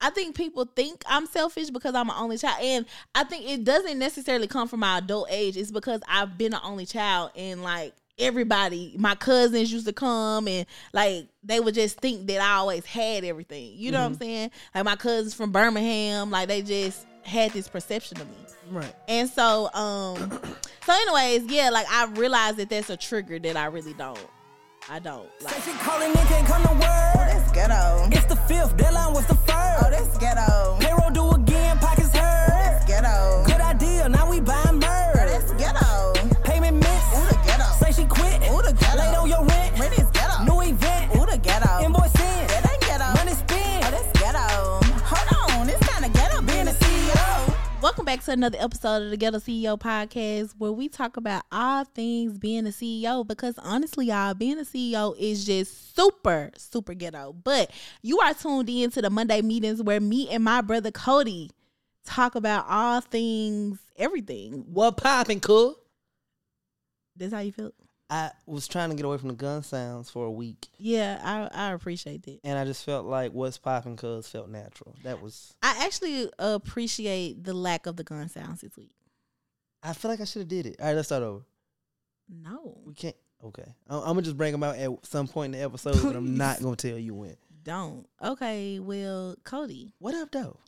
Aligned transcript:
I 0.00 0.10
think 0.10 0.34
people 0.34 0.64
think 0.64 1.02
I'm 1.06 1.26
selfish 1.26 1.70
because 1.70 1.94
I'm 1.94 2.08
an 2.08 2.16
only 2.16 2.38
child, 2.38 2.58
and 2.62 2.86
I 3.14 3.24
think 3.24 3.48
it 3.48 3.64
doesn't 3.64 3.98
necessarily 3.98 4.46
come 4.46 4.68
from 4.68 4.80
my 4.80 4.98
adult 4.98 5.28
age. 5.30 5.56
It's 5.56 5.70
because 5.70 6.00
I've 6.08 6.38
been 6.38 6.54
an 6.54 6.60
only 6.62 6.86
child, 6.86 7.32
and 7.36 7.62
like 7.62 7.92
everybody, 8.18 8.94
my 8.98 9.14
cousins 9.14 9.72
used 9.72 9.86
to 9.86 9.92
come, 9.92 10.48
and 10.48 10.66
like 10.92 11.26
they 11.42 11.60
would 11.60 11.74
just 11.74 12.00
think 12.00 12.26
that 12.28 12.40
I 12.40 12.56
always 12.56 12.84
had 12.84 13.24
everything. 13.24 13.72
You 13.74 13.92
know 13.92 13.98
mm-hmm. 13.98 14.02
what 14.02 14.06
I'm 14.06 14.12
mm-hmm. 14.12 14.22
saying? 14.22 14.50
Like 14.74 14.84
my 14.84 14.96
cousins 14.96 15.34
from 15.34 15.52
Birmingham, 15.52 16.30
like 16.30 16.48
they 16.48 16.62
just 16.62 17.06
had 17.22 17.52
this 17.52 17.68
perception 17.68 18.20
of 18.20 18.28
me. 18.28 18.36
Right. 18.70 18.94
And 19.08 19.28
so, 19.28 19.72
um, 19.74 20.16
so 20.86 20.92
anyways, 20.92 21.44
yeah, 21.52 21.70
like 21.70 21.86
I 21.90 22.06
realized 22.06 22.58
that 22.58 22.70
that's 22.70 22.90
a 22.90 22.96
trigger 22.96 23.38
that 23.38 23.56
I 23.56 23.66
really 23.66 23.94
don't. 23.94 24.18
I 24.92 24.98
don't. 24.98 25.30
Like. 25.40 25.54
Say 25.54 25.70
she 25.70 25.78
calling 25.78 26.12
can't 26.12 26.44
come 26.48 26.62
to 26.64 26.72
work. 26.72 26.82
Oh, 26.82 27.24
that's 27.30 27.52
ghetto. 27.52 28.08
It's 28.10 28.24
the 28.24 28.34
fifth 28.34 28.76
deadline 28.76 29.14
with 29.14 29.28
the 29.28 29.36
first. 29.36 29.84
Oh, 29.84 29.88
that's 29.88 30.18
ghetto. 30.18 30.78
Payroll 30.80 31.10
do 31.10 31.29
back 48.10 48.24
to 48.24 48.32
another 48.32 48.58
episode 48.60 49.04
of 49.04 49.10
the 49.10 49.16
Ghetto 49.16 49.38
CEO 49.38 49.78
podcast 49.78 50.56
where 50.58 50.72
we 50.72 50.88
talk 50.88 51.16
about 51.16 51.44
all 51.52 51.84
things 51.84 52.38
being 52.38 52.66
a 52.66 52.70
CEO 52.70 53.24
because 53.24 53.54
honestly, 53.58 54.06
y'all, 54.06 54.34
being 54.34 54.58
a 54.58 54.62
CEO 54.62 55.16
is 55.16 55.46
just 55.46 55.94
super, 55.94 56.50
super 56.56 56.92
ghetto. 56.92 57.32
But 57.32 57.70
you 58.02 58.18
are 58.18 58.34
tuned 58.34 58.68
in 58.68 58.90
to 58.90 59.02
the 59.02 59.10
Monday 59.10 59.42
meetings 59.42 59.80
where 59.80 60.00
me 60.00 60.28
and 60.28 60.42
my 60.42 60.60
brother 60.60 60.90
Kody 60.90 61.50
talk 62.04 62.34
about 62.34 62.66
all 62.68 63.00
things, 63.00 63.78
everything. 63.96 64.64
What 64.66 64.96
popping, 64.96 65.38
cool? 65.38 65.76
That's 67.14 67.32
how 67.32 67.38
you 67.38 67.52
feel? 67.52 67.70
I 68.10 68.32
was 68.44 68.66
trying 68.66 68.90
to 68.90 68.96
get 68.96 69.04
away 69.04 69.18
from 69.18 69.28
the 69.28 69.34
gun 69.34 69.62
sounds 69.62 70.10
for 70.10 70.26
a 70.26 70.30
week. 70.30 70.68
Yeah, 70.78 71.20
I 71.22 71.68
I 71.68 71.72
appreciate 71.72 72.24
that. 72.24 72.40
And 72.42 72.58
I 72.58 72.64
just 72.64 72.84
felt 72.84 73.06
like 73.06 73.32
what's 73.32 73.56
popping 73.56 73.96
cuz 73.96 74.26
felt 74.26 74.48
natural. 74.48 74.96
That 75.04 75.22
was 75.22 75.54
I 75.62 75.84
actually 75.84 76.28
appreciate 76.38 77.44
the 77.44 77.54
lack 77.54 77.86
of 77.86 77.96
the 77.96 78.04
gun 78.04 78.28
sounds 78.28 78.62
this 78.62 78.76
week. 78.76 78.94
I 79.82 79.92
feel 79.92 80.10
like 80.10 80.20
I 80.20 80.24
should 80.24 80.40
have 80.40 80.48
did 80.48 80.66
it. 80.66 80.76
All 80.80 80.86
right, 80.86 80.96
let's 80.96 81.08
start 81.08 81.22
over. 81.22 81.44
No. 82.28 82.80
We 82.84 82.94
can't. 82.94 83.16
Okay. 83.44 83.74
I'm, 83.88 84.00
I'm 84.00 84.06
gonna 84.08 84.22
just 84.22 84.36
bring 84.36 84.52
them 84.52 84.64
out 84.64 84.76
at 84.76 84.90
some 85.06 85.28
point 85.28 85.54
in 85.54 85.60
the 85.60 85.64
episode, 85.64 86.02
but 86.02 86.16
I'm 86.16 86.36
not 86.36 86.60
gonna 86.62 86.76
tell 86.76 86.98
you 86.98 87.14
when. 87.14 87.36
Don't. 87.62 88.06
Okay, 88.22 88.80
well, 88.80 89.36
Kody. 89.44 89.92
What 89.98 90.14
up 90.14 90.32
though? 90.32 90.58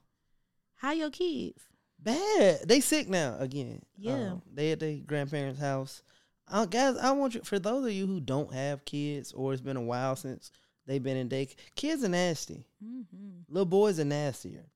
How 0.77 0.93
your 0.93 1.11
kids? 1.11 1.61
Bad. 1.99 2.61
They 2.67 2.81
sick 2.81 3.09
now 3.09 3.37
again. 3.39 3.83
Yeah. 3.97 4.33
Um, 4.33 4.43
they 4.53 4.73
at 4.73 4.81
their 4.81 4.97
grandparents' 4.97 5.61
house 5.61 6.03
uh, 6.49 6.67
guys, 6.67 6.97
I 6.97 7.13
want 7.13 7.35
you 7.35 7.41
for 7.43 7.59
those 7.59 7.87
of 7.87 7.93
you 7.93 8.07
who 8.07 8.21
don't 8.21 8.53
have 8.53 8.85
kids 8.85 9.33
or 9.33 9.53
it's 9.53 9.63
been 9.63 9.77
a 9.77 9.83
while 9.83 10.17
since 10.17 10.51
they've 10.87 11.03
been 11.03 11.17
in 11.17 11.29
daycare. 11.29 11.57
Kids 11.75 12.05
are 12.05 12.09
nasty. 12.09 12.67
Mm-hmm. 12.85 13.53
Little 13.53 13.67
boys 13.67 14.01
are 14.01 14.05
nastier. 14.05 14.67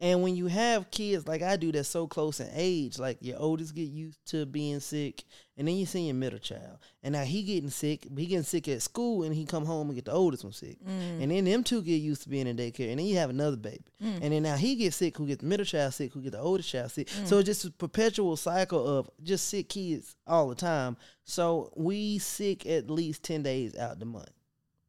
And 0.00 0.22
when 0.22 0.34
you 0.34 0.48
have 0.48 0.90
kids 0.90 1.28
like 1.28 1.40
I 1.40 1.56
do 1.56 1.70
that's 1.70 1.88
so 1.88 2.08
close 2.08 2.40
in 2.40 2.48
age, 2.52 2.98
like 2.98 3.18
your 3.20 3.38
oldest 3.38 3.74
get 3.74 3.88
used 3.88 4.18
to 4.30 4.44
being 4.44 4.80
sick, 4.80 5.22
and 5.56 5.68
then 5.68 5.76
you 5.76 5.86
see 5.86 6.06
your 6.06 6.16
middle 6.16 6.40
child. 6.40 6.78
And 7.04 7.12
now 7.12 7.22
he 7.22 7.44
getting 7.44 7.70
sick, 7.70 8.08
he 8.16 8.26
getting 8.26 8.42
sick 8.42 8.66
at 8.66 8.82
school 8.82 9.22
and 9.22 9.32
he 9.32 9.44
come 9.44 9.64
home 9.64 9.86
and 9.86 9.94
get 9.94 10.06
the 10.06 10.12
oldest 10.12 10.42
one 10.42 10.52
sick. 10.52 10.78
Mm. 10.84 11.22
And 11.22 11.30
then 11.30 11.44
them 11.44 11.62
two 11.62 11.80
get 11.80 11.94
used 11.94 12.22
to 12.24 12.28
being 12.28 12.48
in 12.48 12.56
daycare. 12.56 12.90
And 12.90 12.98
then 12.98 13.06
you 13.06 13.16
have 13.18 13.30
another 13.30 13.56
baby. 13.56 13.84
Mm. 14.02 14.18
And 14.20 14.32
then 14.32 14.42
now 14.42 14.56
he 14.56 14.74
gets 14.74 14.96
sick, 14.96 15.16
who 15.16 15.26
get 15.28 15.38
the 15.38 15.46
middle 15.46 15.64
child 15.64 15.94
sick, 15.94 16.12
who 16.12 16.22
get 16.22 16.32
the 16.32 16.40
oldest 16.40 16.70
child 16.70 16.90
sick. 16.90 17.06
Mm. 17.06 17.26
So 17.28 17.38
it's 17.38 17.46
just 17.46 17.64
a 17.64 17.70
perpetual 17.70 18.36
cycle 18.36 18.84
of 18.98 19.08
just 19.22 19.48
sick 19.48 19.68
kids 19.68 20.16
all 20.26 20.48
the 20.48 20.56
time. 20.56 20.96
So 21.22 21.72
we 21.76 22.18
sick 22.18 22.66
at 22.66 22.90
least 22.90 23.22
ten 23.22 23.44
days 23.44 23.76
out 23.76 24.00
the 24.00 24.06
month. 24.06 24.32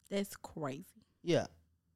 That's 0.09 0.35
crazy. 0.35 0.85
Yeah. 1.21 1.45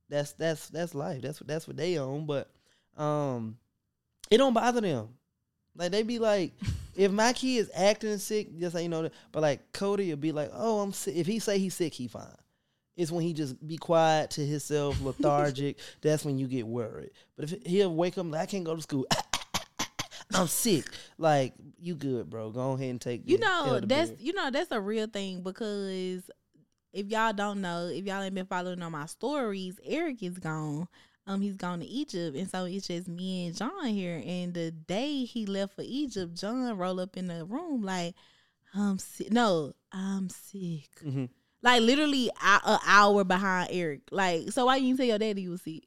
That's 0.09 0.34
that's 0.34 0.69
that's 0.69 0.96
life. 0.96 1.22
That's 1.22 1.40
what 1.42 1.48
that's 1.48 1.68
what 1.68 1.78
they 1.78 1.98
own. 1.98 2.25
But 2.25 2.52
um, 3.00 3.58
it 4.30 4.38
don't 4.38 4.54
bother 4.54 4.82
them. 4.82 5.10
Like 5.76 5.92
they 5.92 6.04
be 6.04 6.20
like, 6.20 6.52
if 6.96 7.12
my 7.12 7.34
kid 7.34 7.58
is 7.58 7.72
acting 7.74 8.18
sick, 8.18 8.60
just 8.60 8.76
like 8.76 8.84
you 8.84 8.90
know, 8.90 9.10
but 9.32 9.42
like 9.42 9.72
Kody 9.72 10.10
will 10.10 10.18
be 10.18 10.32
like, 10.32 10.52
oh, 10.54 10.82
I'm 10.82 10.94
sick. 10.94 11.16
If 11.16 11.26
he 11.26 11.40
say 11.40 11.58
he's 11.58 11.74
sick, 11.74 11.94
he 11.94 12.08
fine. 12.08 12.28
It's 12.98 13.12
when 13.12 13.24
he 13.24 13.32
just 13.32 13.66
be 13.66 13.78
quiet 13.78 14.32
to 14.32 14.46
himself, 14.46 15.02
lethargic. 15.04 15.80
that's 16.02 16.26
when 16.26 16.38
you 16.38 16.48
get 16.48 16.68
worried. 16.68 17.12
But 17.38 17.52
if 17.52 17.66
he'll 17.66 17.96
wake 17.96 18.18
up, 18.18 18.26
like, 18.30 18.42
I 18.42 18.46
can't 18.46 18.66
go 18.66 18.76
to 18.76 18.82
school. 18.82 19.08
I'm 20.34 20.48
sick. 20.48 20.86
Like 21.18 21.54
you 21.80 21.96
good, 21.96 22.30
bro. 22.30 22.52
Go 22.52 22.74
ahead 22.74 22.90
and 22.90 23.02
take. 23.02 23.24
You 23.26 23.40
know 23.40 23.80
that's 23.81 24.12
you 24.20 24.34
know 24.34 24.52
that's 24.52 24.72
a 24.72 24.80
real 24.80 25.08
thing 25.08 25.42
because 25.42 26.30
if 26.92 27.08
y'all 27.08 27.34
don't 27.34 27.62
know, 27.62 27.88
if 27.88 28.06
y'all 28.06 28.22
ain't 28.22 28.36
been 28.36 28.46
following 28.46 28.81
on 28.81 28.92
my 28.92 29.06
stories, 29.06 29.80
Eric 29.84 30.22
is 30.22 30.38
gone 30.38 30.88
um 31.30 31.42
he's 31.42 31.56
gone 31.56 31.80
to 31.80 31.86
Egypt. 31.86 32.36
And 32.36 32.50
so 32.50 32.66
it's 32.66 32.88
just 32.88 33.08
me 33.08 33.46
and 33.48 33.56
John 33.56 33.86
here. 33.86 34.22
And 34.26 34.54
the 34.54 34.72
day 34.72 35.24
he 35.26 35.46
left 35.46 35.76
for 35.76 35.84
Egypt 35.86 36.36
John 36.36 36.76
rolled 36.78 37.00
up 37.00 37.16
in 37.16 37.28
the 37.28 37.46
room 37.46 37.84
like 37.84 38.16
I'm 38.74 38.98
sick 38.98 39.32
no 39.32 39.74
I'm 39.92 40.30
sick. 40.30 40.90
Mm-hmm. 41.06 41.26
like 41.62 41.82
literally 41.82 42.30
an 42.44 42.80
hour 42.86 43.24
behind 43.24 43.70
Eric. 43.72 44.02
Like 44.12 44.52
so 44.52 44.66
why 44.66 44.78
you 44.78 44.88
didn't 44.88 44.98
tell 44.98 45.06
your 45.06 45.20
daddy 45.20 45.44
you 45.44 45.52
was 45.52 45.62
sick? 45.62 45.84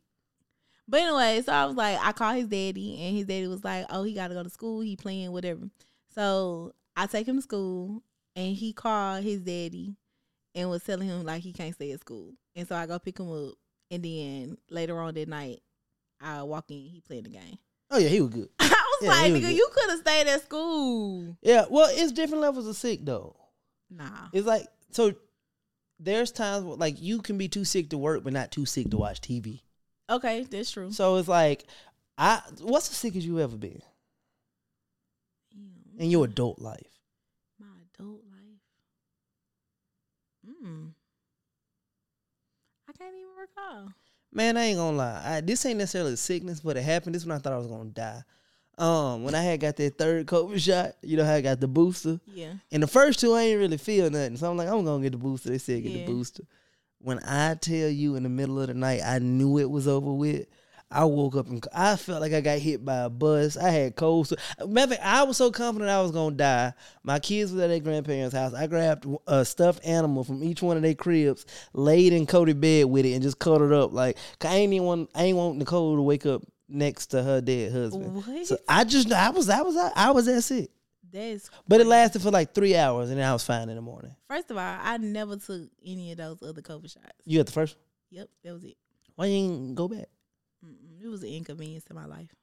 But 0.88 1.00
anyway 1.00 1.42
so 1.44 1.52
I 1.52 1.66
was 1.66 1.76
like 1.76 1.98
I 2.00 2.12
called 2.12 2.36
his 2.36 2.46
daddy 2.46 2.98
and 3.02 3.16
his 3.16 3.26
daddy 3.26 3.48
was 3.48 3.64
like 3.64 3.86
oh 3.90 4.04
he 4.04 4.14
gotta 4.14 4.34
go 4.34 4.44
to 4.44 4.50
school. 4.50 4.80
He 4.80 4.96
playing 4.96 5.32
whatever. 5.32 5.68
So 6.14 6.72
I 6.96 7.06
take 7.06 7.26
him 7.26 7.36
to 7.36 7.42
school 7.42 8.02
and 8.36 8.54
he 8.54 8.72
called 8.72 9.24
his 9.24 9.40
daddy 9.40 9.96
and 10.54 10.70
was 10.70 10.84
telling 10.84 11.08
him 11.08 11.24
like 11.24 11.42
he 11.42 11.52
can't 11.52 11.74
stay 11.74 11.90
at 11.90 12.00
school. 12.00 12.32
And 12.54 12.68
so 12.68 12.76
I 12.76 12.86
go 12.86 12.98
pick 13.00 13.18
him 13.18 13.32
up 13.32 13.54
and 13.92 14.02
then 14.02 14.56
later 14.70 14.98
on 14.98 15.14
that 15.14 15.28
night, 15.28 15.62
I 16.20 16.42
walk 16.42 16.70
in, 16.70 16.78
he 16.78 17.02
playing 17.06 17.24
the 17.24 17.30
game. 17.30 17.58
Oh 17.90 17.98
yeah, 17.98 18.08
he 18.08 18.22
was 18.22 18.30
good. 18.30 18.48
I 18.58 18.64
was 18.66 18.98
yeah, 19.02 19.10
like, 19.10 19.32
nigga, 19.32 19.54
you 19.54 19.68
could 19.72 19.90
have 19.90 19.98
stayed 20.00 20.26
at 20.26 20.42
school. 20.42 21.36
Yeah, 21.42 21.66
well, 21.68 21.88
it's 21.92 22.10
different 22.10 22.40
levels 22.40 22.66
of 22.66 22.74
sick 22.74 23.00
though. 23.04 23.36
Nah, 23.90 24.28
it's 24.32 24.46
like 24.46 24.66
so. 24.90 25.14
There's 26.00 26.32
times 26.32 26.64
where, 26.64 26.76
like 26.76 27.00
you 27.00 27.20
can 27.20 27.38
be 27.38 27.48
too 27.48 27.64
sick 27.64 27.90
to 27.90 27.98
work, 27.98 28.24
but 28.24 28.32
not 28.32 28.50
too 28.50 28.64
sick 28.64 28.90
to 28.90 28.96
watch 28.96 29.20
TV. 29.20 29.60
Okay, 30.10 30.44
that's 30.50 30.70
true. 30.70 30.90
So 30.90 31.16
it's 31.16 31.28
like, 31.28 31.64
I 32.16 32.40
what's 32.62 32.88
the 32.88 32.94
sickest 32.94 33.26
you 33.26 33.40
ever 33.40 33.56
been 33.56 33.82
in 35.98 36.10
your 36.10 36.24
adult 36.24 36.60
life? 36.60 36.98
My 37.60 37.66
adult 37.94 38.22
life. 38.24 38.58
Hmm. 40.60 40.86
I 43.42 43.60
can't 43.60 43.72
even 43.72 43.84
recall. 43.84 43.92
Man, 44.34 44.56
I 44.56 44.64
ain't 44.64 44.78
gonna 44.78 44.96
lie. 44.96 45.22
I, 45.24 45.40
this 45.40 45.66
ain't 45.66 45.78
necessarily 45.78 46.14
a 46.14 46.16
sickness, 46.16 46.60
but 46.60 46.76
it 46.76 46.82
happened. 46.82 47.14
This 47.14 47.26
when 47.26 47.36
I 47.36 47.38
thought 47.38 47.52
I 47.52 47.58
was 47.58 47.66
gonna 47.66 47.90
die. 47.90 48.22
Um, 48.78 49.22
when 49.22 49.34
I 49.34 49.42
had 49.42 49.60
got 49.60 49.76
that 49.76 49.98
third 49.98 50.26
COVID 50.26 50.58
shot, 50.58 50.92
you 51.02 51.16
know 51.16 51.24
how 51.24 51.34
I 51.34 51.40
got 51.42 51.60
the 51.60 51.68
booster. 51.68 52.18
Yeah. 52.26 52.54
And 52.70 52.82
the 52.82 52.86
first 52.86 53.20
two, 53.20 53.34
I 53.34 53.42
ain't 53.42 53.60
really 53.60 53.76
feel 53.76 54.10
nothing. 54.10 54.36
So 54.38 54.50
I'm 54.50 54.56
like, 54.56 54.68
I'm 54.68 54.84
gonna 54.84 55.02
get 55.02 55.12
the 55.12 55.18
booster. 55.18 55.50
They 55.50 55.58
said 55.58 55.82
get 55.82 55.92
yeah. 55.92 56.06
the 56.06 56.12
booster. 56.12 56.44
When 56.98 57.18
I 57.24 57.54
tell 57.56 57.88
you 57.88 58.14
in 58.14 58.22
the 58.22 58.28
middle 58.28 58.60
of 58.60 58.68
the 58.68 58.74
night, 58.74 59.02
I 59.04 59.18
knew 59.18 59.58
it 59.58 59.68
was 59.68 59.86
over 59.86 60.12
with. 60.12 60.46
I 60.92 61.04
woke 61.04 61.36
up 61.36 61.48
and 61.48 61.64
I 61.74 61.96
felt 61.96 62.20
like 62.20 62.32
I 62.32 62.40
got 62.40 62.58
hit 62.58 62.84
by 62.84 62.98
a 62.98 63.10
bus. 63.10 63.56
I 63.56 63.70
had 63.70 63.96
cold. 63.96 64.28
So, 64.28 64.36
matter 64.66 64.94
fact, 64.94 65.04
I 65.04 65.22
was 65.22 65.36
so 65.36 65.50
confident 65.50 65.90
I 65.90 66.02
was 66.02 66.10
gonna 66.10 66.36
die. 66.36 66.72
My 67.02 67.18
kids 67.18 67.52
were 67.52 67.62
at 67.62 67.68
their 67.68 67.80
grandparents' 67.80 68.34
house. 68.34 68.54
I 68.54 68.66
grabbed 68.66 69.06
a 69.26 69.44
stuffed 69.44 69.84
animal 69.86 70.24
from 70.24 70.42
each 70.42 70.62
one 70.62 70.76
of 70.76 70.82
their 70.82 70.94
cribs, 70.94 71.46
laid 71.72 72.12
in 72.12 72.26
Kody 72.26 72.58
bed 72.58 72.86
with 72.86 73.06
it, 73.06 73.12
and 73.14 73.22
just 73.22 73.38
cuddled 73.38 73.72
up. 73.72 73.92
Like 73.92 74.18
I 74.42 74.56
ain't 74.56 74.72
even 74.72 74.86
want, 74.86 75.10
I 75.14 75.24
ain't 75.24 75.36
want 75.36 75.58
Nicole 75.58 75.96
to 75.96 76.02
wake 76.02 76.26
up 76.26 76.42
next 76.68 77.08
to 77.08 77.22
her 77.22 77.40
dead 77.40 77.72
husband. 77.72 78.14
What? 78.14 78.46
So 78.46 78.58
I 78.68 78.84
just, 78.84 79.12
I 79.12 79.30
was, 79.30 79.48
I 79.48 79.62
was, 79.62 79.76
I 79.76 80.10
was 80.10 80.26
that 80.26 80.42
sick. 80.42 80.70
That's 81.12 81.50
but 81.68 81.80
it 81.80 81.86
lasted 81.86 82.22
for 82.22 82.30
like 82.30 82.54
three 82.54 82.74
hours, 82.74 83.10
and 83.10 83.18
then 83.18 83.28
I 83.28 83.32
was 83.34 83.44
fine 83.44 83.68
in 83.68 83.76
the 83.76 83.82
morning. 83.82 84.16
First 84.28 84.50
of 84.50 84.56
all, 84.56 84.78
I 84.82 84.96
never 84.96 85.36
took 85.36 85.68
any 85.84 86.12
of 86.12 86.18
those 86.18 86.42
other 86.42 86.62
COVID 86.62 86.90
shots. 86.90 87.12
You 87.26 87.38
got 87.38 87.46
the 87.46 87.52
first? 87.52 87.76
Yep, 88.10 88.28
that 88.42 88.52
was 88.52 88.64
it. 88.64 88.76
Why 89.14 89.26
you 89.26 89.34
ain't 89.34 89.74
go 89.74 89.88
back? 89.88 90.08
It 91.04 91.08
was 91.08 91.22
an 91.22 91.30
inconvenience 91.30 91.84
to 91.84 91.94
my 91.94 92.06
life. 92.06 92.34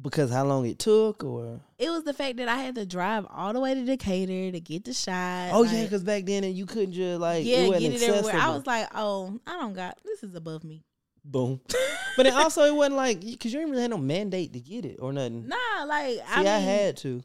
Because 0.00 0.30
how 0.30 0.44
long 0.44 0.64
it 0.66 0.78
took, 0.78 1.24
or 1.24 1.60
it 1.76 1.90
was 1.90 2.04
the 2.04 2.12
fact 2.12 2.36
that 2.36 2.48
I 2.48 2.58
had 2.58 2.76
to 2.76 2.86
drive 2.86 3.26
all 3.30 3.52
the 3.52 3.58
way 3.58 3.74
to 3.74 3.84
Decatur 3.84 4.52
to 4.52 4.60
get 4.60 4.84
the 4.84 4.92
shot. 4.92 5.50
Oh 5.52 5.62
like, 5.62 5.72
yeah, 5.72 5.82
because 5.84 6.04
back 6.04 6.24
then 6.24 6.44
and 6.44 6.54
you 6.54 6.66
couldn't 6.66 6.92
just 6.92 7.20
like 7.20 7.44
yeah 7.44 7.58
it 7.58 7.80
get 7.80 7.92
it 7.94 8.02
everywhere. 8.02 8.36
I 8.36 8.50
was 8.50 8.66
like, 8.66 8.86
oh, 8.94 9.40
I 9.46 9.58
don't 9.58 9.72
got 9.72 9.98
this 10.04 10.22
is 10.22 10.34
above 10.36 10.62
me. 10.62 10.84
Boom. 11.24 11.60
but 12.16 12.22
then 12.22 12.34
also 12.34 12.62
it 12.64 12.74
wasn't 12.74 12.96
like 12.96 13.20
because 13.20 13.52
you 13.52 13.58
didn't 13.58 13.70
really 13.70 13.82
have 13.82 13.90
no 13.90 13.98
mandate 13.98 14.52
to 14.52 14.60
get 14.60 14.84
it 14.84 14.98
or 15.00 15.12
nothing. 15.12 15.48
Nah, 15.48 15.84
like 15.86 16.16
See, 16.16 16.22
I, 16.28 16.38
mean, 16.38 16.46
I 16.46 16.58
had 16.58 16.96
to. 16.98 17.22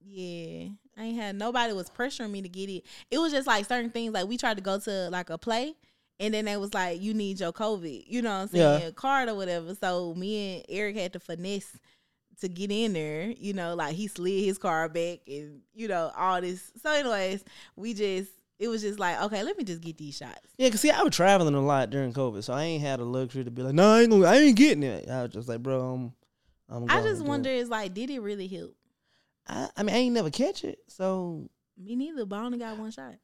Yeah, 0.00 0.68
I 0.96 1.04
ain't 1.04 1.16
had 1.16 1.36
nobody 1.36 1.72
was 1.72 1.90
pressuring 1.90 2.30
me 2.30 2.42
to 2.42 2.48
get 2.48 2.70
it. 2.70 2.84
It 3.10 3.18
was 3.18 3.32
just 3.32 3.46
like 3.46 3.66
certain 3.66 3.90
things. 3.90 4.14
Like 4.14 4.28
we 4.28 4.38
tried 4.38 4.56
to 4.56 4.62
go 4.62 4.78
to 4.78 5.10
like 5.10 5.30
a 5.30 5.38
play, 5.38 5.74
And 6.20 6.32
then 6.32 6.44
they 6.44 6.56
was 6.56 6.72
like, 6.72 7.02
you 7.02 7.12
need 7.12 7.40
your 7.40 7.52
COVID, 7.52 8.04
you 8.06 8.22
know 8.22 8.30
what 8.30 8.42
I'm 8.42 8.48
saying, 8.48 8.82
yeah. 8.82 8.90
card 8.92 9.28
or 9.28 9.34
whatever. 9.34 9.74
So 9.74 10.14
me 10.14 10.56
and 10.56 10.64
Eric 10.68 10.96
had 10.96 11.12
to 11.14 11.20
finesse 11.20 11.76
to 12.40 12.48
get 12.48 12.70
in 12.70 12.92
there, 12.92 13.30
you 13.30 13.52
know, 13.52 13.74
like 13.74 13.94
he 13.94 14.06
slid 14.06 14.44
his 14.44 14.58
car 14.58 14.88
back 14.88 15.20
and, 15.26 15.60
you 15.74 15.88
know, 15.88 16.12
all 16.16 16.40
this. 16.40 16.70
So, 16.82 16.92
anyways, 16.92 17.44
we 17.76 17.94
just, 17.94 18.30
it 18.58 18.68
was 18.68 18.82
just 18.82 19.00
like, 19.00 19.20
okay, 19.22 19.42
let 19.42 19.58
me 19.58 19.64
just 19.64 19.80
get 19.80 19.98
these 19.98 20.16
shots. 20.16 20.52
Yeah, 20.56 20.70
cause 20.70 20.80
see, 20.80 20.90
I 20.90 21.02
was 21.02 21.14
traveling 21.14 21.54
a 21.54 21.60
lot 21.60 21.90
during 21.90 22.12
COVID, 22.12 22.44
so 22.44 22.52
I 22.52 22.62
ain't 22.62 22.82
had 22.82 23.00
a 23.00 23.04
luxury 23.04 23.44
to 23.44 23.50
be 23.50 23.62
like, 23.62 23.74
no, 23.74 23.92
I 23.92 24.02
ain't, 24.02 24.10
gonna, 24.10 24.26
I 24.26 24.36
ain't 24.36 24.56
getting 24.56 24.84
it. 24.84 25.08
I 25.08 25.22
was 25.22 25.32
just 25.32 25.48
like, 25.48 25.62
bro, 25.62 25.80
I'm, 25.80 26.12
I'm 26.68 26.90
I 26.90 27.02
just 27.02 27.22
wonder, 27.22 27.50
is 27.50 27.68
like, 27.68 27.92
did 27.92 28.10
it 28.10 28.20
really 28.20 28.46
help? 28.46 28.74
I, 29.48 29.68
I 29.76 29.82
mean, 29.82 29.94
I 29.94 29.98
ain't 29.98 30.14
never 30.14 30.30
catch 30.30 30.64
it, 30.64 30.78
so 30.86 31.48
me 31.76 31.96
neither. 31.96 32.24
But 32.24 32.38
I 32.38 32.44
only 32.44 32.58
got 32.58 32.78
one 32.78 32.90
shot. 32.90 33.14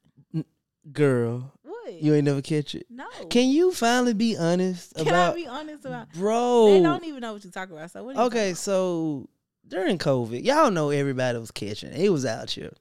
Girl, 0.91 1.51
what? 1.63 1.93
You 1.93 2.15
ain't 2.15 2.25
never 2.25 2.41
catch 2.41 2.73
it. 2.75 2.87
No. 2.89 3.05
Can 3.29 3.49
you 3.49 3.71
finally 3.71 4.13
be 4.13 4.35
honest 4.35 4.95
Can 4.95 5.07
about? 5.07 5.33
I 5.33 5.35
be 5.35 5.47
honest 5.47 5.85
about? 5.85 6.11
Bro, 6.13 6.71
they 6.71 6.81
don't 6.81 7.05
even 7.05 7.21
know 7.21 7.33
what 7.33 7.43
you're 7.43 7.51
talking 7.51 7.75
about. 7.75 7.91
So 7.91 8.03
what? 8.03 8.17
okay, 8.17 8.53
so 8.53 9.29
during 9.67 9.97
COVID, 9.97 10.43
y'all 10.43 10.71
know 10.71 10.89
everybody 10.89 11.37
was 11.37 11.51
catching. 11.51 11.93
It 11.93 12.09
was 12.09 12.25
out 12.25 12.49
here, 12.49 12.73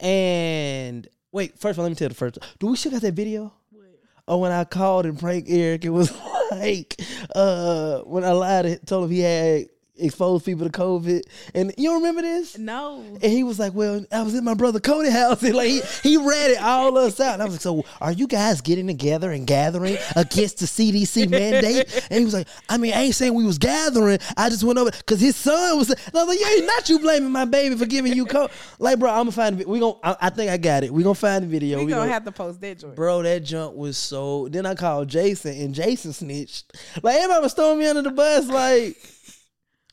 and 0.00 1.06
wait. 1.30 1.58
First 1.58 1.72
of 1.72 1.80
all, 1.80 1.82
let 1.84 1.90
me 1.90 1.96
tell 1.96 2.08
the 2.08 2.14
first. 2.14 2.38
Do 2.58 2.68
we 2.68 2.76
still 2.76 2.92
got 2.92 3.02
that 3.02 3.14
video? 3.14 3.52
What? 3.70 3.84
Oh, 4.26 4.38
when 4.38 4.52
I 4.52 4.64
called 4.64 5.04
and 5.04 5.18
pranked 5.18 5.50
Eric, 5.50 5.84
it 5.84 5.90
was 5.90 6.12
like 6.50 6.98
uh 7.34 8.00
when 8.00 8.24
I 8.24 8.32
lied, 8.32 8.66
and 8.66 8.86
told 8.86 9.04
him 9.04 9.10
he 9.10 9.20
had 9.20 9.66
exposed 9.98 10.44
people 10.44 10.68
to 10.68 10.72
COVID. 10.72 11.22
And 11.54 11.72
you 11.76 11.90
don't 11.90 12.00
remember 12.00 12.22
this? 12.22 12.58
No. 12.58 13.00
And 13.00 13.22
he 13.22 13.44
was 13.44 13.58
like, 13.58 13.74
Well, 13.74 14.04
I 14.12 14.22
was 14.22 14.34
in 14.34 14.44
my 14.44 14.54
brother 14.54 14.80
Kody 14.80 15.10
house. 15.10 15.42
And 15.42 15.54
like 15.54 15.68
he, 15.68 15.80
he 16.02 16.16
read 16.16 16.50
it 16.50 16.60
all 16.60 16.96
us 16.98 17.20
out. 17.20 17.34
And 17.34 17.42
I 17.42 17.44
was 17.46 17.54
like, 17.54 17.60
So 17.60 17.84
are 18.00 18.12
you 18.12 18.26
guys 18.26 18.60
getting 18.60 18.86
together 18.86 19.30
and 19.30 19.46
gathering 19.46 19.96
against 20.14 20.58
the 20.58 20.66
CDC 20.66 21.30
mandate? 21.30 22.06
And 22.10 22.18
he 22.18 22.24
was 22.24 22.34
like, 22.34 22.48
I 22.68 22.78
mean, 22.78 22.92
I 22.92 23.02
ain't 23.02 23.14
saying 23.14 23.34
we 23.34 23.44
was 23.44 23.58
gathering. 23.58 24.18
I 24.36 24.48
just 24.48 24.64
went 24.64 24.78
over 24.78 24.90
because 24.90 25.20
his 25.20 25.36
son 25.36 25.78
was 25.78 25.90
and 25.90 26.14
I 26.14 26.24
was 26.24 26.28
like, 26.28 26.40
Yeah, 26.40 26.66
not 26.66 26.88
you 26.88 26.98
blaming 26.98 27.30
my 27.30 27.44
baby 27.44 27.76
for 27.76 27.86
giving 27.86 28.14
you 28.14 28.26
COVID. 28.26 28.50
Like, 28.78 28.98
bro, 28.98 29.10
I'm 29.10 29.18
gonna 29.18 29.32
find 29.32 29.60
it. 29.60 29.68
We 29.68 29.80
gonna 29.80 29.96
I, 30.02 30.16
I, 30.22 30.30
think 30.30 30.50
I 30.50 30.56
got 30.56 30.84
it. 30.84 30.92
We 30.92 31.02
gonna 31.02 31.14
find 31.14 31.44
the 31.44 31.48
video. 31.48 31.78
We, 31.78 31.86
we 31.86 31.90
gonna, 31.90 32.02
gonna, 32.02 32.12
have 32.12 32.24
to 32.24 32.32
post 32.32 32.60
that 32.60 32.78
joint. 32.78 32.96
Bro, 32.96 33.22
that 33.22 33.44
junk 33.44 33.76
was 33.76 33.96
so 33.96 34.48
then 34.48 34.66
I 34.66 34.74
called 34.74 35.08
Jason 35.08 35.58
and 35.60 35.74
Jason 35.74 36.12
snitched. 36.12 36.72
Like 37.02 37.16
everybody 37.16 37.42
was 37.42 37.54
throwing 37.54 37.78
me 37.78 37.86
under 37.86 38.02
the 38.02 38.10
bus, 38.10 38.46
like 38.48 38.96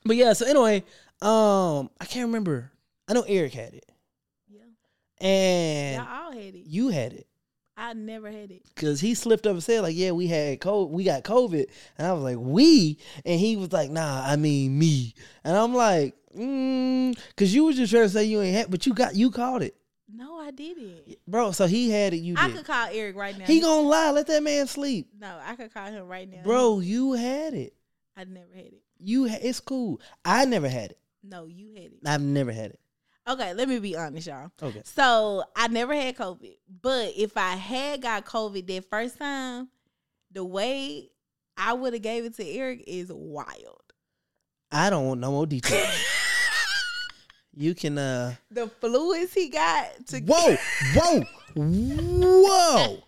but 0.06 0.16
yeah, 0.16 0.34
so 0.34 0.46
anyway, 0.46 0.84
um, 1.22 1.90
I 2.00 2.06
can't 2.06 2.28
remember. 2.28 2.72
I 3.08 3.14
know 3.14 3.24
Eric 3.28 3.54
had 3.54 3.74
it. 3.74 3.86
Yeah. 4.50 4.62
And 5.26 6.04
y'all 6.04 6.26
all 6.26 6.32
had 6.32 6.56
it. 6.56 6.66
You 6.66 6.90
had 6.90 7.14
it. 7.14 7.28
I 7.76 7.94
never 7.94 8.30
had 8.30 8.52
it. 8.52 8.62
Cause 8.76 9.00
he 9.00 9.16
slipped 9.16 9.48
up 9.48 9.54
and 9.54 9.64
said, 9.64 9.82
like, 9.82 9.96
yeah, 9.96 10.12
we 10.12 10.28
had 10.28 10.60
COVID, 10.60 10.90
we 10.92 11.04
got 11.04 11.24
COVID. 11.24 11.66
And 11.98 12.08
I 12.08 12.14
was 12.14 12.24
like, 12.24 12.38
we? 12.38 13.00
And 13.26 13.40
he 13.40 13.56
was 13.56 13.72
like, 13.72 13.90
nah, 13.90 14.24
I 14.26 14.36
mean 14.36 14.78
me. 14.78 15.16
And 15.44 15.58
I'm 15.58 15.74
like, 15.74 16.16
mm, 16.38 17.18
cause 17.36 17.52
you 17.52 17.66
was 17.66 17.76
just 17.76 17.92
trying 17.92 18.04
to 18.04 18.10
say 18.10 18.26
you 18.26 18.42
ain't 18.42 18.56
had, 18.56 18.72
but 18.72 18.86
you 18.86 18.94
got 18.94 19.16
you 19.16 19.32
called 19.32 19.64
it. 19.64 19.76
No, 20.08 20.38
I 20.38 20.52
didn't. 20.52 21.18
Bro, 21.28 21.54
so 21.54 21.66
he 21.66 21.90
had 21.90 22.14
it, 22.14 22.18
you 22.18 22.36
I 22.38 22.48
did. 22.48 22.58
could 22.58 22.68
call 22.68 22.90
Eric 22.92 23.16
right 23.16 23.36
now. 23.36 23.46
He 23.46 23.60
gonna 23.60 23.88
lie, 23.88 24.12
let 24.12 24.28
that 24.28 24.44
man 24.44 24.68
sleep. 24.68 25.08
No, 25.20 25.40
I 25.44 25.56
could 25.56 25.74
call 25.74 25.88
him 25.88 26.08
right 26.08 26.30
now. 26.30 26.44
Bro, 26.44 26.82
you 26.82 27.14
had 27.14 27.56
it. 27.56 27.74
I 28.16 28.26
never 28.26 28.54
had 28.54 28.66
it. 28.66 28.83
You, 29.04 29.28
it's 29.28 29.60
cool. 29.60 30.00
I 30.24 30.46
never 30.46 30.70
had 30.70 30.92
it. 30.92 31.00
No, 31.24 31.46
you 31.46 31.70
had 31.74 31.86
it. 31.86 32.00
I've 32.06 32.22
never 32.22 32.52
had 32.52 32.72
it. 32.72 32.80
Okay, 33.28 33.54
let 33.54 33.70
me 33.70 33.80
be 33.80 33.96
honest, 33.96 34.28
y'all. 34.28 34.52
Okay. 34.62 34.82
So 34.84 35.44
I 35.56 35.68
never 35.70 35.94
had 35.94 36.18
COVID, 36.18 36.58
but 36.82 37.14
if 37.16 37.38
I 37.38 37.56
had 37.56 38.02
got 38.02 38.26
COVID 38.26 38.68
that 38.68 38.90
first 38.90 39.18
time, 39.18 39.70
the 40.32 40.44
way 40.44 41.10
I 41.56 41.74
would 41.74 41.94
have 41.94 42.02
gave 42.02 42.26
it 42.26 42.36
to 42.36 42.46
Eric 42.46 42.84
is 42.86 43.12
wild. 43.14 43.82
I 44.72 44.90
don't 44.90 45.08
want 45.08 45.22
no 45.22 45.32
more 45.32 45.46
details. 45.46 45.88
you 47.56 47.76
can 47.76 47.98
uh 47.98 48.34
the 48.50 48.68
fluids 48.68 49.34
he 49.34 49.48
got 49.48 50.06
to 50.08 50.20
Whoa, 50.20 50.58
whoa, 50.96 51.24
whoa. 51.56 53.04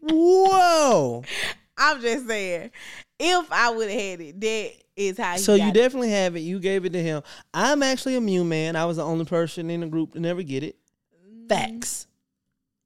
Whoa. 0.00 1.22
I'm 1.76 2.00
just 2.00 2.26
saying, 2.26 2.70
if 3.18 3.52
I 3.52 3.70
would 3.70 3.90
have 3.90 4.00
had 4.00 4.20
it, 4.20 4.40
that 4.40 4.72
is 4.96 5.18
how. 5.18 5.36
so 5.36 5.54
you 5.54 5.68
it. 5.68 5.74
definitely 5.74 6.10
have 6.10 6.36
it. 6.36 6.40
You 6.40 6.60
gave 6.60 6.84
it 6.84 6.92
to 6.92 7.02
him. 7.02 7.22
I'm 7.54 7.82
actually 7.82 8.16
a 8.16 8.20
Mew 8.20 8.44
man. 8.44 8.76
I 8.76 8.84
was 8.84 8.96
the 8.96 9.04
only 9.04 9.24
person 9.24 9.70
in 9.70 9.80
the 9.80 9.86
group 9.86 10.12
to 10.12 10.20
never 10.20 10.42
get 10.42 10.62
it. 10.62 10.76
Facts. 11.48 12.06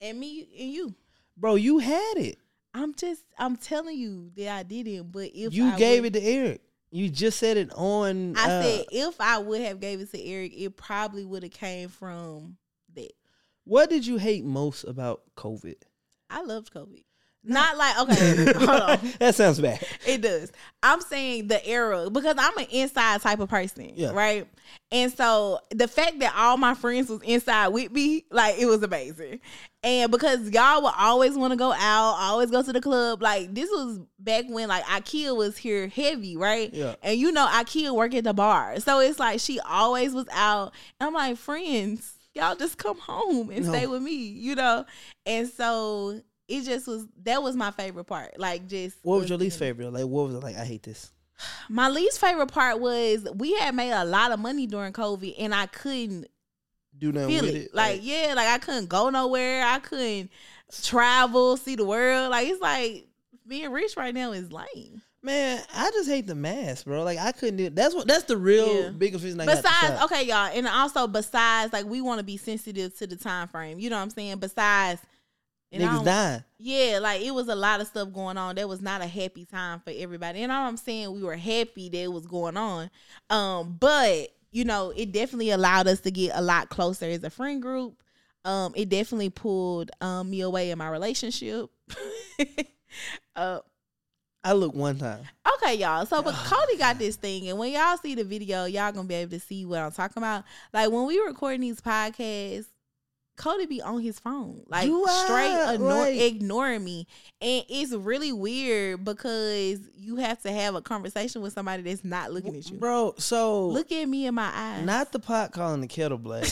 And 0.00 0.18
me 0.18 0.48
and 0.58 0.70
you, 0.70 0.94
bro. 1.36 1.54
You 1.54 1.78
had 1.78 2.14
it. 2.16 2.38
I'm 2.74 2.94
just. 2.94 3.22
I'm 3.38 3.56
telling 3.56 3.96
you 3.96 4.30
that 4.36 4.48
I 4.48 4.62
didn't. 4.62 5.10
But 5.10 5.30
if 5.34 5.54
you 5.54 5.66
I 5.66 5.78
gave 5.78 6.02
would, 6.02 6.14
it 6.14 6.20
to 6.20 6.26
Eric. 6.26 6.60
You 6.90 7.08
just 7.08 7.38
said 7.38 7.56
it 7.56 7.72
on. 7.74 8.36
I 8.36 8.44
uh, 8.44 8.62
said 8.62 8.84
if 8.92 9.20
I 9.20 9.38
would 9.38 9.60
have 9.62 9.80
gave 9.80 10.00
it 10.00 10.10
to 10.12 10.22
Eric, 10.22 10.52
it 10.56 10.76
probably 10.76 11.24
would 11.24 11.42
have 11.42 11.52
came 11.52 11.88
from 11.88 12.56
that. 12.94 13.12
What 13.64 13.90
did 13.90 14.06
you 14.06 14.18
hate 14.18 14.44
most 14.44 14.84
about 14.84 15.22
COVID? 15.36 15.76
I 16.30 16.42
loved 16.42 16.72
COVID. 16.72 17.04
Not 17.48 17.76
like 17.76 18.00
okay, 18.00 18.52
hold 18.58 18.69
on. 18.69 18.98
that 19.20 19.34
sounds 19.34 19.60
bad. 19.60 19.84
It 20.04 20.20
does. 20.20 20.50
I'm 20.82 21.00
saying 21.00 21.46
the 21.46 21.64
era 21.66 22.10
because 22.10 22.34
I'm 22.38 22.56
an 22.58 22.66
inside 22.72 23.20
type 23.20 23.38
of 23.38 23.48
person, 23.48 23.93
yeah. 23.94 24.10
right? 24.10 24.48
And 24.90 25.12
so 25.12 25.60
the 25.70 25.87
fact 25.87 26.19
that 26.19 26.34
all 26.37 26.56
my 26.56 26.75
friends 26.75 27.08
was 27.08 27.22
inside 27.22 27.69
with 27.69 27.93
me, 27.93 28.25
like 28.31 28.58
it 28.58 28.66
was 28.66 28.82
amazing. 28.82 29.40
And 29.84 30.10
because 30.10 30.50
y'all 30.50 30.82
would 30.82 30.94
always 30.98 31.37
want 31.37 31.52
to 31.52 31.56
go 31.56 31.72
out, 31.72 32.16
always 32.19 32.50
go 32.50 32.62
to 32.62 32.72
the 32.72 32.81
club. 32.81 33.22
Like 33.22 33.54
this 33.54 33.70
was 33.70 34.00
back 34.19 34.46
when 34.49 34.69
like 34.69 34.84
Ikea 34.84 35.37
was 35.37 35.56
here 35.56 35.87
heavy, 35.87 36.37
right? 36.37 36.75
Yeah. 36.75 36.96
And 37.02 37.19
you 37.19 37.31
know 37.31 37.46
Ikea 37.46 37.94
work 37.94 38.12
at 38.14 38.25
the 38.25 38.34
bar, 38.34 38.81
so 38.81 38.99
it's 38.99 39.20
like 39.20 39.38
she 39.38 39.60
always 39.60 40.12
was 40.12 40.26
out. 40.32 40.72
And 40.99 41.06
I'm 41.06 41.14
like, 41.14 41.37
friends, 41.37 42.14
y'all 42.37 42.54
just 42.54 42.78
come 42.78 42.99
home 42.99 43.50
and 43.50 43.64
no. 43.64 43.72
stay 43.72 43.87
with 43.87 44.02
me, 44.02 44.14
you 44.14 44.54
know. 44.54 44.84
And 45.25 45.49
so 45.49 46.20
it 46.48 46.64
just 46.64 46.87
was 46.87 47.06
that 47.25 47.43
was 47.43 47.56
my 47.56 47.70
favorite 47.70 48.04
part. 48.04 48.38
Like 48.38 48.66
just 48.66 48.96
What 49.02 49.20
was 49.20 49.28
your 49.28 49.38
least 49.38 49.58
favorite? 49.58 49.93
Like 49.93 50.04
what 50.04 50.26
was 50.26 50.34
it 50.34 50.43
like 50.43 50.56
I 50.56 50.64
hate 50.64 50.82
this? 50.82 51.10
My 51.69 51.88
least 51.88 52.19
favorite 52.19 52.50
part 52.50 52.81
was 52.81 53.26
we 53.34 53.54
had 53.54 53.75
made 53.75 53.93
a 53.93 54.04
lot 54.04 54.32
of 54.32 54.40
money 54.40 54.66
during 54.66 54.93
COVID 54.93 55.34
and 55.38 55.54
I 55.54 55.66
couldn't 55.66 56.26
do 56.98 57.12
nothing 57.12 57.28
feel 57.28 57.44
it. 57.44 57.54
it. 57.54 57.75
Like, 57.75 57.93
like 57.93 58.00
yeah, 58.02 58.32
like 58.34 58.48
I 58.48 58.58
couldn't 58.58 58.88
go 58.88 59.10
nowhere. 59.10 59.64
I 59.64 59.78
couldn't 59.81 60.31
travel, 60.82 61.56
see 61.56 61.76
the 61.76 61.84
world. 61.84 62.31
Like 62.31 62.49
it's 62.49 62.60
like 62.60 63.06
being 63.46 63.70
rich 63.70 63.96
right 63.96 64.14
now 64.14 64.32
is 64.32 64.50
lame. 64.50 65.02
Man, 65.22 65.60
I 65.75 65.90
just 65.90 66.08
hate 66.08 66.28
the 66.28 66.37
mask, 66.37 66.84
bro. 66.84 67.02
Like 67.02 67.19
I 67.19 67.32
couldn't 67.32 67.56
do. 67.56 67.70
That's 67.70 67.94
what. 67.94 68.06
That's 68.06 68.25
the 68.25 68.37
real 68.37 68.85
yeah. 68.85 68.88
biggest 68.90 69.25
reason. 69.25 69.40
I 69.40 69.47
besides, 69.47 70.02
okay, 70.04 70.23
y'all, 70.23 70.50
and 70.54 70.68
also 70.68 71.09
besides, 71.09 71.73
like 71.73 71.85
we 71.85 72.00
want 72.00 72.20
to 72.20 72.25
be 72.25 72.37
sensitive 72.37 72.97
to 72.99 73.09
the 73.09 73.16
time 73.16 73.49
frame. 73.49 73.80
You 73.80 73.90
know 73.90 73.97
what 73.97 74.02
I'm 74.02 74.11
saying? 74.11 74.38
Besides, 74.38 75.00
and 75.76 75.85
Niggas 75.85 76.04
dying. 76.04 76.45
Yeah, 76.59 76.99
like 77.00 77.23
it 77.23 77.35
was 77.35 77.49
a 77.49 77.54
lot 77.54 77.80
of 77.80 77.87
stuff 77.87 78.12
going 78.12 78.37
on. 78.37 78.56
That 78.56 78.68
was 78.68 78.80
not 78.80 79.02
a 79.02 79.06
happy 79.06 79.45
time 79.45 79.80
for 79.80 79.92
everybody. 79.95 80.42
And 80.42 80.50
all 80.50 80.66
I'm 80.66 80.76
saying, 80.76 81.12
we 81.12 81.23
were 81.23 81.37
happy 81.37 81.88
that 81.88 81.99
it 81.99 82.12
was 82.12 82.26
going 82.26 82.56
on. 82.56 82.90
Um, 83.30 83.76
but 83.78 84.30
you 84.52 84.64
know, 84.64 84.92
it 84.97 85.12
definitely 85.12 85.50
allowed 85.50 85.87
us 85.87 86.00
to 86.00 86.11
get 86.11 86.33
a 86.35 86.40
lot 86.40 86.68
closer 86.71 87.06
as 87.06 87.23
a 87.25 87.30
friend 87.30 87.61
group. 87.61 88.02
Um, 88.45 88.73
it 88.76 88.88
definitely 88.88 89.30
pulled 89.30 89.90
um 90.00 90.30
me 90.30 90.40
away 90.40 90.71
in 90.71 90.78
my 90.78 90.88
relationship. 90.88 91.71
uh 93.37 93.61
I 94.47 94.52
look 94.52 94.75
one 94.75 94.97
time. 94.97 95.25
Okay, 95.54 95.75
y'all. 95.75 96.06
So, 96.06 96.23
but 96.23 96.35
Kody 96.47 96.78
got 96.78 96.99
this 97.00 97.16
thing, 97.16 97.49
and 97.49 97.59
when 97.59 97.73
y'all 97.73 97.97
see 97.97 98.14
the 98.14 98.23
video, 98.23 98.64
y'all 98.64 98.92
gonna 98.92 99.09
be 99.09 99.16
able 99.16 99.33
to 99.33 99.40
see 99.40 99.64
what 99.64 99.80
I'm 99.80 99.90
talking 99.90 100.23
about. 100.23 100.45
Like 100.73 100.90
when 100.92 101.06
we 101.06 101.18
recording 101.18 101.62
these 101.62 101.80
podcasts, 101.80 102.66
Kody 103.37 103.69
be 103.69 103.83
on 103.83 104.00
his 104.00 104.19
phone, 104.19 104.62
like 104.69 104.90
straight 105.25 105.75
ignore, 105.75 106.07
ignoring 106.09 106.83
me, 106.83 107.07
and 107.40 107.64
it's 107.69 107.93
really 107.93 108.33
weird 108.33 109.05
because 109.05 109.78
you 109.95 110.16
have 110.16 110.40
to 110.43 110.50
have 110.50 110.75
a 110.75 110.81
conversation 110.81 111.43
with 111.43 111.52
somebody 111.52 111.83
that's 111.83 112.05
not 112.05 112.33
looking 112.33 112.57
at 112.57 112.71
you, 112.71 112.78
bro. 112.78 113.14
So 113.19 113.69
look 113.69 113.93
at 113.93 114.09
me 114.09 114.26
in 114.26 114.35
my 114.35 114.50
eyes. 114.55 114.85
Not 114.87 115.12
the 115.12 115.19
pot 115.19 115.52
calling 115.52 115.83
the 115.83 115.87
kettle 115.87 116.19
black, 116.19 116.45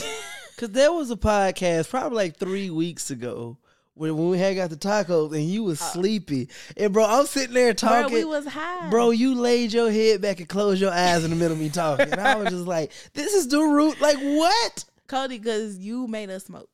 because 0.55 0.69
there 0.71 0.91
was 0.91 1.09
a 1.11 1.15
podcast 1.15 1.89
probably 1.89 2.15
like 2.17 2.37
three 2.37 2.69
weeks 2.69 3.09
ago 3.09 3.57
when, 3.95 4.15
when 4.15 4.29
we 4.29 4.37
had 4.37 4.55
got 4.55 4.69
the 4.69 4.75
tacos 4.75 5.33
and 5.33 5.43
you 5.43 5.63
was 5.63 5.81
uh, 5.81 5.85
sleepy. 5.85 6.49
And 6.77 6.93
bro, 6.93 7.05
I'm 7.05 7.25
sitting 7.25 7.53
there 7.55 7.73
talking. 7.73 8.09
Bro, 8.11 8.17
we 8.19 8.25
was 8.25 8.45
high. 8.45 8.89
Bro, 8.91 9.11
you 9.11 9.35
laid 9.35 9.73
your 9.73 9.89
head 9.89 10.21
back 10.21 10.39
and 10.39 10.47
closed 10.47 10.81
your 10.81 10.91
eyes 10.91 11.23
in 11.23 11.31
the 11.31 11.35
middle 11.35 11.53
of 11.53 11.59
me 11.59 11.69
talking. 11.69 12.11
and 12.11 12.21
I 12.21 12.35
was 12.35 12.49
just 12.49 12.67
like, 12.67 12.91
this 13.13 13.33
is 13.33 13.47
the 13.47 13.59
root. 13.59 13.99
Like, 13.99 14.17
what? 14.17 14.85
Kody, 15.07 15.41
because 15.41 15.77
you 15.77 16.07
made 16.07 16.29
us 16.29 16.45
smoke. 16.45 16.69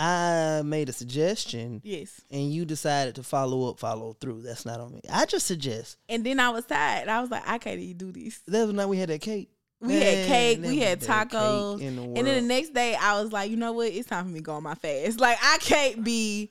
I 0.00 0.62
made 0.62 0.88
a 0.88 0.92
suggestion. 0.92 1.82
Yes. 1.84 2.22
And 2.30 2.50
you 2.50 2.64
decided 2.64 3.16
to 3.16 3.22
follow 3.22 3.68
up, 3.68 3.78
follow 3.78 4.14
through. 4.14 4.42
That's 4.42 4.64
not 4.64 4.80
on 4.80 4.94
me. 4.94 5.02
I 5.12 5.26
just 5.26 5.46
suggest. 5.46 5.98
And 6.08 6.24
then 6.24 6.40
I 6.40 6.48
was 6.48 6.64
tired. 6.64 7.08
I 7.08 7.20
was 7.20 7.30
like, 7.30 7.46
I 7.46 7.58
can't 7.58 7.78
even 7.78 7.96
do 7.98 8.12
this. 8.12 8.40
That 8.46 8.66
was 8.66 8.74
night 8.74 8.86
we 8.86 8.98
had 8.98 9.10
that 9.10 9.20
cake. 9.20 9.50
We 9.82 9.88
Man, 9.88 10.02
had 10.02 10.26
cake, 10.26 10.60
we 10.62 10.78
had 10.78 11.00
tacos. 11.00 11.78
The 11.78 11.86
and 11.86 12.16
then 12.16 12.24
the 12.24 12.40
next 12.42 12.74
day 12.74 12.94
I 12.94 13.20
was 13.20 13.32
like, 13.32 13.50
you 13.50 13.56
know 13.56 13.72
what? 13.72 13.88
It's 13.88 14.08
time 14.08 14.24
for 14.24 14.30
me 14.30 14.40
to 14.40 14.44
go 14.44 14.54
on 14.54 14.62
my 14.62 14.74
fast. 14.74 15.20
Like 15.20 15.38
I 15.42 15.58
can't 15.58 16.04
be 16.04 16.50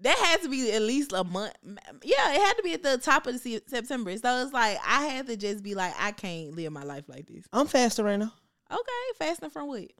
that 0.00 0.16
had 0.16 0.42
to 0.42 0.48
be 0.48 0.72
at 0.72 0.82
least 0.82 1.12
a 1.12 1.24
month. 1.24 1.52
Yeah, 1.64 2.32
it 2.32 2.40
had 2.40 2.54
to 2.54 2.62
be 2.62 2.72
at 2.74 2.82
the 2.82 2.98
top 2.98 3.26
of 3.26 3.40
the 3.40 3.62
September. 3.66 4.16
So 4.16 4.42
it's 4.42 4.52
like 4.52 4.78
I 4.86 5.06
had 5.06 5.26
to 5.26 5.36
just 5.36 5.62
be 5.62 5.74
like, 5.74 5.94
I 5.98 6.12
can't 6.12 6.56
live 6.56 6.72
my 6.72 6.84
life 6.84 7.08
like 7.08 7.26
this. 7.26 7.44
I'm 7.52 7.66
fasting 7.66 8.04
right 8.04 8.18
now. 8.18 8.32
Okay, 8.70 9.18
fasting 9.18 9.50
from 9.50 9.68
what? 9.68 9.90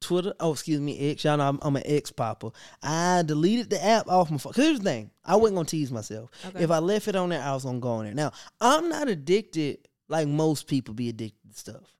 Twitter. 0.00 0.34
Oh, 0.40 0.52
excuse 0.52 0.80
me, 0.80 1.10
X. 1.10 1.24
Y'all 1.24 1.36
know 1.36 1.48
I'm, 1.48 1.58
I'm 1.62 1.76
an 1.76 1.82
X 1.84 2.10
popper. 2.10 2.50
I 2.82 3.22
deleted 3.24 3.70
the 3.70 3.84
app 3.84 4.08
off 4.08 4.30
my 4.30 4.38
phone. 4.38 4.52
Cause 4.52 4.64
here's 4.64 4.78
the 4.78 4.84
thing, 4.84 5.10
I 5.24 5.36
wasn't 5.36 5.56
gonna 5.56 5.66
tease 5.66 5.92
myself. 5.92 6.30
Okay. 6.46 6.64
If 6.64 6.70
I 6.70 6.78
left 6.78 7.08
it 7.08 7.16
on 7.16 7.28
there, 7.28 7.42
I 7.42 7.52
was 7.52 7.64
gonna 7.64 7.80
go 7.80 7.90
on 7.90 8.04
there. 8.04 8.14
Now 8.14 8.32
I'm 8.60 8.88
not 8.88 9.08
addicted 9.08 9.88
like 10.08 10.26
most 10.26 10.66
people 10.66 10.94
be 10.94 11.08
addicted 11.08 11.50
to 11.50 11.58
stuff, 11.58 11.96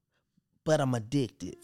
but 0.64 0.80
I'm 0.80 0.94
addicted. 0.94 1.56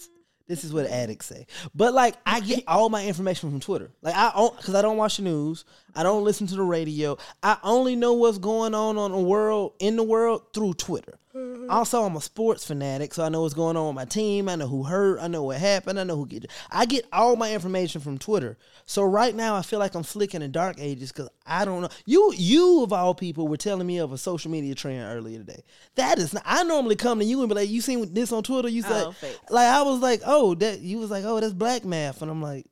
This 0.48 0.62
is 0.62 0.72
what 0.72 0.86
addicts 0.86 1.26
say. 1.26 1.46
But 1.74 1.92
like, 1.92 2.14
I 2.24 2.40
get 2.40 2.64
all 2.68 2.88
my 2.88 3.04
information 3.04 3.50
from 3.50 3.60
Twitter. 3.60 3.90
Like 4.02 4.14
I, 4.14 4.30
don't 4.34 4.56
because 4.56 4.74
I 4.74 4.82
don't 4.82 4.96
watch 4.96 5.16
the 5.16 5.24
news. 5.24 5.64
I 5.94 6.02
don't 6.02 6.24
listen 6.24 6.46
to 6.48 6.54
the 6.54 6.62
radio. 6.62 7.18
I 7.42 7.58
only 7.62 7.96
know 7.96 8.14
what's 8.14 8.38
going 8.38 8.74
on 8.74 8.96
on 8.96 9.10
the 9.12 9.18
world 9.18 9.74
in 9.80 9.96
the 9.96 10.04
world 10.04 10.52
through 10.54 10.74
Twitter. 10.74 11.18
Mm-hmm. 11.36 11.70
Also, 11.70 12.02
I'm 12.02 12.16
a 12.16 12.20
sports 12.20 12.64
fanatic, 12.64 13.12
so 13.12 13.22
I 13.22 13.28
know 13.28 13.42
what's 13.42 13.52
going 13.52 13.76
on 13.76 13.88
with 13.88 13.96
my 13.96 14.04
team. 14.06 14.48
I 14.48 14.56
know 14.56 14.68
who 14.68 14.84
hurt. 14.84 15.18
I 15.20 15.28
know 15.28 15.42
what 15.42 15.58
happened. 15.58 16.00
I 16.00 16.04
know 16.04 16.16
who 16.16 16.26
get. 16.26 16.50
I 16.70 16.86
get 16.86 17.06
all 17.12 17.36
my 17.36 17.52
information 17.52 18.00
from 18.00 18.16
Twitter. 18.16 18.56
So 18.86 19.02
right 19.02 19.34
now, 19.34 19.54
I 19.54 19.62
feel 19.62 19.78
like 19.78 19.94
I'm 19.94 20.02
flicking 20.02 20.40
in 20.40 20.50
dark 20.50 20.76
ages 20.78 21.12
because 21.12 21.28
I 21.44 21.64
don't 21.66 21.82
know. 21.82 21.88
You, 22.06 22.32
you 22.36 22.82
of 22.82 22.92
all 22.92 23.14
people, 23.14 23.48
were 23.48 23.58
telling 23.58 23.86
me 23.86 23.98
of 23.98 24.12
a 24.12 24.18
social 24.18 24.50
media 24.50 24.74
trend 24.74 25.02
earlier 25.02 25.38
today. 25.38 25.62
That 25.96 26.18
is, 26.18 26.32
not, 26.32 26.42
I 26.46 26.62
normally 26.62 26.96
come 26.96 27.18
to 27.18 27.24
you 27.24 27.40
and 27.40 27.48
be 27.48 27.54
like, 27.54 27.68
"You 27.68 27.82
seen 27.82 28.14
this 28.14 28.32
on 28.32 28.42
Twitter?" 28.42 28.68
You 28.68 28.82
said, 28.82 29.06
oh, 29.06 29.14
like, 29.50 29.66
I 29.66 29.82
was 29.82 30.00
like, 30.00 30.22
"Oh, 30.24 30.54
that." 30.54 30.80
You 30.80 30.98
was 30.98 31.10
like, 31.10 31.24
"Oh, 31.24 31.38
that's 31.38 31.52
black 31.52 31.84
math," 31.84 32.22
and 32.22 32.30
I'm 32.30 32.40
like, 32.40 32.66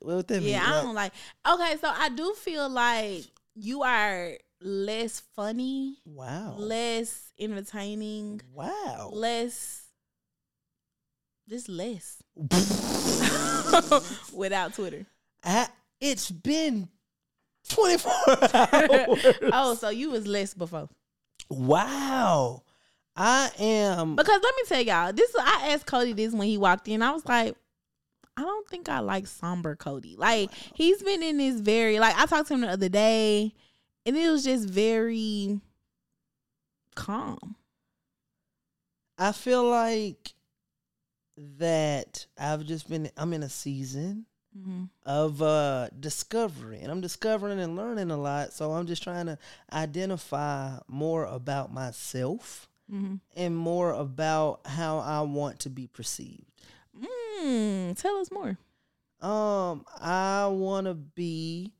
"What 0.00 0.28
that 0.28 0.34
Yeah, 0.34 0.40
mean? 0.40 0.50
Yeah 0.50 0.78
I 0.80 0.82
don't 0.82 0.94
like. 0.94 1.12
Okay, 1.48 1.76
so 1.80 1.88
I 1.88 2.10
do 2.10 2.34
feel 2.34 2.68
like 2.68 3.24
you 3.54 3.82
are 3.82 4.36
less 4.64 5.20
funny. 5.36 5.98
Wow. 6.04 6.56
Less 6.58 7.32
entertaining. 7.38 8.40
Wow. 8.52 9.10
Less 9.12 9.82
just 11.48 11.68
less. 11.68 12.22
Without 14.32 14.74
Twitter. 14.74 15.06
I, 15.44 15.68
it's 16.00 16.30
been 16.30 16.88
24 17.68 18.12
hours. 18.54 19.34
oh, 19.52 19.76
so 19.78 19.90
you 19.90 20.10
was 20.10 20.26
less 20.26 20.54
before. 20.54 20.88
Wow. 21.50 22.62
I 23.16 23.50
am 23.60 24.16
because 24.16 24.40
let 24.42 24.54
me 24.56 24.62
tell 24.66 24.80
y'all, 24.80 25.12
this 25.12 25.30
I 25.38 25.68
asked 25.72 25.86
Kody 25.86 26.16
this 26.16 26.32
when 26.32 26.48
he 26.48 26.58
walked 26.58 26.88
in. 26.88 27.00
I 27.00 27.12
was 27.12 27.24
like, 27.26 27.54
I 28.36 28.42
don't 28.42 28.68
think 28.68 28.88
I 28.88 28.98
like 28.98 29.28
somber 29.28 29.76
Kody. 29.76 30.18
Like 30.18 30.50
he's 30.74 31.00
been 31.02 31.22
in 31.22 31.38
this 31.38 31.60
very 31.60 32.00
like 32.00 32.18
I 32.18 32.26
talked 32.26 32.48
to 32.48 32.54
him 32.54 32.62
the 32.62 32.70
other 32.70 32.88
day 32.88 33.54
and 34.06 34.16
it 34.16 34.30
was 34.30 34.44
just 34.44 34.68
very 34.68 35.60
calm. 36.94 37.56
I 39.18 39.32
feel 39.32 39.64
like 39.64 40.34
that 41.36 42.26
I've 42.38 42.64
just 42.64 42.88
been 42.88 43.10
I'm 43.16 43.32
in 43.32 43.42
a 43.42 43.48
season 43.48 44.26
mm-hmm. 44.56 44.84
of 45.04 45.42
uh 45.42 45.88
discovery 45.98 46.80
and 46.80 46.90
I'm 46.90 47.00
discovering 47.00 47.58
and 47.58 47.76
learning 47.76 48.10
a 48.10 48.16
lot 48.16 48.52
so 48.52 48.72
I'm 48.72 48.86
just 48.86 49.02
trying 49.02 49.26
to 49.26 49.38
identify 49.72 50.78
more 50.86 51.24
about 51.24 51.72
myself 51.72 52.68
mm-hmm. 52.92 53.16
and 53.36 53.56
more 53.56 53.92
about 53.92 54.60
how 54.64 54.98
I 54.98 55.22
want 55.22 55.60
to 55.60 55.70
be 55.70 55.86
perceived. 55.88 56.44
Mm, 57.42 58.00
tell 58.00 58.16
us 58.18 58.30
more. 58.30 58.56
Um 59.20 59.84
I 60.00 60.46
want 60.46 60.86
to 60.86 60.94
be 60.94 61.72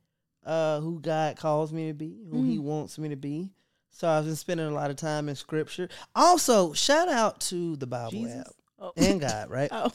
uh, 0.45 0.81
who 0.81 1.01
God 1.01 1.37
calls 1.37 1.73
me 1.73 1.89
to 1.89 1.95
be, 1.95 2.17
who 2.31 2.39
mm-hmm. 2.39 2.51
He 2.51 2.59
wants 2.59 2.99
me 2.99 3.09
to 3.09 3.17
be. 3.17 3.51
So 3.91 4.09
I've 4.09 4.25
been 4.25 4.37
spending 4.37 4.67
a 4.67 4.73
lot 4.73 4.91
of 4.91 4.97
time 4.97 5.29
in 5.29 5.37
Scripture. 5.37 5.89
Also, 6.15 6.73
shout 6.73 7.09
out 7.09 7.41
to 7.43 7.77
the 7.77 7.87
Bible 7.87 8.11
Jesus? 8.11 8.41
app 8.41 8.53
oh. 8.81 8.93
and 8.97 9.21
God, 9.21 9.51
right? 9.51 9.69
oh. 9.73 9.93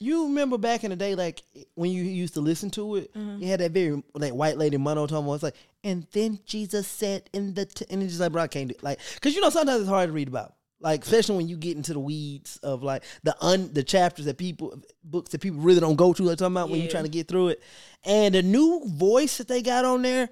You 0.00 0.26
remember 0.26 0.58
back 0.58 0.84
in 0.84 0.90
the 0.90 0.96
day, 0.96 1.16
like 1.16 1.42
when 1.74 1.90
you 1.90 2.04
used 2.04 2.34
to 2.34 2.40
listen 2.40 2.70
to 2.70 2.96
it, 2.96 3.12
mm-hmm. 3.14 3.42
you 3.42 3.48
had 3.48 3.58
that 3.58 3.72
very 3.72 4.00
like 4.14 4.32
white 4.32 4.56
lady 4.56 4.76
monotone. 4.76 5.26
It's 5.34 5.42
like, 5.42 5.56
and 5.82 6.06
then 6.12 6.38
Jesus 6.46 6.86
said 6.86 7.28
in 7.32 7.54
the, 7.54 7.64
t-, 7.64 7.86
and 7.90 8.00
it's 8.02 8.12
just 8.12 8.20
like, 8.20 8.30
bro, 8.30 8.42
I 8.42 8.46
can't 8.46 8.68
do 8.68 8.76
like, 8.80 9.00
cause 9.20 9.34
you 9.34 9.40
know 9.40 9.50
sometimes 9.50 9.80
it's 9.80 9.88
hard 9.88 10.10
to 10.10 10.12
read 10.12 10.28
about 10.28 10.54
like 10.80 11.02
especially 11.02 11.36
when 11.36 11.48
you 11.48 11.56
get 11.56 11.76
into 11.76 11.92
the 11.92 12.00
weeds 12.00 12.56
of 12.58 12.82
like 12.82 13.04
the 13.22 13.34
un 13.44 13.70
the 13.72 13.82
chapters 13.82 14.26
that 14.26 14.38
people 14.38 14.80
books 15.04 15.30
that 15.30 15.40
people 15.40 15.60
really 15.60 15.80
don't 15.80 15.96
go 15.96 16.12
to 16.12 16.22
like 16.22 16.38
talking 16.38 16.54
about 16.54 16.68
yeah. 16.68 16.72
when 16.72 16.80
you're 16.80 16.90
trying 16.90 17.04
to 17.04 17.10
get 17.10 17.28
through 17.28 17.48
it 17.48 17.62
and 18.04 18.34
the 18.34 18.42
new 18.42 18.82
voice 18.86 19.38
that 19.38 19.48
they 19.48 19.62
got 19.62 19.84
on 19.84 20.02
there 20.02 20.28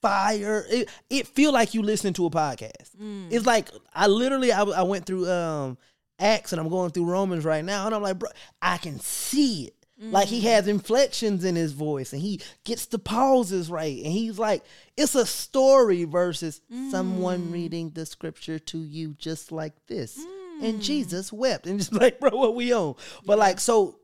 fire 0.00 0.64
it, 0.70 0.88
it 1.10 1.26
feel 1.26 1.52
like 1.52 1.74
you 1.74 1.82
listening 1.82 2.14
to 2.14 2.26
a 2.26 2.30
podcast 2.30 2.96
mm. 3.00 3.30
it's 3.30 3.46
like 3.46 3.68
i 3.94 4.06
literally 4.06 4.52
I, 4.52 4.62
I 4.62 4.82
went 4.82 5.04
through 5.04 5.30
um 5.30 5.76
acts 6.18 6.52
and 6.52 6.60
i'm 6.60 6.68
going 6.68 6.90
through 6.90 7.04
romans 7.04 7.44
right 7.44 7.64
now 7.64 7.86
and 7.86 7.94
i'm 7.94 8.02
like 8.02 8.18
bro 8.18 8.30
i 8.62 8.78
can 8.78 8.98
see 9.00 9.64
it 9.64 9.74
Mm. 10.02 10.12
Like 10.12 10.28
he 10.28 10.40
has 10.42 10.66
inflections 10.66 11.44
in 11.44 11.56
his 11.56 11.72
voice 11.72 12.12
and 12.12 12.22
he 12.22 12.40
gets 12.64 12.86
the 12.86 12.98
pauses 12.98 13.70
right. 13.70 14.02
And 14.02 14.12
he's 14.12 14.38
like, 14.38 14.64
it's 14.96 15.14
a 15.14 15.26
story 15.26 16.04
versus 16.04 16.60
mm. 16.72 16.90
someone 16.90 17.50
reading 17.50 17.90
the 17.90 18.06
scripture 18.06 18.58
to 18.58 18.78
you 18.78 19.14
just 19.18 19.52
like 19.52 19.74
this. 19.86 20.18
Mm. 20.18 20.68
And 20.68 20.82
Jesus 20.82 21.32
wept. 21.32 21.66
And 21.66 21.78
just 21.78 21.92
like, 21.92 22.20
bro, 22.20 22.30
what 22.30 22.54
we 22.54 22.72
on? 22.72 22.94
But 23.24 23.34
yeah. 23.34 23.44
like, 23.44 23.60
so 23.60 24.00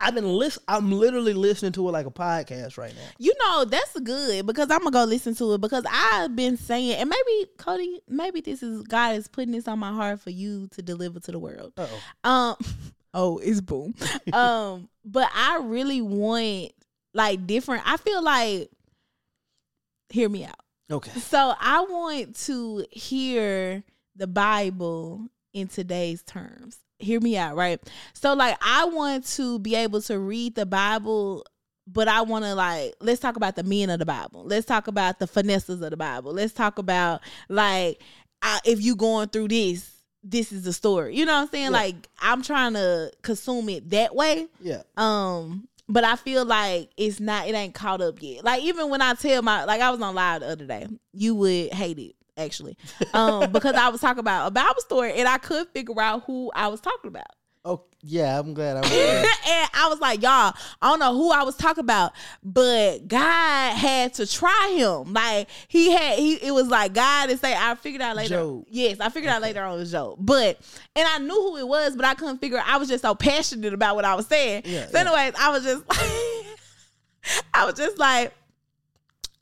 I've 0.00 0.14
been 0.14 0.28
listen. 0.28 0.62
I'm 0.66 0.90
literally 0.90 1.34
listening 1.34 1.72
to 1.72 1.86
it 1.88 1.92
like 1.92 2.06
a 2.06 2.10
podcast 2.10 2.78
right 2.78 2.94
now. 2.94 3.02
You 3.18 3.34
know 3.38 3.66
that's 3.66 3.98
good 4.00 4.46
because 4.46 4.70
I'm 4.70 4.78
gonna 4.78 4.92
go 4.92 5.04
listen 5.04 5.34
to 5.34 5.52
it 5.54 5.60
because 5.60 5.84
I've 5.90 6.34
been 6.34 6.56
saying, 6.56 6.92
and 6.92 7.10
maybe 7.10 7.50
Kody, 7.58 7.98
maybe 8.08 8.40
this 8.40 8.62
is 8.62 8.82
God 8.82 9.16
is 9.16 9.28
putting 9.28 9.52
this 9.52 9.68
on 9.68 9.78
my 9.78 9.92
heart 9.92 10.20
for 10.20 10.30
you 10.30 10.68
to 10.68 10.80
deliver 10.80 11.20
to 11.20 11.32
the 11.32 11.38
world. 11.38 11.74
Uh-oh. 11.76 12.28
Um, 12.28 12.56
oh, 13.14 13.38
it's 13.38 13.60
boom. 13.60 13.94
um, 14.32 14.88
but 15.04 15.28
I 15.34 15.60
really 15.62 16.00
want 16.02 16.72
like 17.14 17.46
different. 17.46 17.82
I 17.86 17.96
feel 17.96 18.22
like, 18.22 18.70
hear 20.08 20.28
me 20.28 20.44
out. 20.44 20.54
Okay. 20.90 21.18
So 21.20 21.54
I 21.60 21.82
want 21.82 22.36
to 22.46 22.84
hear 22.90 23.84
the 24.16 24.26
Bible 24.26 25.28
in 25.52 25.68
today's 25.68 26.22
terms. 26.22 26.78
Hear 26.98 27.20
me 27.20 27.36
out, 27.36 27.56
right? 27.56 27.80
So 28.12 28.34
like 28.34 28.58
I 28.60 28.84
want 28.86 29.26
to 29.28 29.58
be 29.60 29.74
able 29.74 30.02
to 30.02 30.18
read 30.18 30.54
the 30.54 30.66
Bible 30.66 31.44
but 31.92 32.08
I 32.08 32.22
want 32.22 32.44
to 32.44 32.54
like 32.54 32.94
let's 33.00 33.20
talk 33.20 33.36
about 33.36 33.56
the 33.56 33.62
men 33.62 33.90
of 33.90 33.98
the 33.98 34.06
Bible. 34.06 34.44
Let's 34.44 34.66
talk 34.66 34.86
about 34.86 35.18
the 35.18 35.26
finesses 35.26 35.80
of 35.80 35.90
the 35.90 35.96
Bible. 35.96 36.32
Let's 36.32 36.52
talk 36.52 36.78
about 36.78 37.20
like 37.48 38.00
I, 38.42 38.60
if 38.64 38.80
you 38.82 38.96
going 38.96 39.28
through 39.28 39.48
this, 39.48 39.90
this 40.22 40.52
is 40.52 40.62
the 40.62 40.72
story. 40.72 41.16
You 41.16 41.24
know 41.24 41.34
what 41.34 41.42
I'm 41.42 41.48
saying? 41.48 41.64
Yeah. 41.64 41.70
Like 41.70 42.08
I'm 42.20 42.42
trying 42.42 42.74
to 42.74 43.12
consume 43.22 43.68
it 43.68 43.90
that 43.90 44.14
way. 44.14 44.46
Yeah. 44.60 44.82
Um, 44.96 45.68
but 45.88 46.04
I 46.04 46.16
feel 46.16 46.44
like 46.44 46.90
it's 46.96 47.20
not 47.20 47.48
it 47.48 47.54
ain't 47.54 47.74
caught 47.74 48.00
up 48.00 48.22
yet. 48.22 48.44
Like 48.44 48.62
even 48.62 48.90
when 48.90 49.02
I 49.02 49.14
tell 49.14 49.42
my 49.42 49.64
like 49.64 49.80
I 49.80 49.90
was 49.90 50.00
on 50.00 50.14
live 50.14 50.40
the 50.40 50.48
other 50.48 50.66
day, 50.66 50.86
you 51.12 51.34
would 51.34 51.72
hate 51.72 51.98
it 51.98 52.14
actually. 52.36 52.76
Um, 53.12 53.50
because 53.52 53.74
I 53.74 53.88
was 53.88 54.00
talking 54.00 54.20
about 54.20 54.48
a 54.48 54.50
Bible 54.50 54.80
story 54.80 55.14
and 55.14 55.28
I 55.28 55.38
could 55.38 55.68
figure 55.68 56.00
out 56.00 56.24
who 56.24 56.50
I 56.54 56.68
was 56.68 56.80
talking 56.80 57.08
about. 57.08 57.26
Oh 57.64 57.84
yeah, 58.02 58.38
I'm 58.38 58.54
glad 58.54 58.78
I 58.78 58.80
was. 58.82 58.90
and 58.90 59.70
I 59.74 59.88
was 59.88 60.00
like, 60.00 60.22
y'all, 60.22 60.54
I 60.80 60.90
don't 60.90 60.98
know 60.98 61.14
who 61.14 61.30
I 61.30 61.42
was 61.42 61.56
talking 61.56 61.84
about, 61.84 62.12
but 62.42 63.06
God 63.06 63.74
had 63.74 64.14
to 64.14 64.26
try 64.26 64.74
him. 64.76 65.12
Like 65.12 65.48
he 65.68 65.90
had, 65.92 66.18
he 66.18 66.34
it 66.34 66.52
was 66.52 66.68
like 66.68 66.94
God 66.94 67.28
is 67.28 67.40
say, 67.40 67.54
I 67.54 67.74
figured 67.74 68.00
out 68.00 68.16
later. 68.16 68.36
Job. 68.36 68.64
Yes, 68.70 69.00
I 69.00 69.10
figured 69.10 69.30
out 69.32 69.42
later 69.42 69.62
on 69.62 69.78
the 69.78 69.84
Job. 69.84 70.16
But 70.20 70.58
and 70.96 71.06
I 71.06 71.18
knew 71.18 71.34
who 71.34 71.58
it 71.58 71.68
was, 71.68 71.96
but 71.96 72.06
I 72.06 72.14
couldn't 72.14 72.38
figure. 72.38 72.62
I 72.64 72.78
was 72.78 72.88
just 72.88 73.02
so 73.02 73.14
passionate 73.14 73.74
about 73.74 73.94
what 73.94 74.06
I 74.06 74.14
was 74.14 74.26
saying. 74.26 74.62
Yeah, 74.64 74.86
so, 74.86 74.98
anyways, 74.98 75.34
I 75.38 75.50
was 75.50 75.62
just, 75.62 75.84
I 77.54 77.66
was 77.66 77.74
just 77.74 77.98
like, 77.98 78.32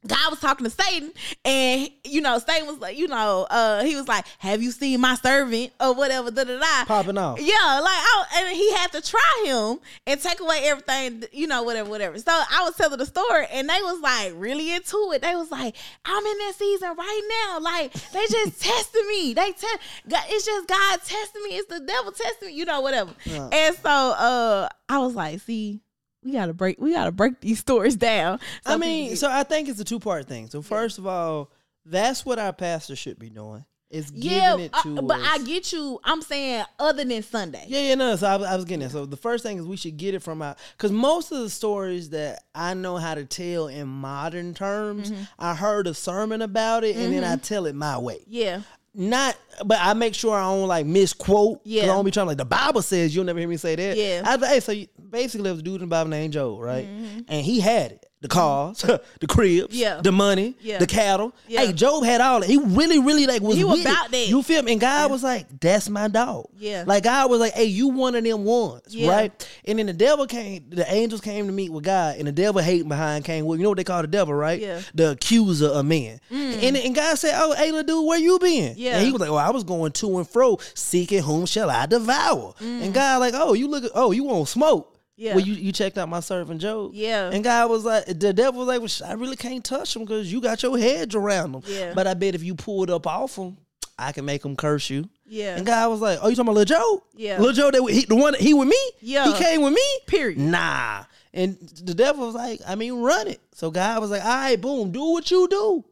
God 0.06 0.30
was 0.30 0.38
talking 0.38 0.64
to 0.64 0.70
Satan, 0.70 1.12
and 1.44 1.90
you 2.04 2.20
know, 2.20 2.38
Satan 2.38 2.68
was 2.68 2.78
like, 2.78 2.96
you 2.96 3.08
know, 3.08 3.48
uh, 3.50 3.82
he 3.82 3.96
was 3.96 4.06
like, 4.06 4.24
"Have 4.38 4.62
you 4.62 4.70
seen 4.70 5.00
my 5.00 5.16
servant 5.16 5.72
or 5.80 5.92
whatever?" 5.92 6.30
Da 6.30 6.44
da 6.44 6.58
da. 6.58 6.84
Popping 6.84 7.18
off. 7.18 7.40
Yeah, 7.40 7.80
like, 7.80 7.98
oh, 7.98 8.24
and 8.36 8.56
he 8.56 8.72
had 8.74 8.92
to 8.92 9.02
try 9.02 9.44
him 9.44 9.80
and 10.06 10.20
take 10.20 10.38
away 10.38 10.62
everything, 10.66 11.24
you 11.32 11.48
know, 11.48 11.64
whatever, 11.64 11.90
whatever. 11.90 12.16
So 12.18 12.30
I 12.30 12.62
was 12.62 12.76
telling 12.76 12.98
the 12.98 13.06
story, 13.06 13.46
and 13.50 13.68
they 13.68 13.80
was 13.82 14.00
like 14.00 14.34
really 14.36 14.72
into 14.72 15.10
it. 15.14 15.22
They 15.22 15.34
was 15.34 15.50
like, 15.50 15.74
"I'm 16.04 16.24
in 16.24 16.38
that 16.38 16.54
season 16.56 16.94
right 16.96 17.46
now. 17.48 17.60
Like, 17.60 17.92
they 17.92 18.24
just 18.30 18.62
testing 18.62 19.08
me. 19.08 19.34
They 19.34 19.50
test. 19.50 19.78
It's 20.06 20.46
just 20.46 20.68
God 20.68 21.00
testing 21.04 21.42
me. 21.42 21.56
It's 21.56 21.68
the 21.68 21.80
devil 21.80 22.12
testing 22.12 22.50
me. 22.50 22.54
You 22.54 22.66
know, 22.66 22.80
whatever." 22.82 23.14
Yeah. 23.24 23.48
And 23.50 23.76
so, 23.76 23.90
uh, 23.90 24.68
I 24.88 24.98
was 24.98 25.16
like, 25.16 25.40
"See." 25.40 25.80
We 26.28 26.34
gotta 26.34 26.52
break 26.52 26.78
we 26.78 26.92
gotta 26.92 27.12
break 27.12 27.40
these 27.40 27.58
stories 27.58 27.96
down. 27.96 28.38
I 28.66 28.76
mean, 28.76 29.16
so 29.16 29.30
I 29.30 29.42
think 29.42 29.68
it's 29.68 29.80
a 29.80 29.84
two 29.84 29.98
part 29.98 30.26
thing. 30.26 30.48
So 30.48 30.62
first 30.62 30.98
yeah. 30.98 31.02
of 31.02 31.06
all, 31.06 31.52
that's 31.84 32.26
what 32.26 32.38
our 32.38 32.52
pastor 32.52 32.96
should 32.96 33.18
be 33.18 33.30
doing. 33.30 33.64
It's 33.90 34.12
yeah, 34.12 34.58
it 34.58 34.70
uh, 34.74 35.00
but 35.00 35.18
I 35.18 35.38
get 35.38 35.72
you. 35.72 35.98
I'm 36.04 36.20
saying 36.20 36.62
other 36.78 37.02
than 37.06 37.22
Sunday. 37.22 37.64
Yeah, 37.68 37.80
yeah, 37.80 37.94
no. 37.94 38.16
So 38.16 38.26
I, 38.26 38.52
I 38.52 38.56
was 38.56 38.66
getting 38.66 38.84
it. 38.84 38.90
So 38.90 39.06
the 39.06 39.16
first 39.16 39.42
thing 39.42 39.56
is 39.56 39.64
we 39.64 39.78
should 39.78 39.96
get 39.96 40.12
it 40.12 40.22
from 40.22 40.42
our 40.42 40.56
because 40.76 40.92
most 40.92 41.32
of 41.32 41.38
the 41.38 41.48
stories 41.48 42.10
that 42.10 42.44
I 42.54 42.74
know 42.74 42.98
how 42.98 43.14
to 43.14 43.24
tell 43.24 43.68
in 43.68 43.88
modern 43.88 44.52
terms, 44.52 45.10
mm-hmm. 45.10 45.22
I 45.38 45.54
heard 45.54 45.86
a 45.86 45.94
sermon 45.94 46.42
about 46.42 46.84
it, 46.84 46.96
mm-hmm. 46.96 47.04
and 47.04 47.14
then 47.14 47.24
I 47.24 47.36
mm-hmm. 47.36 47.40
tell 47.40 47.64
it 47.64 47.74
my 47.74 47.96
way. 47.96 48.20
Yeah 48.26 48.60
not 48.94 49.36
but 49.64 49.78
I 49.80 49.94
make 49.94 50.14
sure 50.14 50.36
I 50.36 50.42
don't 50.42 50.68
like 50.68 50.86
misquote. 50.86 51.60
Yeah. 51.64 51.84
I 51.84 51.86
don't 51.86 52.04
be 52.04 52.10
trying 52.10 52.26
like 52.26 52.36
the 52.36 52.44
Bible 52.44 52.82
says 52.82 53.14
you'll 53.14 53.24
never 53.24 53.38
hear 53.38 53.48
me 53.48 53.56
say 53.56 53.76
that. 53.76 53.96
Yeah. 53.96 54.22
I 54.24 54.46
hey, 54.46 54.60
so 54.60 54.72
you, 54.72 54.86
basically 55.10 55.44
there 55.44 55.52
was 55.52 55.60
a 55.60 55.64
dude 55.64 55.76
in 55.76 55.80
the 55.82 55.86
Bible 55.86 56.10
named 56.10 56.32
Job, 56.32 56.60
right? 56.60 56.86
Mm-hmm. 56.86 57.20
And 57.28 57.44
he 57.44 57.60
had 57.60 57.92
it 57.92 58.07
the 58.20 58.28
cars, 58.28 58.78
the 59.20 59.26
cribs, 59.28 59.76
yeah. 59.76 60.00
the 60.00 60.10
money, 60.10 60.56
yeah. 60.60 60.78
the 60.78 60.86
cattle. 60.86 61.32
Yeah. 61.46 61.60
Hey, 61.60 61.72
Job 61.72 62.04
had 62.04 62.20
all 62.20 62.40
that. 62.40 62.48
He 62.48 62.56
really, 62.56 62.98
really 62.98 63.26
like 63.26 63.42
was, 63.42 63.56
he 63.56 63.64
was 63.64 63.80
about 63.80 64.10
that. 64.10 64.28
You 64.28 64.42
feel 64.42 64.62
me? 64.62 64.72
And 64.72 64.80
God 64.80 65.02
yeah. 65.02 65.06
was 65.06 65.22
like, 65.22 65.60
"That's 65.60 65.88
my 65.88 66.08
dog." 66.08 66.48
Yeah. 66.58 66.84
Like 66.86 67.04
God 67.04 67.30
was 67.30 67.38
like, 67.38 67.52
"Hey, 67.52 67.66
you 67.66 67.88
one 67.88 68.16
of 68.16 68.24
them 68.24 68.44
ones, 68.44 68.96
right?" 69.00 69.48
And 69.64 69.78
then 69.78 69.86
the 69.86 69.92
devil 69.92 70.26
came. 70.26 70.68
The 70.68 70.90
angels 70.92 71.20
came 71.20 71.46
to 71.46 71.52
meet 71.52 71.70
with 71.70 71.84
God, 71.84 72.16
and 72.16 72.26
the 72.26 72.32
devil 72.32 72.60
hating 72.60 72.88
behind 72.88 73.24
came. 73.24 73.44
Well, 73.44 73.56
you 73.56 73.62
know 73.62 73.70
what 73.70 73.78
they 73.78 73.84
call 73.84 74.02
the 74.02 74.08
devil, 74.08 74.34
right? 74.34 74.60
Yeah. 74.60 74.80
The 74.94 75.12
accuser 75.12 75.68
of 75.68 75.86
men. 75.86 76.20
Mm. 76.30 76.62
And 76.62 76.76
and 76.76 76.94
God 76.94 77.16
said, 77.16 77.34
"Oh, 77.36 77.54
hey, 77.54 77.70
little 77.70 78.00
dude, 78.00 78.08
where 78.08 78.18
you 78.18 78.38
been?" 78.40 78.74
Yeah. 78.76 78.96
And 78.96 79.06
he 79.06 79.12
was 79.12 79.20
like, 79.20 79.30
"Well, 79.30 79.38
I 79.38 79.50
was 79.50 79.62
going 79.62 79.92
to 79.92 80.18
and 80.18 80.28
fro, 80.28 80.58
seeking 80.74 81.22
whom 81.22 81.46
shall 81.46 81.70
I 81.70 81.86
devour." 81.86 82.54
Mm. 82.60 82.82
And 82.82 82.94
God 82.94 83.20
like, 83.20 83.34
"Oh, 83.36 83.52
you 83.52 83.68
look. 83.68 83.90
Oh, 83.94 84.10
you 84.10 84.24
want 84.24 84.48
smoke." 84.48 84.97
Yeah. 85.18 85.34
Well, 85.34 85.44
you, 85.44 85.54
you 85.54 85.72
checked 85.72 85.98
out 85.98 86.08
my 86.08 86.20
servant 86.20 86.60
Job. 86.60 86.92
Yeah. 86.94 87.30
And 87.32 87.42
God 87.42 87.68
was 87.68 87.84
like, 87.84 88.06
the 88.06 88.32
devil 88.32 88.64
was 88.64 88.68
like, 88.68 88.80
well, 88.80 89.10
I 89.10 89.14
really 89.14 89.34
can't 89.34 89.64
touch 89.64 89.96
him 89.96 90.02
because 90.02 90.32
you 90.32 90.40
got 90.40 90.62
your 90.62 90.78
hedge 90.78 91.16
around 91.16 91.56
him. 91.56 91.62
Yeah. 91.66 91.92
But 91.92 92.06
I 92.06 92.14
bet 92.14 92.36
if 92.36 92.44
you 92.44 92.54
pulled 92.54 92.88
up 92.88 93.04
off 93.04 93.34
him, 93.34 93.56
I 93.98 94.12
can 94.12 94.24
make 94.24 94.44
him 94.44 94.54
curse 94.54 94.88
you. 94.88 95.08
Yeah. 95.26 95.56
And 95.56 95.66
God 95.66 95.90
was 95.90 96.00
like, 96.00 96.20
oh, 96.22 96.28
you 96.28 96.36
talking 96.36 96.52
about 96.52 96.54
Lil 96.54 96.64
Joe? 96.66 97.02
Yeah. 97.16 97.40
Lil 97.40 97.52
Joe, 97.52 97.72
that 97.72 97.82
he, 97.90 98.04
the 98.04 98.14
one 98.14 98.34
he 98.34 98.54
with 98.54 98.68
me? 98.68 98.80
Yeah. 99.00 99.26
He 99.26 99.42
came 99.42 99.62
with 99.62 99.74
me? 99.74 99.82
Period. 100.06 100.38
Nah. 100.38 101.02
And 101.34 101.58
the 101.82 101.94
devil 101.94 102.24
was 102.24 102.36
like, 102.36 102.60
I 102.64 102.76
mean, 102.76 103.02
run 103.02 103.26
it. 103.26 103.40
So 103.54 103.72
God 103.72 104.00
was 104.00 104.12
like, 104.12 104.22
all 104.22 104.28
right, 104.28 104.60
boom, 104.60 104.92
do 104.92 105.04
what 105.04 105.28
you 105.32 105.48
do. 105.48 105.84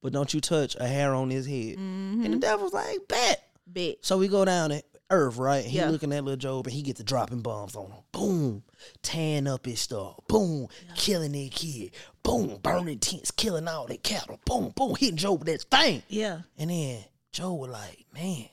But 0.00 0.14
don't 0.14 0.32
you 0.32 0.40
touch 0.40 0.74
a 0.80 0.86
hair 0.86 1.14
on 1.14 1.28
his 1.28 1.46
head. 1.46 1.76
Mm-hmm. 1.76 2.24
And 2.24 2.32
the 2.32 2.38
devil 2.38 2.64
was 2.64 2.72
like, 2.72 3.06
bet. 3.08 3.46
Bet. 3.66 3.96
So 4.00 4.16
we 4.16 4.28
go 4.28 4.46
down 4.46 4.72
it. 4.72 4.86
Earth, 5.10 5.36
right? 5.36 5.64
He 5.64 5.78
yeah. 5.78 5.90
looking 5.90 6.12
at 6.12 6.24
little 6.24 6.38
Job 6.38 6.66
and 6.66 6.74
he 6.74 6.82
gets 6.82 6.98
to 6.98 7.04
dropping 7.04 7.40
bombs 7.40 7.76
on 7.76 7.90
him. 7.90 8.02
Boom. 8.12 8.62
Tearing 9.02 9.46
up 9.46 9.66
his 9.66 9.80
stuff. 9.80 10.16
Boom. 10.28 10.68
Yeah. 10.86 10.94
Killing 10.96 11.32
that 11.32 11.50
kid. 11.52 11.92
Boom. 12.22 12.58
Burning 12.62 12.98
tents, 12.98 13.30
killing 13.30 13.68
all 13.68 13.86
that 13.86 14.02
cattle. 14.02 14.40
Boom, 14.46 14.72
boom. 14.74 14.96
Hitting 14.98 15.16
Job 15.16 15.40
with 15.40 15.48
that 15.48 15.62
thing. 15.62 16.02
Yeah. 16.08 16.40
And 16.58 16.70
then 16.70 17.04
Job 17.32 17.58
was 17.58 17.70
like, 17.70 18.06
man, 18.14 18.48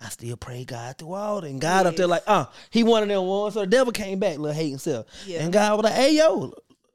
I 0.00 0.08
still 0.10 0.36
pray 0.36 0.64
God 0.64 0.98
through 0.98 1.14
all 1.14 1.40
that. 1.40 1.48
And 1.48 1.60
God 1.60 1.84
yes. 1.84 1.86
up 1.86 1.96
there 1.96 2.06
like, 2.06 2.24
uh, 2.26 2.46
he 2.70 2.84
one 2.84 3.02
of 3.02 3.08
them 3.08 3.24
ones. 3.24 3.54
So 3.54 3.60
the 3.60 3.66
devil 3.66 3.92
came 3.92 4.18
back, 4.18 4.38
little 4.38 4.54
hate 4.54 4.70
himself. 4.70 5.06
Yeah. 5.26 5.42
And 5.42 5.52
God 5.52 5.76
was 5.76 5.84
like, 5.84 5.94
hey, 5.94 6.16
yo, 6.16 6.52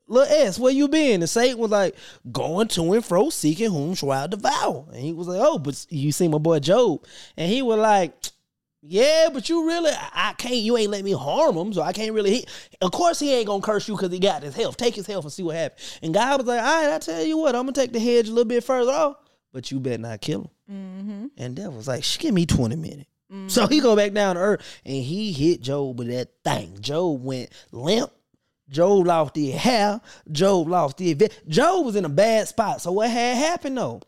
Little 0.08 0.34
S, 0.36 0.60
where 0.60 0.74
you 0.74 0.88
been? 0.88 1.22
And 1.22 1.30
Satan 1.30 1.58
was 1.58 1.72
like, 1.72 1.96
going 2.32 2.68
to 2.70 2.94
and 2.94 3.04
fro, 3.06 3.30
seeking 3.30 3.72
whom 3.72 3.96
shall 3.96 4.12
I 4.12 4.28
devour. 4.28 4.86
And 4.92 5.02
he 5.02 5.14
was 5.14 5.28
like, 5.28 5.40
oh, 5.42 5.58
but 5.58 5.86
you 5.90 6.12
see 6.12 6.28
my 6.28 6.38
boy 6.38 6.60
Job. 6.60 7.06
And 7.38 7.50
he 7.50 7.62
was 7.62 7.80
like, 7.80 8.14
yeah, 8.86 9.30
but 9.32 9.48
you 9.48 9.66
really, 9.66 9.92
I 10.14 10.34
can't, 10.38 10.56
you 10.56 10.78
ain't 10.78 10.92
let 10.92 11.06
me 11.06 11.14
harm 11.14 11.56
him, 11.56 11.72
so 11.72 11.82
I 11.82 11.94
can't 11.94 12.14
really 12.14 12.36
hit. 12.36 12.50
Of 12.82 12.92
course, 12.92 13.20
he 13.20 13.34
ain't 13.34 13.48
gonna 13.48 13.62
curse 13.62 13.88
you 13.88 13.96
because 13.96 14.12
he 14.12 14.20
got 14.20 14.44
his 14.44 14.56
health. 14.56 14.76
Take 14.76 14.94
his 14.96 15.08
health 15.08 15.24
and 15.24 15.32
see 15.32 15.44
what 15.44 15.56
happens. 15.56 16.00
And 16.02 16.14
God 16.14 16.40
was 16.40 16.48
like, 16.48 16.62
all 16.62 16.66
right, 16.66 16.94
I 16.94 17.00
tell 17.00 17.24
you 17.24 17.38
what, 17.38 17.56
I'm 17.56 17.64
gonna 17.64 17.72
take 17.72 17.94
the 17.94 18.00
hedge 18.00 18.28
a 18.28 18.32
little 18.32 18.44
bit 18.44 18.64
further 18.64 18.92
off, 18.92 19.18
but 19.54 19.72
you 19.72 19.80
better 19.80 20.00
not 20.00 20.20
kill 20.20 20.42
him. 20.42 20.50
Mm-hmm. 20.70 21.26
And 21.38 21.56
devil 21.56 21.78
was 21.78 21.88
like, 21.88 22.04
give 22.20 22.34
me 22.34 22.46
20 22.46 22.76
minutes. 22.76 23.10
Mm-hmm. 23.32 23.48
So 23.48 23.68
he 23.68 23.80
go 23.80 23.96
back 23.96 24.12
down 24.12 24.36
to 24.36 24.42
earth 24.42 24.82
and 24.86 25.04
he 25.04 25.32
hit 25.32 25.62
Job 25.62 25.98
with 25.98 26.10
that 26.10 26.30
thing. 26.44 26.78
Job 26.82 27.24
went 27.24 27.52
limp. 27.72 28.12
Job 28.70 29.08
lost 29.08 29.34
the 29.34 29.52
hair. 29.52 30.02
Job 30.32 30.68
lost 30.68 30.98
the 30.98 31.12
event. 31.12 31.34
Job 31.48 31.86
was 31.86 31.96
in 31.96 32.06
a 32.06 32.10
bad 32.10 32.48
spot. 32.48 32.82
So 32.82 32.92
what 32.92 33.10
had 33.10 33.38
happened 33.38 33.78
though? 33.78 34.02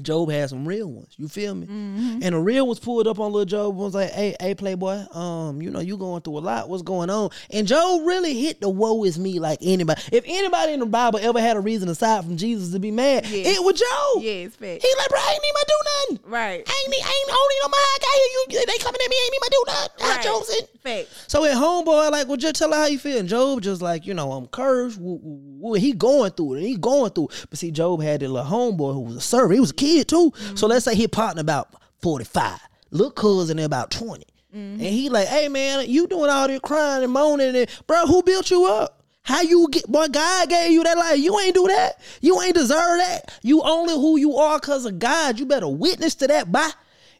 Job 0.00 0.30
had 0.30 0.48
some 0.50 0.66
real 0.66 0.90
ones. 0.90 1.14
You 1.16 1.28
feel 1.28 1.54
me? 1.54 1.66
Mm-hmm. 1.66 2.18
And 2.22 2.34
the 2.34 2.40
real 2.40 2.66
ones 2.66 2.80
pulled 2.80 3.06
up 3.06 3.20
on 3.20 3.32
little 3.32 3.44
Job 3.44 3.76
was 3.76 3.94
like, 3.94 4.10
"Hey, 4.10 4.34
hey, 4.40 4.54
Playboy, 4.54 5.04
um, 5.14 5.62
you 5.62 5.70
know 5.70 5.80
you 5.80 5.96
going 5.96 6.22
through 6.22 6.38
a 6.38 6.40
lot. 6.40 6.68
What's 6.68 6.82
going 6.82 7.10
on?" 7.10 7.30
And 7.50 7.66
Job 7.66 8.04
really 8.04 8.34
hit 8.34 8.60
the 8.60 8.68
"woe 8.68 9.04
is 9.04 9.18
me" 9.18 9.38
like 9.38 9.58
anybody. 9.62 10.02
If 10.12 10.24
anybody 10.26 10.72
in 10.72 10.80
the 10.80 10.86
Bible 10.86 11.20
ever 11.22 11.40
had 11.40 11.56
a 11.56 11.60
reason 11.60 11.88
aside 11.88 12.24
from 12.24 12.36
Jesus 12.36 12.72
to 12.72 12.78
be 12.78 12.90
mad, 12.90 13.26
yes. 13.26 13.58
it 13.58 13.62
was 13.62 13.78
Job. 13.78 14.22
Yeah, 14.22 14.40
Yes, 14.40 14.56
fact. 14.56 14.82
He 14.82 14.88
like, 14.96 15.08
bro, 15.08 15.18
I 15.18 15.32
ain't 15.32 15.54
my 15.54 15.62
do 15.66 15.74
nothing. 15.84 16.30
Right. 16.30 16.64
I 16.66 16.84
ain't 16.86 16.94
I 16.94 17.08
ain't 17.08 17.30
holding 17.30 17.58
no 17.62 17.68
my 17.68 17.98
got 18.00 18.14
here. 18.14 18.60
You, 18.60 18.66
they 18.66 18.78
coming 18.78 19.00
at 19.04 19.10
me. 19.10 19.16
I 19.16 19.30
ain't 19.32 19.40
my 19.40 19.48
do 19.50 19.64
nothing. 19.66 20.06
Right. 20.06 20.18
I 20.18 20.22
chosen. 20.22 20.66
Fact. 20.82 21.08
So 21.30 21.44
at 21.44 21.56
homeboy, 21.56 22.10
like, 22.10 22.26
well, 22.26 22.36
just 22.38 22.54
tell 22.54 22.72
her 22.72 22.78
how 22.78 22.86
you 22.86 22.98
feel. 22.98 23.18
And 23.18 23.28
Job 23.28 23.60
just 23.60 23.82
like, 23.82 24.06
you 24.06 24.14
know, 24.14 24.32
I'm 24.32 24.46
cursed. 24.46 24.98
He 24.98 25.92
going 25.92 26.32
through 26.32 26.54
it. 26.54 26.58
And 26.58 26.66
He 26.66 26.76
going 26.76 27.10
through. 27.10 27.28
It. 27.28 27.46
But 27.50 27.58
see, 27.58 27.70
Job 27.70 28.00
had 28.02 28.22
a 28.22 28.28
little 28.28 28.48
homeboy 28.48 28.94
who 28.94 29.00
was 29.00 29.16
a 29.16 29.20
servant. 29.20 29.54
He 29.54 29.60
was 29.60 29.72
a 29.72 29.74
kid 29.74 29.89
too. 30.04 30.30
Mm-hmm. 30.30 30.56
So 30.56 30.66
let's 30.66 30.84
say 30.84 30.94
he 30.94 31.08
partner 31.08 31.40
about 31.40 31.74
45. 32.02 32.58
Look 32.90 33.16
cousin 33.16 33.58
about 33.58 33.90
20. 33.90 34.24
Mm-hmm. 34.24 34.56
And 34.56 34.80
he 34.80 35.08
like, 35.08 35.28
hey 35.28 35.48
man, 35.48 35.88
you 35.88 36.06
doing 36.06 36.30
all 36.30 36.48
this 36.48 36.60
crying 36.60 37.04
and 37.04 37.12
moaning 37.12 37.54
and 37.54 37.68
bro, 37.86 38.06
who 38.06 38.22
built 38.22 38.50
you 38.50 38.66
up? 38.66 39.04
How 39.22 39.42
you 39.42 39.68
get 39.70 39.86
boy, 39.86 40.08
God 40.08 40.48
gave 40.48 40.72
you 40.72 40.82
that 40.82 40.96
life. 40.96 41.18
You 41.18 41.38
ain't 41.38 41.54
do 41.54 41.66
that. 41.68 42.00
You 42.20 42.40
ain't 42.40 42.54
deserve 42.54 42.98
that. 42.98 43.32
You 43.42 43.62
only 43.62 43.94
who 43.94 44.18
you 44.18 44.36
are 44.36 44.58
because 44.58 44.86
of 44.86 44.98
God. 44.98 45.38
You 45.38 45.46
better 45.46 45.68
witness 45.68 46.14
to 46.16 46.26
that, 46.28 46.50
bye. 46.50 46.70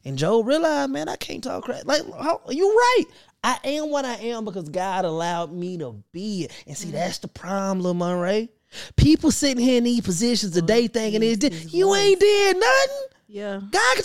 And 0.05 0.17
Joe 0.17 0.43
realized, 0.43 0.91
man, 0.91 1.09
I 1.09 1.17
can't 1.17 1.45
talk 1.45 1.65
crap. 1.65 1.85
Like, 1.85 2.03
you 2.49 2.69
right. 2.69 3.05
I 3.45 3.59
am 3.65 3.91
what 3.91 4.05
I 4.05 4.15
am 4.15 4.45
because 4.45 4.69
God 4.69 5.05
allowed 5.05 5.53
me 5.53 5.79
to 5.79 6.03
be 6.13 6.45
it. 6.45 6.65
And 6.67 6.77
see, 6.77 6.89
mm-hmm. 6.89 6.97
that's 6.97 7.19
the 7.19 7.29
problem, 7.29 7.99
Monrae. 7.99 8.49
People 8.97 9.31
sitting 9.31 9.63
here 9.63 9.79
in 9.79 9.85
these 9.85 10.01
positions 10.01 10.53
today 10.53 10.87
thinking 10.89 11.23
it's 11.23 11.73
you 11.73 11.95
ain't 11.95 12.21
did 12.21 12.57
nothing. 12.57 13.07
Yeah. 13.29 13.61
God, 13.71 13.99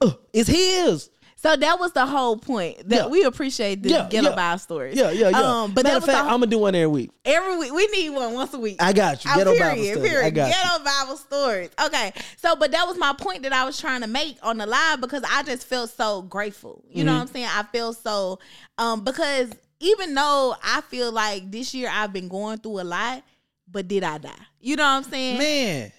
uh, 0.00 0.10
it's 0.32 0.48
his. 0.48 1.10
So 1.42 1.56
that 1.56 1.80
was 1.80 1.92
the 1.92 2.04
whole 2.04 2.36
point 2.36 2.86
that 2.90 2.96
yeah. 2.96 3.06
we 3.06 3.22
appreciate 3.24 3.82
the 3.82 3.88
yeah, 3.88 4.08
ghetto 4.10 4.28
yeah. 4.36 4.56
stories. 4.56 4.94
Yeah, 4.94 5.10
yeah, 5.10 5.30
yeah. 5.30 5.40
Um, 5.40 5.72
but 5.72 5.84
Matter 5.84 5.96
of 5.96 6.04
fact, 6.04 6.24
I'm 6.24 6.32
gonna 6.32 6.48
do 6.48 6.58
one 6.58 6.74
every 6.74 6.86
week. 6.86 7.10
Every 7.24 7.56
week, 7.56 7.72
we 7.72 7.86
need 7.86 8.10
one 8.10 8.34
once 8.34 8.52
a 8.52 8.58
week. 8.58 8.76
I 8.78 8.92
got 8.92 9.24
you. 9.24 9.34
Ghetto 9.34 9.54
period, 9.54 9.70
Bible 9.70 9.84
stories. 9.84 10.10
Period. 10.10 10.26
I 10.26 10.30
got 10.30 10.52
ghetto 10.52 10.78
you. 10.78 10.84
Bible 10.84 11.16
stories. 11.16 11.70
Okay, 11.86 12.12
so 12.36 12.56
but 12.56 12.72
that 12.72 12.86
was 12.86 12.98
my 12.98 13.14
point 13.14 13.44
that 13.44 13.54
I 13.54 13.64
was 13.64 13.80
trying 13.80 14.02
to 14.02 14.06
make 14.06 14.36
on 14.42 14.58
the 14.58 14.66
live 14.66 15.00
because 15.00 15.22
I 15.30 15.42
just 15.44 15.66
felt 15.66 15.88
so 15.88 16.20
grateful. 16.20 16.84
You 16.86 16.98
mm-hmm. 16.98 17.06
know 17.06 17.14
what 17.14 17.20
I'm 17.22 17.26
saying? 17.28 17.48
I 17.48 17.62
feel 17.62 17.94
so 17.94 18.38
um 18.76 19.02
because 19.02 19.50
even 19.80 20.14
though 20.14 20.54
I 20.62 20.82
feel 20.82 21.10
like 21.10 21.50
this 21.50 21.72
year 21.72 21.88
I've 21.90 22.12
been 22.12 22.28
going 22.28 22.58
through 22.58 22.80
a 22.80 22.84
lot, 22.84 23.22
but 23.70 23.88
did 23.88 24.04
I 24.04 24.18
die? 24.18 24.30
You 24.60 24.76
know 24.76 24.84
what 24.84 25.04
I'm 25.04 25.04
saying? 25.04 25.38
Man, 25.38 25.92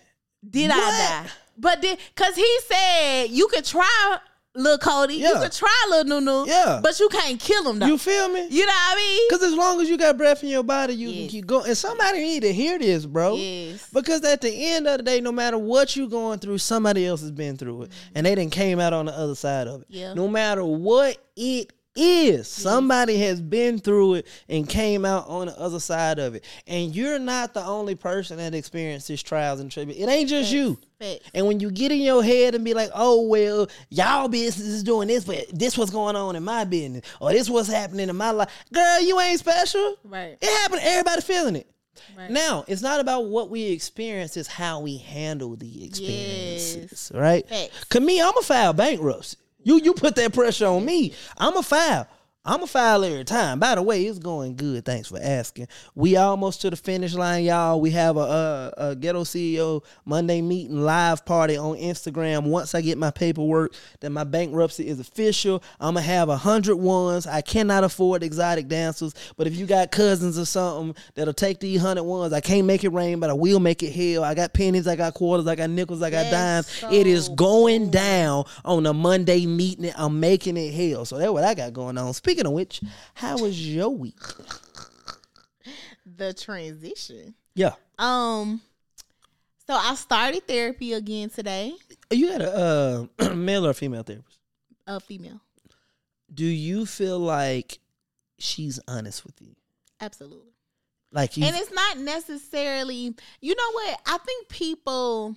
did 0.48 0.70
what? 0.70 0.78
I 0.78 1.24
die? 1.24 1.32
But 1.58 1.82
did 1.82 2.00
because 2.16 2.36
he 2.36 2.60
said 2.68 3.26
you 3.26 3.48
could 3.48 3.66
try 3.66 4.18
little 4.56 4.78
Kody. 4.78 5.18
Yeah. 5.18 5.30
You 5.30 5.40
could 5.40 5.52
try 5.52 5.88
little 5.90 6.22
Nunu. 6.22 6.50
Yeah. 6.50 6.80
But 6.82 7.00
you 7.00 7.10
can't 7.10 7.40
kill 7.40 7.70
him 7.70 7.80
though. 7.80 7.86
You 7.86 7.98
feel 7.98 8.30
me? 8.30 8.48
You 8.50 8.66
know 8.66 8.72
what 8.72 8.94
I 8.94 8.96
mean? 8.96 9.28
Because 9.30 9.44
as 9.44 9.54
long 9.54 9.82
as 9.82 9.90
you 9.90 9.98
got 9.98 10.18
breath 10.18 10.44
in 10.44 10.50
your 10.50 10.64
body, 10.64 10.94
you 10.94 11.10
yes. 11.10 11.20
can 11.20 11.30
keep 11.30 11.48
going. 11.48 11.68
And 11.68 11.78
somebody 11.78 12.20
need 12.20 12.42
to 12.42 12.54
hear 12.54 12.78
this, 12.80 13.06
bro. 13.06 13.36
Yes. 13.36 13.90
Because 13.92 14.24
at 14.24 14.42
the 14.42 14.52
end 14.52 14.88
of 14.88 14.98
the 14.98 15.04
day, 15.04 15.22
no 15.22 15.32
matter 15.32 15.58
what 15.58 15.96
you're 15.96 16.10
going 16.10 16.40
through, 16.40 16.58
somebody 16.58 17.06
else 17.06 17.22
has 17.22 17.32
been 17.32 17.58
through 17.58 17.84
it. 17.84 17.90
Mm-hmm. 17.90 18.12
And 18.16 18.26
they 18.26 18.36
didn't 18.36 18.52
came 18.52 18.80
out 18.80 18.94
on 18.94 19.06
the 19.06 19.18
other 19.18 19.36
side 19.36 19.68
of 19.68 19.82
it. 19.82 19.88
Yeah. 19.90 20.14
No 20.14 20.28
matter 20.28 20.66
what 20.66 21.18
it 21.36 21.72
is. 21.96 22.48
Somebody 22.48 23.18
has 23.20 23.42
been 23.42 23.80
through 23.80 24.16
it 24.16 24.28
and 24.48 24.68
came 24.68 25.06
out 25.06 25.28
on 25.28 25.48
the 25.48 25.60
other 25.60 25.80
side 25.80 26.20
of 26.20 26.36
it. 26.36 26.46
And 26.68 26.96
you're 26.96 27.20
not 27.20 27.54
the 27.54 27.66
only 27.66 27.96
person 27.96 28.38
that 28.38 28.54
experiences 28.56 29.22
trials 29.22 29.60
and 29.60 29.72
tribulations. 29.72 30.08
It 30.08 30.12
ain't 30.12 30.30
just 30.30 30.52
you. 30.52 30.78
And 31.34 31.48
when 31.48 31.60
you 31.60 31.72
get 31.72 31.92
in 31.92 32.00
your 32.00 32.24
head 32.24 32.54
and 32.54 32.64
be 32.64 32.74
like, 32.74 32.92
oh, 32.94 33.28
well, 33.28 33.68
y'all 33.90 34.28
business 34.28 34.68
is 34.68 34.84
doing 34.84 35.08
this, 35.08 35.26
but 35.26 35.46
this 35.52 35.78
what's 35.78 35.92
going 35.92 36.16
on 36.16 36.36
in 36.36 36.44
my 36.44 36.64
business, 36.64 37.04
or 37.20 37.32
this 37.32 37.50
what's 37.50 37.70
happening 37.70 38.08
in 38.08 38.16
my 38.16 38.30
life. 38.32 38.50
Girl, 38.72 39.02
you 39.02 39.20
ain't 39.20 39.40
special. 39.40 39.98
Right. 40.04 40.38
It 40.40 40.60
happened. 40.62 40.82
Everybody 40.84 41.22
feeling 41.22 41.56
it. 41.56 41.68
Right. 42.18 42.30
Now, 42.30 42.66
it's 42.68 42.82
not 42.82 43.00
about 43.00 43.26
what 43.26 43.50
we 43.50 43.64
experience, 43.72 44.38
it's 44.38 44.48
how 44.48 44.80
we 44.80 44.98
handle 44.98 45.56
the 45.56 45.86
experiences, 45.86 47.12
yes. 47.12 47.12
right? 47.14 47.46
Cause 47.90 48.02
me, 48.02 48.22
I'm 48.22 48.38
a 48.38 48.42
file 48.42 48.74
bankruptcy. 48.74 49.38
You 49.64 49.80
you 49.80 49.94
put 49.94 50.16
that 50.16 50.34
pressure 50.34 50.68
on 50.68 50.86
me. 50.86 51.14
I'm 51.38 51.56
a 51.58 51.64
file. 51.64 52.08
I'm 52.44 52.64
a 52.64 52.68
file 52.68 53.04
every 53.04 53.24
time. 53.24 53.60
By 53.60 53.76
the 53.76 53.84
way, 53.84 54.04
it's 54.04 54.18
going 54.18 54.56
good. 54.56 54.84
Thanks 54.84 55.10
for 55.10 55.20
asking. 55.22 55.68
We 55.94 56.18
almost 56.18 56.62
to 56.62 56.72
the 56.72 56.76
finish 56.76 57.14
line, 57.14 57.44
y'all. 57.44 57.80
We 57.80 57.92
have 57.92 58.18
a, 58.18 58.20
a, 58.20 58.74
a, 58.90 58.96
ghetto 58.96 59.26
CEO 59.26 59.84
Monday 60.06 60.42
meeting 60.42 60.82
live 60.82 61.24
party 61.24 61.56
on 61.56 61.78
Instagram. 61.78 62.48
Once 62.48 62.74
I 62.74 62.82
get 62.82 62.98
my 62.98 63.12
paperwork 63.12 63.76
that 64.00 64.10
my 64.10 64.24
bankruptcy 64.24 64.88
is 64.88 65.00
official, 65.00 65.62
I'm 65.80 65.94
gonna 65.94 66.02
have 66.02 66.30
a 66.30 66.36
hundred 66.38 66.78
ones. 66.78 67.28
I 67.28 67.42
cannot 67.42 67.84
afford 67.84 68.24
exotic 68.24 68.68
dancers, 68.68 69.14
but 69.38 69.46
if 69.46 69.56
you 69.56 69.68
got 69.68 69.92
cousins 69.92 70.40
or 70.40 70.46
something 70.46 70.96
that'll 71.14 71.36
take 71.36 71.60
these 71.60 71.80
hundred 71.80 72.06
ones, 72.06 72.34
I 72.34 72.42
can't 72.42 72.66
make 72.66 72.84
it 72.84 72.90
rain, 72.90 73.20
but 73.20 73.30
I 73.30 73.34
will 73.34 73.60
make 73.60 73.84
it 73.84 73.92
hell. 73.92 74.24
I 74.24 74.34
got 74.34 74.52
pennies, 74.52 74.88
I 74.88 74.96
got 74.96 75.14
quarters, 75.14 75.46
I 75.46 75.54
got 75.54 75.70
nickels, 75.70 76.02
I 76.02 76.10
got 76.10 76.32
dimes. 76.32 76.72
So 76.72 76.92
it 76.92 77.06
is 77.06 77.30
going 77.30 77.92
down 77.92 78.46
on 78.66 78.88
a 78.88 78.94
Monday 78.94 79.46
meeting. 79.46 79.92
I'm 79.96 80.20
making 80.20 80.58
it 80.58 80.74
hell. 80.74 81.06
So 81.06 81.20
that's 81.20 81.32
what 81.32 81.44
I 81.44 81.54
got 81.54 81.74
going 81.74 82.00
on. 82.00 82.16
Speaking 82.16 82.31
Speaking 82.32 82.46
of 82.46 82.54
which, 82.54 82.80
how 83.14 83.38
was 83.40 83.68
your 83.68 83.90
week? 83.90 84.18
The 86.06 86.34
transition. 86.34 87.36
Yeah. 87.56 87.74
Um. 88.00 88.62
So 89.68 89.74
I 89.74 89.96
started 89.96 90.48
therapy 90.48 90.94
again 90.94 91.30
today. 91.30 91.74
You 92.10 92.32
had 92.32 92.42
a 92.42 93.10
uh, 93.20 93.30
male 93.36 93.68
or 93.68 93.74
female 93.74 94.04
therapist? 94.04 94.40
A 94.88 95.02
female. 95.02 95.42
Do 96.34 96.46
you 96.46 96.86
feel 96.86 97.20
like 97.20 97.80
she's 98.38 98.80
honest 98.88 99.26
with 99.26 99.36
you? 99.42 99.54
Absolutely. 100.00 100.54
Like, 101.12 101.36
and 101.36 101.54
it's 101.54 101.74
not 101.74 101.98
necessarily. 101.98 103.14
You 103.42 103.56
know 103.56 103.72
what? 103.74 104.00
I 104.06 104.18
think 104.20 104.48
people 104.48 105.36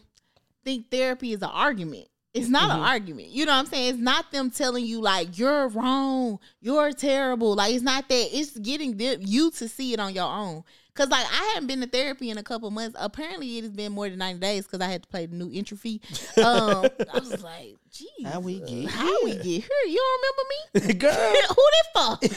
think 0.64 0.92
therapy 0.92 1.33
is 1.33 1.42
an 1.42 1.50
argument. 1.52 2.07
It's 2.35 2.49
not 2.49 2.70
mm-hmm. 2.70 2.81
an 2.81 2.87
argument. 2.87 3.29
You 3.29 3.47
know 3.47 3.53
what 3.53 3.61
I'm 3.61 3.66
saying? 3.66 3.94
It's 3.94 4.03
not 4.03 4.33
them 4.33 4.51
telling 4.51 4.85
you 4.85 5.01
like 5.01 5.38
you're 5.38 5.68
wrong, 5.68 6.40
you're 6.61 6.92
terrible. 6.92 7.55
Like 7.55 7.73
it's 7.73 7.85
not 7.85 8.09
that. 8.09 8.29
It's 8.37 8.59
getting 8.59 8.97
them, 8.97 9.20
you 9.20 9.53
to 9.53 9.68
see 9.68 9.92
it 9.92 10.01
on 10.01 10.14
your 10.14 10.29
own. 10.29 10.64
Cause 10.94 11.09
like 11.09 11.26
I 11.26 11.50
haven't 11.54 11.66
been 11.66 11.80
to 11.80 11.88
therapy 11.88 12.30
in 12.30 12.38
a 12.38 12.42
couple 12.44 12.70
months. 12.70 12.96
Apparently, 13.00 13.59
it 13.59 13.62
has 13.64 13.72
been 13.72 13.90
more 13.90 14.09
than 14.09 14.16
ninety 14.20 14.38
days 14.38 14.64
because 14.64 14.80
I 14.80 14.87
had 14.87 15.02
to 15.02 15.09
play 15.09 15.26
the 15.26 15.35
new 15.35 15.50
entry 15.52 15.76
fee. 15.76 16.00
Um, 16.37 16.87
I 17.12 17.18
was 17.18 17.42
like, 17.42 17.74
"Geez, 17.90 18.09
how 18.24 18.38
we 18.38 18.61
get 18.61 18.90
how 18.90 19.04
here? 19.04 19.18
we 19.24 19.33
get 19.33 19.44
here? 19.44 19.68
You 19.88 19.98
don't 19.98 20.20
remember 20.22 20.88
me, 20.88 20.94
girl? 21.00 21.11
Who 21.11 21.62
that 21.72 21.87
for? 21.94 22.28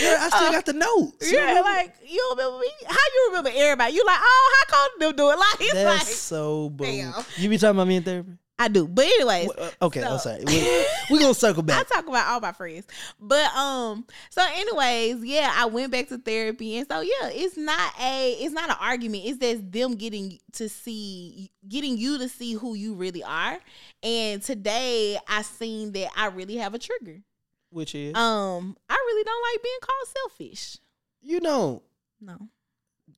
girl, 0.00 0.16
I 0.18 0.28
still 0.28 0.48
uh, 0.48 0.50
got 0.50 0.66
the 0.66 0.72
notes. 0.72 1.32
Yeah, 1.32 1.60
like 1.64 1.94
you 2.04 2.16
don't 2.16 2.36
remember 2.36 2.58
me? 2.58 2.72
How 2.88 2.96
you 3.14 3.26
remember 3.28 3.50
everybody? 3.54 3.94
You 3.94 4.04
like, 4.04 4.18
oh, 4.20 4.54
how 4.58 4.74
come 4.74 4.90
them 4.98 5.14
do 5.14 5.30
it? 5.30 5.38
Like 5.38 5.60
it's 5.60 5.74
That's 5.74 6.04
like 6.04 6.14
so 6.16 6.70
boom. 6.70 7.14
You 7.36 7.48
be 7.48 7.58
talking 7.58 7.76
about 7.76 7.86
me 7.86 7.96
in 7.96 8.02
therapy? 8.02 8.32
I 8.58 8.68
do. 8.68 8.88
But 8.88 9.04
anyways. 9.04 9.50
Uh, 9.50 9.70
okay, 9.82 10.00
so, 10.00 10.08
I'm 10.08 10.18
sorry. 10.18 10.42
We're, 10.44 10.84
we 11.10 11.18
gonna 11.20 11.34
circle 11.34 11.62
back. 11.62 11.80
I 11.80 11.94
talk 11.94 12.08
about 12.08 12.26
all 12.26 12.40
my 12.40 12.52
friends. 12.52 12.86
But 13.20 13.54
um, 13.54 14.04
so 14.30 14.42
anyways, 14.42 15.24
yeah, 15.24 15.52
I 15.54 15.66
went 15.66 15.92
back 15.92 16.08
to 16.08 16.18
therapy. 16.18 16.78
And 16.78 16.88
so 16.88 17.00
yeah, 17.00 17.30
it's 17.30 17.56
not 17.56 17.94
a 18.00 18.32
it's 18.32 18.52
not 18.52 18.70
an 18.70 18.76
argument. 18.80 19.22
It's 19.26 19.38
just 19.38 19.70
them 19.70 19.94
getting 19.94 20.38
to 20.54 20.68
see 20.68 21.50
getting 21.68 21.96
you 21.96 22.18
to 22.18 22.28
see 22.28 22.54
who 22.54 22.74
you 22.74 22.94
really 22.94 23.22
are. 23.22 23.58
And 24.02 24.42
today 24.42 25.18
I 25.28 25.42
seen 25.42 25.92
that 25.92 26.10
I 26.16 26.26
really 26.26 26.56
have 26.56 26.74
a 26.74 26.78
trigger. 26.78 27.22
Which 27.70 27.94
is 27.94 28.14
um, 28.16 28.76
I 28.88 28.94
really 28.94 29.24
don't 29.24 29.42
like 29.52 29.62
being 29.62 29.78
called 29.82 30.08
selfish. 30.08 30.78
You 31.20 31.40
don't? 31.40 31.82
No. 32.20 32.48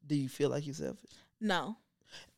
Do 0.06 0.16
you 0.16 0.28
feel 0.28 0.50
like 0.50 0.66
you're 0.66 0.74
selfish? 0.74 1.10
No. 1.40 1.76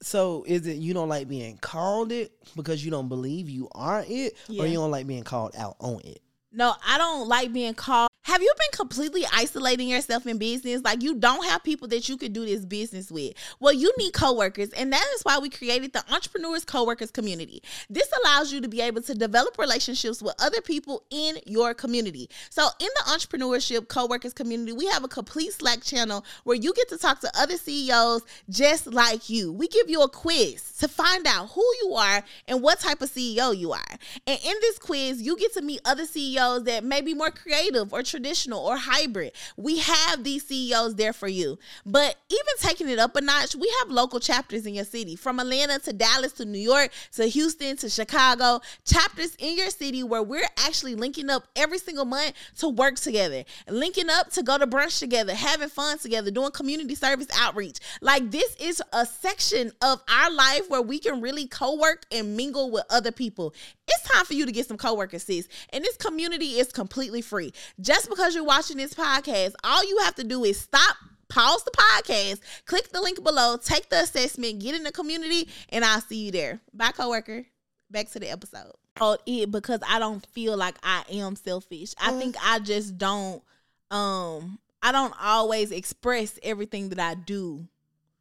So 0.01 0.45
is 0.47 0.67
it 0.67 0.77
you 0.77 0.95
don't 0.95 1.09
like 1.09 1.29
being 1.29 1.59
called 1.59 2.13
it 2.13 2.33
because 2.57 2.85
you 2.85 2.91
don't 2.91 3.09
believe 3.09 3.49
you 3.49 3.69
are 3.73 4.05
it, 4.07 4.37
yeah. 4.49 4.63
or 4.63 4.67
you 4.67 4.75
don't 4.75 4.91
like 4.91 5.07
being 5.07 5.25
called 5.25 5.55
out 5.57 5.77
on 5.79 6.01
it? 6.05 6.21
No, 6.53 6.75
I 6.87 6.99
don't 6.99 7.29
like 7.29 7.53
being 7.53 7.75
called 7.75 8.11
have 8.33 8.41
you 8.41 8.51
been 8.57 8.79
completely 8.79 9.27
isolating 9.31 9.89
yourself 9.89 10.27
in 10.27 10.39
business? 10.39 10.81
Like 10.83 11.03
you 11.03 11.17
don't 11.17 11.45
have 11.45 11.63
people 11.63 11.87
that 11.89 12.09
you 12.09 12.17
could 12.17 12.33
do 12.33 12.47
this 12.47 12.65
business 12.65 13.13
with. 13.13 13.35
Well, 13.61 13.75
you 13.75 13.93
need 13.99 14.15
coworkers, 14.15 14.71
and 14.71 14.91
that 14.91 15.05
is 15.15 15.23
why 15.23 15.39
we 15.39 15.51
created 15.51 15.93
the 15.93 16.03
Entrepreneurs 16.11 16.65
Coworkers 16.65 17.11
community. 17.11 17.63
This 17.91 18.11
allows 18.25 18.51
you 18.51 18.63
to 18.63 18.69
be 18.69 18.81
able 18.81 19.03
to 19.03 19.15
develop 19.15 19.59
relationships 19.59 20.23
with 20.23 20.35
other 20.39 20.63
people 20.63 21.03
in 21.11 21.41
your 21.45 21.75
community. 21.75 22.31
So, 22.49 22.69
in 22.81 22.89
the 22.97 23.11
Entrepreneurship 23.11 23.89
Coworkers 23.89 24.33
community, 24.33 24.73
we 24.73 24.87
have 24.87 25.05
a 25.05 25.09
complete 25.09 25.53
Slack 25.53 25.83
channel 25.83 26.25
where 26.45 26.57
you 26.57 26.73
get 26.73 26.89
to 26.89 26.97
talk 26.97 27.21
to 27.21 27.31
other 27.39 27.59
CEOs 27.59 28.23
just 28.49 28.87
like 28.87 29.29
you. 29.29 29.53
We 29.53 29.69
give 29.69 29.91
you 29.91 30.01
a 30.01 30.09
quiz 30.09 30.73
to 30.79 30.89
find 30.89 31.27
out 31.27 31.51
who 31.51 31.67
you 31.83 31.97
are 31.97 32.25
and 32.49 32.63
what 32.63 32.81
type 32.81 33.03
of 33.03 33.11
CEO 33.11 33.55
you 33.55 33.73
are. 33.73 33.99
And 34.27 34.41
in 34.43 34.55
this 34.63 34.79
quiz, 34.79 35.21
you 35.21 35.37
get 35.37 35.53
to 35.53 35.61
meet 35.61 35.83
other 35.85 36.07
CEOs 36.07 36.65
that 36.65 36.83
may 36.83 37.03
be 37.03 37.13
more 37.13 37.31
creative 37.31 37.93
or 37.93 38.03
traditional 38.03 38.22
or 38.25 38.77
hybrid. 38.77 39.33
We 39.57 39.79
have 39.79 40.25
these 40.25 40.47
CEOs 40.47 40.95
there 40.97 41.13
for 41.13 41.29
you. 41.29 41.59
But 41.85 42.17
even 42.31 42.55
taking 42.59 42.89
it 42.89 42.99
up 42.99 43.17
a 43.17 43.21
notch, 43.21 43.55
we 43.55 43.73
have 43.81 43.91
local 43.91 44.21
chapters 44.21 44.67
in 44.67 44.75
your 44.75 44.85
city 44.85 45.17
from 45.17 45.41
Atlanta 45.41 45.79
to 45.81 45.93
Dallas 45.93 46.33
to 46.35 46.45
New 46.45 46.59
York 46.59 46.91
to 47.13 47.27
Houston 47.27 47.77
to 47.79 47.89
Chicago, 47.89 48.61
chapters 48.85 49.35
in 49.39 49.57
your 49.57 49.71
city 49.71 50.03
where 50.03 50.23
we're 50.23 50.49
actually 50.59 50.95
linking 50.95 51.31
up 51.31 51.45
every 51.57 51.79
single 51.79 52.05
month 52.05 52.33
to 52.59 52.69
work 52.69 52.97
together, 52.97 53.45
linking 53.69 54.11
up 54.11 54.31
to 54.31 54.43
go 54.43 54.59
to 54.59 54.67
brunch 54.67 54.99
together, 54.99 55.35
having 55.35 55.69
fun 55.69 55.99
together, 55.99 56.31
doing 56.31 56.51
community 56.51 56.95
service 56.95 57.29
outreach. 57.39 57.79
Like 58.01 58.31
this 58.31 58.55
is 58.57 58.83
a 58.93 59.07
section 59.07 59.73
of 59.83 60.03
our 60.09 60.31
life 60.31 60.69
where 60.69 60.83
we 60.83 60.99
can 60.99 61.21
really 61.21 61.47
co 61.47 61.77
work 61.77 62.05
and 62.11 62.37
mingle 62.37 62.71
with 62.71 62.85
other 62.91 63.13
people. 63.13 63.55
It's 63.89 64.09
time 64.09 64.25
for 64.25 64.35
you 64.35 64.47
to 64.47 64.53
get 64.53 64.67
some 64.67 64.77
coworkers, 64.77 65.25
sis. 65.25 65.49
And 65.71 65.85
this 65.85 65.97
community 65.97 66.59
is 66.59 66.73
completely 66.73 67.21
free. 67.21 67.53
Just 67.81 68.09
because 68.15 68.35
you're 68.35 68.45
watching 68.45 68.77
this 68.77 68.95
podcast, 68.95 69.55
all 69.65 69.85
you 69.85 69.99
have 69.99 70.15
to 70.17 70.25
do 70.25 70.45
is 70.45 70.59
stop 70.59 70.97
pause 71.33 71.65
the 71.65 71.71
podcast, 71.71 72.41
click 72.67 72.91
the 72.91 73.01
link 73.01 73.23
below, 73.25 73.57
take 73.57 73.89
the 73.89 74.01
assessment, 74.01 74.61
get 74.61 74.75
in 74.75 74.83
the 74.83 74.93
community, 74.93 75.49
and 75.71 75.85
I'll 75.85 76.01
see 76.01 76.27
you 76.27 76.31
there. 76.31 76.61
Bye, 76.75 76.93
coworker. 76.93 77.47
Back 77.91 78.11
to 78.11 78.21
the 78.21 78.31
episode. 78.31 78.73
Oh, 79.01 79.17
it 79.27 79.51
because 79.51 79.81
I 79.89 79.99
don't 79.99 80.25
feel 80.27 80.57
like 80.57 80.77
I 80.83 81.05
am 81.11 81.37
selfish. 81.37 81.95
I 82.01 82.13
think 82.13 82.37
I 82.43 82.59
just 82.59 82.99
don't 82.99 83.43
um 83.91 84.59
I 84.83 84.93
don't 84.93 85.15
always 85.21 85.71
express 85.71 86.39
everything 86.43 86.91
that 86.91 86.99
I 86.99 87.15
do 87.15 87.67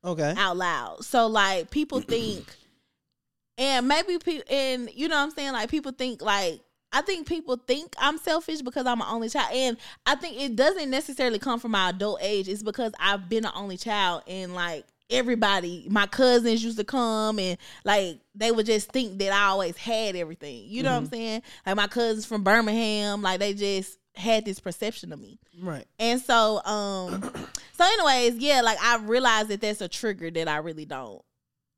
okay 0.03 0.33
out 0.37 0.57
loud. 0.57 1.03
So 1.03 1.27
like 1.27 1.69
people 1.71 1.99
think 2.07 2.45
and 3.57 3.87
maybe 3.87 4.17
people 4.17 4.43
and 4.49 4.89
you 4.93 5.07
know 5.07 5.17
what 5.17 5.23
I'm 5.23 5.31
saying 5.31 5.51
like 5.53 5.69
people 5.69 5.91
think 5.91 6.21
like 6.21 6.61
I 6.91 7.01
think 7.01 7.27
people 7.27 7.55
think 7.55 7.95
I'm 7.97 8.17
selfish 8.17 8.61
because 8.61 8.85
I'm 8.85 9.01
an 9.01 9.07
only 9.09 9.29
child. 9.29 9.49
And 9.53 9.77
I 10.05 10.15
think 10.15 10.39
it 10.39 10.55
doesn't 10.55 10.89
necessarily 10.89 11.39
come 11.39 11.59
from 11.59 11.71
my 11.71 11.89
adult 11.89 12.19
age. 12.21 12.47
It's 12.47 12.63
because 12.63 12.91
I've 12.99 13.29
been 13.29 13.45
an 13.45 13.51
only 13.55 13.77
child 13.77 14.23
and 14.27 14.53
like 14.53 14.85
everybody, 15.09 15.87
my 15.89 16.07
cousins 16.07 16.63
used 16.63 16.77
to 16.77 16.83
come 16.83 17.39
and 17.39 17.57
like 17.85 18.19
they 18.35 18.51
would 18.51 18.65
just 18.65 18.91
think 18.91 19.19
that 19.19 19.31
I 19.31 19.47
always 19.49 19.77
had 19.77 20.15
everything. 20.15 20.65
You 20.67 20.83
know 20.83 20.89
mm-hmm. 20.89 20.95
what 20.95 20.97
I'm 20.97 21.03
mm-hmm. 21.05 21.13
saying? 21.13 21.41
Like 21.65 21.75
my 21.75 21.87
cousins 21.87 22.25
from 22.25 22.43
Birmingham, 22.43 23.21
like 23.21 23.39
they 23.39 23.53
just 23.53 23.97
had 24.15 24.45
this 24.45 24.59
perception 24.59 25.13
of 25.13 25.19
me. 25.19 25.39
Right. 25.61 25.85
And 25.99 26.21
so 26.21 26.61
um 26.65 27.21
so 27.73 27.85
anyways, 27.85 28.37
yeah, 28.37 28.61
like 28.61 28.81
I 28.81 28.97
realized 28.97 29.49
that 29.49 29.61
that's 29.61 29.81
a 29.81 29.87
trigger 29.87 30.31
that 30.31 30.47
I 30.47 30.57
really 30.57 30.85
don't 30.85 31.21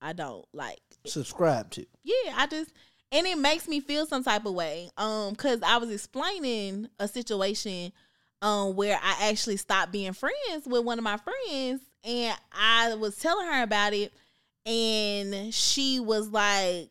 I 0.02 0.13
don't 0.13 0.45
like 0.54 0.80
subscribe 1.06 1.69
to. 1.71 1.86
Yeah, 2.04 2.34
I 2.36 2.47
just 2.47 2.71
and 3.13 3.28
it 3.28 3.38
makes 3.38 3.67
me 3.67 3.80
feel 3.80 4.06
some 4.06 4.23
type 4.23 4.45
of 4.45 4.54
way. 4.54 4.89
Um, 4.97 5.32
because 5.32 5.62
I 5.62 5.78
was 5.78 5.91
explaining 5.91 6.89
a 6.99 7.08
situation 7.08 7.93
um 8.41 8.76
where 8.76 8.99
I 9.02 9.30
actually 9.30 9.56
stopped 9.56 9.93
being 9.93 10.12
friends 10.12 10.65
with 10.65 10.84
one 10.84 10.97
of 10.97 11.04
my 11.04 11.17
friends 11.17 11.82
and 12.04 12.38
I 12.52 12.93
was 12.95 13.15
telling 13.15 13.47
her 13.47 13.63
about 13.63 13.93
it 13.93 14.12
and 14.65 15.54
she 15.54 16.02
was 16.02 16.28
like 16.28 16.89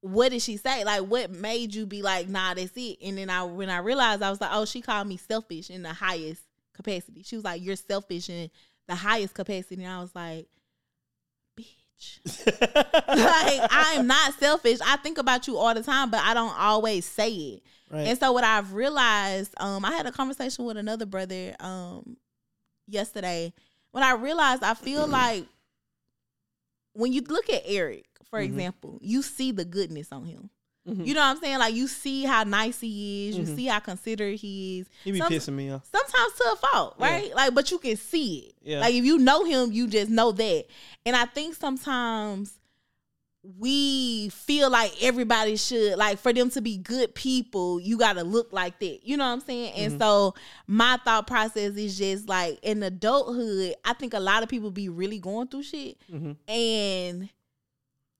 what 0.00 0.30
did 0.30 0.40
she 0.40 0.56
say? 0.56 0.84
Like 0.84 1.02
what 1.02 1.30
made 1.30 1.74
you 1.74 1.84
be 1.84 2.02
like, 2.02 2.28
nah, 2.28 2.54
that's 2.54 2.72
it? 2.76 2.98
And 3.02 3.18
then 3.18 3.28
I 3.28 3.42
when 3.42 3.68
I 3.68 3.78
realized 3.78 4.22
I 4.22 4.30
was 4.30 4.40
like, 4.40 4.50
oh, 4.52 4.64
she 4.64 4.80
called 4.80 5.08
me 5.08 5.16
selfish 5.16 5.68
in 5.70 5.82
the 5.82 5.92
highest 5.92 6.42
capacity. 6.72 7.22
She 7.24 7.36
was 7.36 7.44
like, 7.44 7.62
You're 7.62 7.76
selfish 7.76 8.30
in 8.30 8.50
the 8.86 8.94
highest 8.94 9.34
capacity. 9.34 9.82
And 9.82 9.92
I 9.92 10.00
was 10.00 10.14
like, 10.14 10.46
like 12.26 13.60
I'm 13.70 14.06
not 14.06 14.34
selfish. 14.34 14.78
I 14.84 14.96
think 14.98 15.18
about 15.18 15.46
you 15.46 15.56
all 15.56 15.74
the 15.74 15.82
time, 15.82 16.10
but 16.10 16.20
I 16.20 16.34
don't 16.34 16.56
always 16.58 17.04
say 17.04 17.32
it. 17.32 17.62
Right. 17.90 18.06
And 18.06 18.18
so 18.18 18.32
what 18.32 18.44
I've 18.44 18.74
realized, 18.74 19.54
um, 19.58 19.84
I 19.84 19.92
had 19.92 20.06
a 20.06 20.12
conversation 20.12 20.64
with 20.64 20.76
another 20.76 21.06
brother 21.06 21.54
um 21.60 22.16
yesterday. 22.86 23.52
When 23.92 24.04
I 24.04 24.12
realized 24.12 24.62
I 24.62 24.74
feel 24.74 25.06
like 25.08 25.46
when 26.92 27.12
you 27.12 27.22
look 27.22 27.48
at 27.50 27.62
Eric, 27.64 28.06
for 28.28 28.38
mm-hmm. 28.38 28.52
example, 28.52 28.98
you 29.02 29.22
see 29.22 29.52
the 29.52 29.64
goodness 29.64 30.12
on 30.12 30.26
him. 30.26 30.50
Mm-hmm. 30.88 31.04
You 31.04 31.14
know 31.14 31.20
what 31.20 31.36
I'm 31.36 31.40
saying? 31.40 31.58
Like 31.58 31.74
you 31.74 31.86
see 31.86 32.24
how 32.24 32.44
nice 32.44 32.80
he 32.80 33.28
is, 33.28 33.36
you 33.36 33.44
mm-hmm. 33.44 33.56
see 33.56 33.66
how 33.66 33.78
considerate 33.80 34.40
he 34.40 34.80
is. 34.80 34.86
He 35.04 35.12
be 35.12 35.18
Some, 35.18 35.32
pissing 35.32 35.54
me 35.54 35.70
off. 35.70 35.86
Sometimes 35.90 36.32
to 36.34 36.44
a 36.52 36.56
fault, 36.56 36.94
right? 36.98 37.28
Yeah. 37.28 37.34
Like, 37.34 37.54
but 37.54 37.70
you 37.70 37.78
can 37.78 37.96
see 37.96 38.38
it. 38.38 38.54
Yeah. 38.62 38.80
Like 38.80 38.94
if 38.94 39.04
you 39.04 39.18
know 39.18 39.44
him, 39.44 39.72
you 39.72 39.86
just 39.86 40.10
know 40.10 40.32
that. 40.32 40.64
And 41.04 41.14
I 41.14 41.26
think 41.26 41.54
sometimes 41.54 42.58
we 43.58 44.28
feel 44.30 44.68
like 44.68 44.92
everybody 45.00 45.56
should 45.56 45.96
like 45.96 46.18
for 46.18 46.32
them 46.32 46.50
to 46.50 46.60
be 46.60 46.76
good 46.76 47.14
people 47.14 47.80
you 47.80 47.96
got 47.96 48.14
to 48.14 48.24
look 48.24 48.52
like 48.52 48.78
that 48.80 49.00
you 49.04 49.16
know 49.16 49.24
what 49.24 49.32
i'm 49.32 49.40
saying 49.40 49.72
and 49.74 49.92
mm-hmm. 49.92 50.02
so 50.02 50.34
my 50.66 50.98
thought 51.04 51.26
process 51.26 51.74
is 51.76 51.96
just 51.96 52.28
like 52.28 52.58
in 52.62 52.82
adulthood 52.82 53.74
i 53.84 53.92
think 53.92 54.12
a 54.12 54.20
lot 54.20 54.42
of 54.42 54.48
people 54.48 54.70
be 54.70 54.88
really 54.88 55.20
going 55.20 55.46
through 55.46 55.62
shit 55.62 55.96
mm-hmm. 56.12 56.32
and 56.52 57.30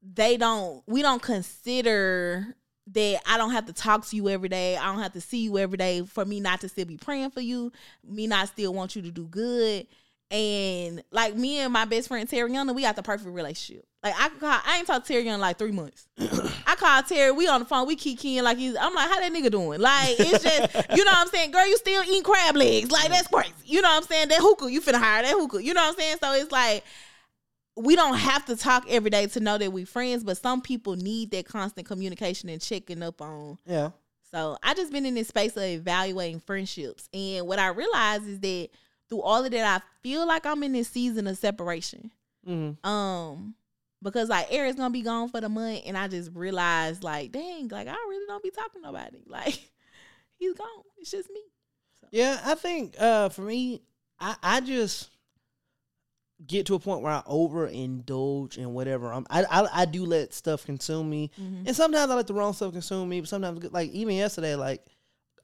they 0.02 0.36
don't 0.36 0.82
we 0.86 1.02
don't 1.02 1.22
consider 1.22 2.54
that 2.92 3.20
I 3.26 3.36
don't 3.36 3.50
have 3.50 3.66
to 3.66 3.72
talk 3.72 4.06
to 4.06 4.16
you 4.16 4.28
every 4.28 4.48
day. 4.48 4.76
I 4.76 4.86
don't 4.86 5.02
have 5.02 5.12
to 5.12 5.20
see 5.20 5.38
you 5.38 5.58
every 5.58 5.76
day 5.76 6.02
for 6.02 6.24
me 6.24 6.40
not 6.40 6.60
to 6.62 6.68
still 6.68 6.86
be 6.86 6.96
praying 6.96 7.30
for 7.30 7.40
you, 7.40 7.72
me 8.06 8.26
not 8.26 8.48
still 8.48 8.72
want 8.74 8.96
you 8.96 9.02
to 9.02 9.10
do 9.10 9.24
good. 9.26 9.86
And 10.30 11.02
like 11.10 11.34
me 11.36 11.60
and 11.60 11.72
my 11.72 11.86
best 11.86 12.08
friend 12.08 12.28
Terry 12.28 12.52
Young, 12.52 12.74
we 12.74 12.82
got 12.82 12.96
the 12.96 13.02
perfect 13.02 13.30
relationship. 13.30 13.86
Like 14.02 14.14
I 14.16 14.28
call, 14.28 14.60
I 14.64 14.76
ain't 14.78 14.86
talked 14.86 15.06
to 15.06 15.12
Terry 15.12 15.24
Young 15.24 15.40
like 15.40 15.56
three 15.56 15.72
months. 15.72 16.06
I 16.66 16.74
call 16.76 17.02
Terry, 17.02 17.32
we 17.32 17.48
on 17.48 17.60
the 17.60 17.66
phone, 17.66 17.86
we 17.86 17.96
keep 17.96 18.18
keying 18.18 18.44
like 18.44 18.58
he's. 18.58 18.76
I'm 18.78 18.94
like, 18.94 19.08
how 19.08 19.20
that 19.20 19.32
nigga 19.32 19.50
doing? 19.50 19.80
Like 19.80 20.16
it's 20.18 20.42
just, 20.42 20.90
you 20.96 21.04
know 21.04 21.12
what 21.12 21.18
I'm 21.18 21.28
saying, 21.28 21.50
girl, 21.50 21.66
you 21.66 21.78
still 21.78 22.02
eating 22.04 22.22
crab 22.22 22.56
legs? 22.56 22.90
Like 22.90 23.08
that's 23.08 23.28
crazy. 23.28 23.52
You 23.64 23.80
know 23.80 23.88
what 23.88 24.02
I'm 24.02 24.02
saying? 24.02 24.28
That 24.28 24.40
hookah, 24.40 24.70
you 24.70 24.82
finna 24.82 24.98
hire 24.98 25.22
that 25.22 25.32
hookah. 25.32 25.64
You 25.64 25.72
know 25.72 25.80
what 25.80 25.94
I'm 25.94 25.96
saying? 25.96 26.16
So 26.22 26.32
it's 26.34 26.52
like 26.52 26.84
we 27.78 27.94
don't 27.94 28.16
have 28.16 28.44
to 28.46 28.56
talk 28.56 28.84
every 28.88 29.10
day 29.10 29.26
to 29.26 29.40
know 29.40 29.56
that 29.56 29.72
we're 29.72 29.86
friends, 29.86 30.24
but 30.24 30.36
some 30.36 30.60
people 30.60 30.96
need 30.96 31.30
that 31.30 31.46
constant 31.46 31.86
communication 31.86 32.48
and 32.48 32.60
checking 32.60 33.02
up 33.02 33.20
on. 33.22 33.58
Yeah. 33.66 33.90
So 34.30 34.58
I 34.62 34.74
just 34.74 34.92
been 34.92 35.06
in 35.06 35.14
this 35.14 35.28
space 35.28 35.56
of 35.56 35.62
evaluating 35.62 36.40
friendships, 36.40 37.08
and 37.14 37.46
what 37.46 37.58
I 37.58 37.68
realize 37.68 38.26
is 38.26 38.40
that 38.40 38.68
through 39.08 39.22
all 39.22 39.44
of 39.44 39.50
that, 39.52 39.80
I 39.80 39.84
feel 40.02 40.26
like 40.26 40.44
I'm 40.44 40.62
in 40.62 40.72
this 40.72 40.88
season 40.88 41.26
of 41.26 41.38
separation. 41.38 42.10
Mm-hmm. 42.46 42.86
Um, 42.86 43.54
because 44.02 44.28
like 44.28 44.48
Eric's 44.50 44.76
gonna 44.76 44.90
be 44.90 45.02
gone 45.02 45.28
for 45.28 45.40
the 45.40 45.48
month, 45.48 45.82
and 45.86 45.96
I 45.96 46.08
just 46.08 46.30
realized 46.34 47.04
like, 47.04 47.32
dang, 47.32 47.68
like 47.68 47.88
I 47.88 47.92
really 47.92 48.26
don't 48.26 48.42
be 48.42 48.50
talking 48.50 48.82
to 48.82 48.86
nobody. 48.86 49.22
Like 49.26 49.70
he's 50.38 50.54
gone. 50.54 50.68
It's 50.98 51.10
just 51.10 51.30
me. 51.30 51.42
So. 52.00 52.08
Yeah, 52.10 52.40
I 52.44 52.54
think 52.54 52.94
uh 52.98 53.28
for 53.30 53.42
me, 53.42 53.82
I 54.20 54.36
I 54.42 54.60
just 54.60 55.10
get 56.46 56.66
to 56.66 56.74
a 56.74 56.78
point 56.78 57.02
where 57.02 57.12
I 57.12 57.22
overindulge 57.26 58.58
in 58.58 58.72
whatever 58.72 59.12
I'm. 59.12 59.26
I 59.30 59.44
I, 59.44 59.82
I 59.82 59.84
do 59.84 60.04
let 60.04 60.32
stuff 60.32 60.64
consume 60.64 61.10
me, 61.10 61.30
mm-hmm. 61.40 61.66
and 61.66 61.76
sometimes 61.76 62.10
I 62.10 62.14
let 62.14 62.26
the 62.26 62.34
wrong 62.34 62.52
stuff 62.52 62.72
consume 62.72 63.08
me. 63.08 63.20
But 63.20 63.28
sometimes, 63.28 63.64
like 63.72 63.90
even 63.90 64.14
yesterday, 64.14 64.54
like 64.54 64.84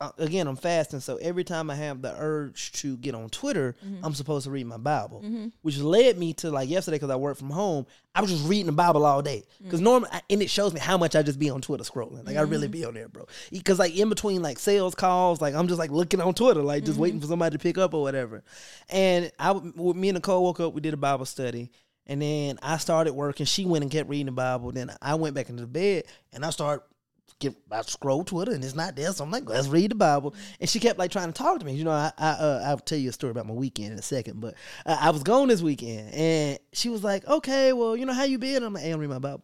uh, 0.01 0.11
again, 0.19 0.47
I'm 0.47 0.57
fasting, 0.57 1.01
so 1.01 1.17
every 1.17 1.45
time 1.45 1.71
I 1.71 1.75
have 1.75 2.03
the 2.03 2.15
urge 2.17 2.73
to 2.73 2.97
get 2.97 3.15
on 3.15 3.29
Twitter, 3.29 3.77
mm-hmm. 3.85 4.05
I'm 4.05 4.15
supposed 4.15 4.45
to 4.45 4.51
read 4.51 4.67
my 4.67 4.77
Bible, 4.77 5.23
mm-hmm. 5.25 5.49
which 5.63 5.79
led 5.79 6.19
me 6.19 6.33
to 6.35 6.51
like 6.51 6.69
yesterday 6.69 6.97
because 6.97 7.11
I 7.11 7.17
work 7.17 7.37
from 7.37 7.51
home. 7.51 7.87
I 8.15 8.21
was 8.21 8.31
just 8.31 8.49
reading 8.49 8.67
the 8.67 8.73
Bible 8.73 9.05
all 9.05 9.23
day 9.23 9.45
because 9.63 9.81
mm-hmm. 9.81 9.85
normally, 9.85 10.11
and 10.31 10.43
it 10.43 10.51
shows 10.51 10.73
me 10.73 10.81
how 10.81 10.97
much 10.97 11.17
I 11.17 11.23
just 11.23 11.39
be 11.39 11.51
on 11.51 11.61
Twitter 11.61 11.85
scrolling. 11.85 12.27
Like 12.27 12.37
I 12.37 12.43
really 12.43 12.67
mm-hmm. 12.67 12.73
be 12.73 12.85
on 12.85 12.95
there, 12.95 13.09
bro. 13.09 13.27
Because 13.51 13.79
like 13.79 13.97
in 13.97 14.09
between 14.09 14.43
like 14.43 14.59
sales 14.59 14.95
calls, 14.95 15.41
like 15.41 15.55
I'm 15.55 15.69
just 15.69 15.79
like 15.79 15.91
looking 15.91 16.21
on 16.21 16.35
Twitter, 16.35 16.63
like 16.63 16.85
just 16.85 16.99
waiting 16.99 17.19
mm-hmm. 17.19 17.27
for 17.27 17.29
somebody 17.29 17.57
to 17.57 17.63
pick 17.63 17.79
up 17.79 17.95
or 17.95 18.03
whatever. 18.03 18.45
And 18.89 19.33
I, 19.39 19.53
with 19.53 19.97
me 19.97 20.11
and 20.11 20.17
Nicole 20.17 20.45
woke 20.45 20.61
up, 20.61 20.75
we 20.75 20.81
did 20.81 20.95
a 20.95 20.99
Bible 20.99 21.25
study. 21.25 21.71
And 22.07 22.21
then 22.21 22.59
I 22.63 22.77
started 22.77 23.15
working. 23.15 23.47
She 23.47 23.65
went 23.65 23.83
and 23.83 23.91
kept 23.91 24.11
reading 24.11 24.27
the 24.27 24.33
Bible. 24.33 24.71
Then 24.73 24.91
I 25.01 25.15
went 25.15 25.35
back 25.35 25.49
into 25.49 25.63
the 25.63 25.67
bed 25.67 26.05
and 26.33 26.45
I 26.45 26.51
started 26.51 26.85
get 27.41 27.55
I 27.71 27.83
scroll 27.83 28.25
Twitter 28.25 28.53
and 28.53 28.65
it's 28.65 28.75
not 28.75 28.97
there. 28.97 29.13
So 29.13 29.25
I'm 29.25 29.31
like, 29.31 29.49
let's 29.49 29.69
read 29.69 29.91
the 29.91 29.95
Bible. 29.97 30.35
And 30.61 30.69
she 30.69 30.81
kept 30.81 30.99
like 30.99 31.11
trying 31.11 31.33
to 31.33 31.33
talk 31.33 31.61
to 31.61 31.67
me. 31.67 31.75
You 31.75 31.85
know, 31.85 31.91
I, 31.91 32.13
I 32.19 32.31
uh, 32.31 32.63
I'll 32.67 32.79
tell 32.79 32.99
you 32.99 33.11
a 33.11 33.13
story 33.13 33.31
about 33.31 33.47
my 33.47 33.55
weekend 33.55 33.93
in 33.93 33.99
a 33.99 34.03
second. 34.03 34.41
But 34.41 34.55
uh, 34.87 34.97
I 35.01 35.11
was 35.11 35.23
gone 35.23 35.49
this 35.49 35.63
weekend, 35.63 36.15
and 36.15 36.59
she 36.73 36.89
was 36.89 37.05
like, 37.05 37.27
okay, 37.27 37.73
well, 37.73 37.97
you 37.97 38.07
know 38.07 38.13
how 38.13 38.25
you 38.25 38.39
been? 38.39 38.63
I'm 38.63 38.73
like, 38.75 38.85
hey, 38.85 38.91
I'm 38.91 39.01
reading 39.01 39.15
my 39.15 39.19
Bible. 39.19 39.43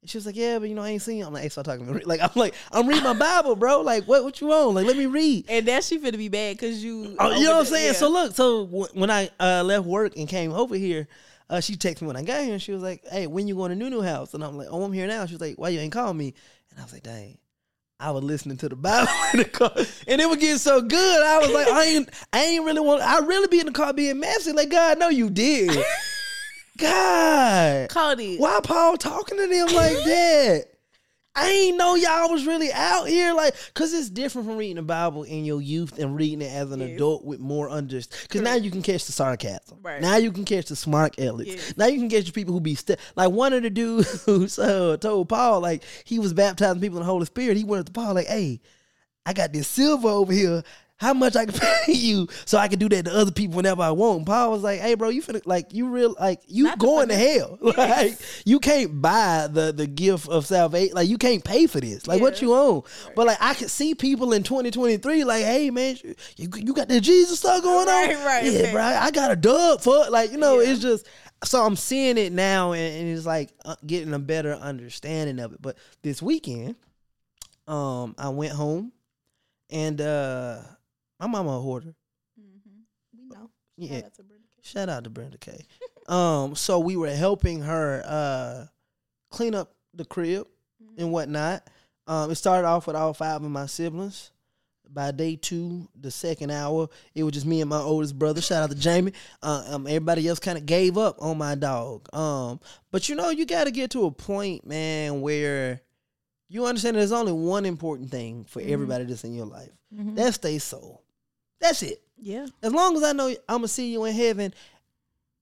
And 0.00 0.10
she 0.10 0.18
was 0.18 0.26
like, 0.26 0.34
yeah, 0.34 0.58
but 0.58 0.68
you 0.68 0.74
know, 0.74 0.82
I 0.82 0.90
ain't 0.90 1.02
seen 1.02 1.18
you. 1.18 1.26
I'm 1.26 1.32
like, 1.32 1.44
hey, 1.44 1.48
start 1.48 1.64
talking 1.64 1.86
to 1.86 1.92
me. 1.92 2.02
Like, 2.06 2.20
I'm 2.20 2.30
like, 2.34 2.54
I'm 2.72 2.88
reading 2.88 3.04
my 3.04 3.12
Bible, 3.14 3.54
bro. 3.54 3.82
Like, 3.82 4.04
what 4.04 4.24
what 4.24 4.40
you 4.40 4.52
on? 4.52 4.74
Like, 4.74 4.86
let 4.86 4.96
me 4.96 5.06
read. 5.06 5.46
And 5.48 5.66
that 5.66 5.84
she 5.84 5.98
finna 5.98 6.18
be 6.18 6.28
bad 6.28 6.56
because 6.56 6.82
you. 6.82 7.16
Oh, 7.18 7.30
you 7.30 7.44
know 7.44 7.52
what 7.52 7.60
I'm 7.60 7.66
saying? 7.66 7.86
Yeah. 7.86 7.92
So 7.92 8.08
look, 8.08 8.34
so 8.34 8.66
w- 8.66 8.88
when 8.94 9.10
I 9.10 9.30
uh, 9.38 9.62
left 9.64 9.86
work 9.86 10.16
and 10.16 10.28
came 10.28 10.52
over 10.52 10.74
here. 10.76 11.08
Uh, 11.50 11.60
she 11.60 11.76
texted 11.76 12.00
me 12.00 12.06
when 12.06 12.16
I 12.16 12.22
got 12.22 12.42
here 12.44 12.54
and 12.54 12.62
she 12.62 12.72
was 12.72 12.82
like, 12.82 13.06
Hey, 13.10 13.26
when 13.26 13.46
you 13.46 13.54
going 13.54 13.68
to 13.68 13.76
New 13.76 13.90
New 13.90 14.00
House? 14.00 14.32
And 14.32 14.42
I'm 14.42 14.56
like, 14.56 14.68
Oh, 14.70 14.84
I'm 14.84 14.92
here 14.92 15.06
now. 15.06 15.26
She 15.26 15.34
was 15.34 15.40
like, 15.42 15.58
Why 15.58 15.68
you 15.68 15.80
ain't 15.80 15.92
calling 15.92 16.16
me? 16.16 16.32
And 16.72 16.80
I 16.80 16.84
was 16.84 16.92
like, 16.92 17.02
Dang, 17.02 17.38
I 18.00 18.10
was 18.10 18.24
listening 18.24 18.56
to 18.58 18.68
the 18.68 18.76
Bible 18.76 19.12
in 19.32 19.40
the 19.40 19.44
car, 19.44 19.72
and 20.08 20.20
it 20.20 20.28
was 20.28 20.38
getting 20.38 20.58
so 20.58 20.80
good. 20.80 21.22
I 21.22 21.38
was 21.38 21.50
like, 21.50 21.68
I 21.68 21.84
ain't, 21.84 22.10
I 22.32 22.44
ain't 22.44 22.64
really 22.64 22.80
want. 22.80 23.02
I 23.02 23.20
really 23.20 23.48
be 23.48 23.60
in 23.60 23.66
the 23.66 23.72
car 23.72 23.92
being 23.92 24.18
messy. 24.18 24.52
Like 24.52 24.70
God, 24.70 24.98
no, 24.98 25.08
you 25.08 25.30
did. 25.30 25.70
God, 26.78 27.90
Kody, 27.90 28.38
why 28.38 28.58
Paul 28.62 28.96
talking 28.96 29.38
to 29.38 29.46
them 29.46 29.66
like 29.68 29.96
that? 30.04 30.64
I 31.34 31.48
ain't 31.48 31.76
know 31.78 31.94
y'all 31.94 32.30
was 32.30 32.46
really 32.46 32.70
out 32.72 33.08
here 33.08 33.32
like 33.32 33.54
cuz 33.74 33.92
it's 33.94 34.10
different 34.10 34.46
from 34.46 34.56
reading 34.58 34.76
the 34.76 34.82
Bible 34.82 35.22
in 35.22 35.44
your 35.44 35.62
youth 35.62 35.98
and 35.98 36.14
reading 36.14 36.42
it 36.42 36.52
as 36.52 36.70
an 36.70 36.80
adult 36.82 37.24
with 37.24 37.40
more 37.40 37.70
understanding. 37.70 38.28
Cuz 38.28 38.40
now 38.42 38.54
you 38.54 38.70
can 38.70 38.82
catch 38.82 39.06
the 39.06 39.12
sarcasm. 39.12 39.78
Right. 39.82 40.02
Now 40.02 40.16
you 40.16 40.30
can 40.30 40.44
catch 40.44 40.66
the 40.66 40.76
smart 40.76 41.18
Alex. 41.18 41.74
Now 41.76 41.86
you 41.86 41.98
can 41.98 42.10
catch 42.10 42.26
the 42.26 42.32
people 42.32 42.52
who 42.52 42.60
be 42.60 42.74
st- 42.74 42.98
like 43.16 43.30
one 43.30 43.52
of 43.52 43.62
the 43.62 43.70
dudes 43.70 44.22
who 44.26 44.46
uh, 44.58 44.96
told 44.98 45.28
Paul 45.28 45.60
like 45.60 45.84
he 46.04 46.18
was 46.18 46.34
baptizing 46.34 46.80
people 46.80 46.98
in 46.98 47.02
the 47.02 47.10
Holy 47.10 47.26
Spirit. 47.26 47.56
He 47.56 47.64
went 47.64 47.80
up 47.80 47.86
to 47.86 47.92
Paul 47.92 48.14
like, 48.14 48.26
"Hey, 48.26 48.60
I 49.24 49.32
got 49.32 49.52
this 49.52 49.68
silver 49.68 50.08
over 50.08 50.32
here 50.32 50.62
how 51.02 51.12
much 51.12 51.34
I 51.34 51.46
can 51.46 51.54
pay 51.84 51.92
you 51.92 52.28
so 52.44 52.58
I 52.58 52.68
can 52.68 52.78
do 52.78 52.88
that 52.90 53.06
to 53.06 53.12
other 53.12 53.32
people 53.32 53.56
whenever 53.56 53.82
I 53.82 53.90
want. 53.90 54.24
Paul 54.24 54.52
was 54.52 54.62
like, 54.62 54.80
hey, 54.80 54.94
bro, 54.94 55.08
you 55.08 55.20
finna, 55.20 55.42
like, 55.44 55.74
you 55.74 55.88
real, 55.88 56.14
like, 56.18 56.40
you 56.46 56.64
Not 56.64 56.78
going 56.78 57.08
to 57.08 57.16
hell. 57.16 57.58
Yes. 57.72 57.76
like, 57.76 58.46
you 58.46 58.60
can't 58.60 59.00
buy 59.02 59.48
the, 59.50 59.72
the 59.72 59.86
gift 59.86 60.28
of 60.28 60.46
salvation. 60.46 60.94
Like, 60.94 61.08
you 61.08 61.18
can't 61.18 61.42
pay 61.42 61.66
for 61.66 61.80
this. 61.80 62.06
Like, 62.06 62.18
yeah. 62.18 62.22
what 62.22 62.42
you 62.42 62.54
own? 62.54 62.82
Right. 63.06 63.16
But, 63.16 63.26
like, 63.26 63.38
I 63.40 63.54
can 63.54 63.68
see 63.68 63.94
people 63.94 64.32
in 64.32 64.42
2023, 64.42 65.24
like, 65.24 65.44
hey, 65.44 65.70
man, 65.70 65.96
you, 66.36 66.48
you 66.54 66.72
got 66.74 66.88
the 66.88 67.00
Jesus 67.00 67.40
stuff 67.40 67.62
going 67.62 67.88
right, 67.88 68.14
on? 68.14 68.24
Right, 68.24 68.44
Yeah, 68.44 68.72
bro, 68.72 68.82
I 68.82 69.10
got 69.10 69.32
a 69.32 69.36
dub 69.36 69.80
for 69.80 70.04
it. 70.04 70.12
Like, 70.12 70.30
you 70.30 70.38
know, 70.38 70.60
yeah. 70.60 70.70
it's 70.70 70.80
just, 70.80 71.08
so 71.44 71.64
I'm 71.64 71.76
seeing 71.76 72.18
it 72.18 72.32
now 72.32 72.72
and, 72.72 72.94
and 72.94 73.16
it's 73.16 73.26
like 73.26 73.50
uh, 73.64 73.74
getting 73.84 74.14
a 74.14 74.18
better 74.18 74.52
understanding 74.52 75.40
of 75.40 75.52
it. 75.52 75.62
But 75.62 75.76
this 76.02 76.22
weekend, 76.22 76.76
um, 77.66 78.14
I 78.18 78.28
went 78.28 78.52
home 78.52 78.92
and, 79.70 80.00
uh, 80.00 80.58
my 81.30 81.38
mama 81.38 81.58
a 81.58 81.60
hoarder. 81.60 81.94
Mm-hmm. 82.40 83.18
We 83.18 83.24
know. 83.26 83.50
Yeah. 83.76 84.00
Shout 84.00 84.04
out 84.04 84.14
to 84.14 84.22
Brenda 84.22 84.48
K. 84.48 84.62
Shout 84.62 84.88
out 84.88 85.04
to 85.04 85.10
Brenda 85.10 85.38
K. 85.38 85.66
um, 86.08 86.54
so 86.54 86.78
we 86.78 86.96
were 86.96 87.10
helping 87.10 87.62
her 87.62 88.02
uh 88.04 88.66
clean 89.30 89.54
up 89.54 89.74
the 89.94 90.04
crib 90.04 90.46
mm-hmm. 90.82 91.00
and 91.00 91.12
whatnot. 91.12 91.68
Um, 92.06 92.30
it 92.30 92.34
started 92.34 92.66
off 92.66 92.86
with 92.86 92.96
all 92.96 93.14
five 93.14 93.42
of 93.42 93.50
my 93.50 93.66
siblings. 93.66 94.30
By 94.94 95.10
day 95.10 95.36
two, 95.36 95.88
the 95.98 96.10
second 96.10 96.50
hour, 96.50 96.88
it 97.14 97.22
was 97.22 97.32
just 97.32 97.46
me 97.46 97.62
and 97.62 97.70
my 97.70 97.78
oldest 97.78 98.18
brother. 98.18 98.42
Shout 98.42 98.62
out 98.62 98.70
to 98.70 98.76
Jamie. 98.76 99.14
Uh, 99.42 99.64
um, 99.68 99.86
everybody 99.86 100.28
else 100.28 100.38
kind 100.38 100.58
of 100.58 100.66
gave 100.66 100.98
up 100.98 101.16
on 101.22 101.38
my 101.38 101.54
dog. 101.54 102.14
Um, 102.14 102.60
but 102.90 103.08
you 103.08 103.14
know, 103.14 103.30
you 103.30 103.46
got 103.46 103.64
to 103.64 103.70
get 103.70 103.92
to 103.92 104.04
a 104.04 104.10
point, 104.10 104.66
man, 104.66 105.22
where 105.22 105.80
you 106.50 106.66
understand 106.66 106.96
there's 106.96 107.12
only 107.12 107.32
one 107.32 107.64
important 107.64 108.10
thing 108.10 108.44
for 108.44 108.60
mm-hmm. 108.60 108.72
everybody 108.72 109.04
that's 109.04 109.24
in 109.24 109.34
your 109.34 109.46
life. 109.46 109.70
Mm-hmm. 109.94 110.14
That's 110.14 110.36
their 110.36 110.60
soul. 110.60 111.01
That's 111.62 111.82
it. 111.82 112.02
Yeah. 112.18 112.46
As 112.62 112.72
long 112.72 112.96
as 112.96 113.02
I 113.02 113.12
know 113.12 113.28
I'm 113.28 113.58
gonna 113.58 113.68
see 113.68 113.92
you 113.92 114.04
in 114.04 114.14
heaven, 114.14 114.52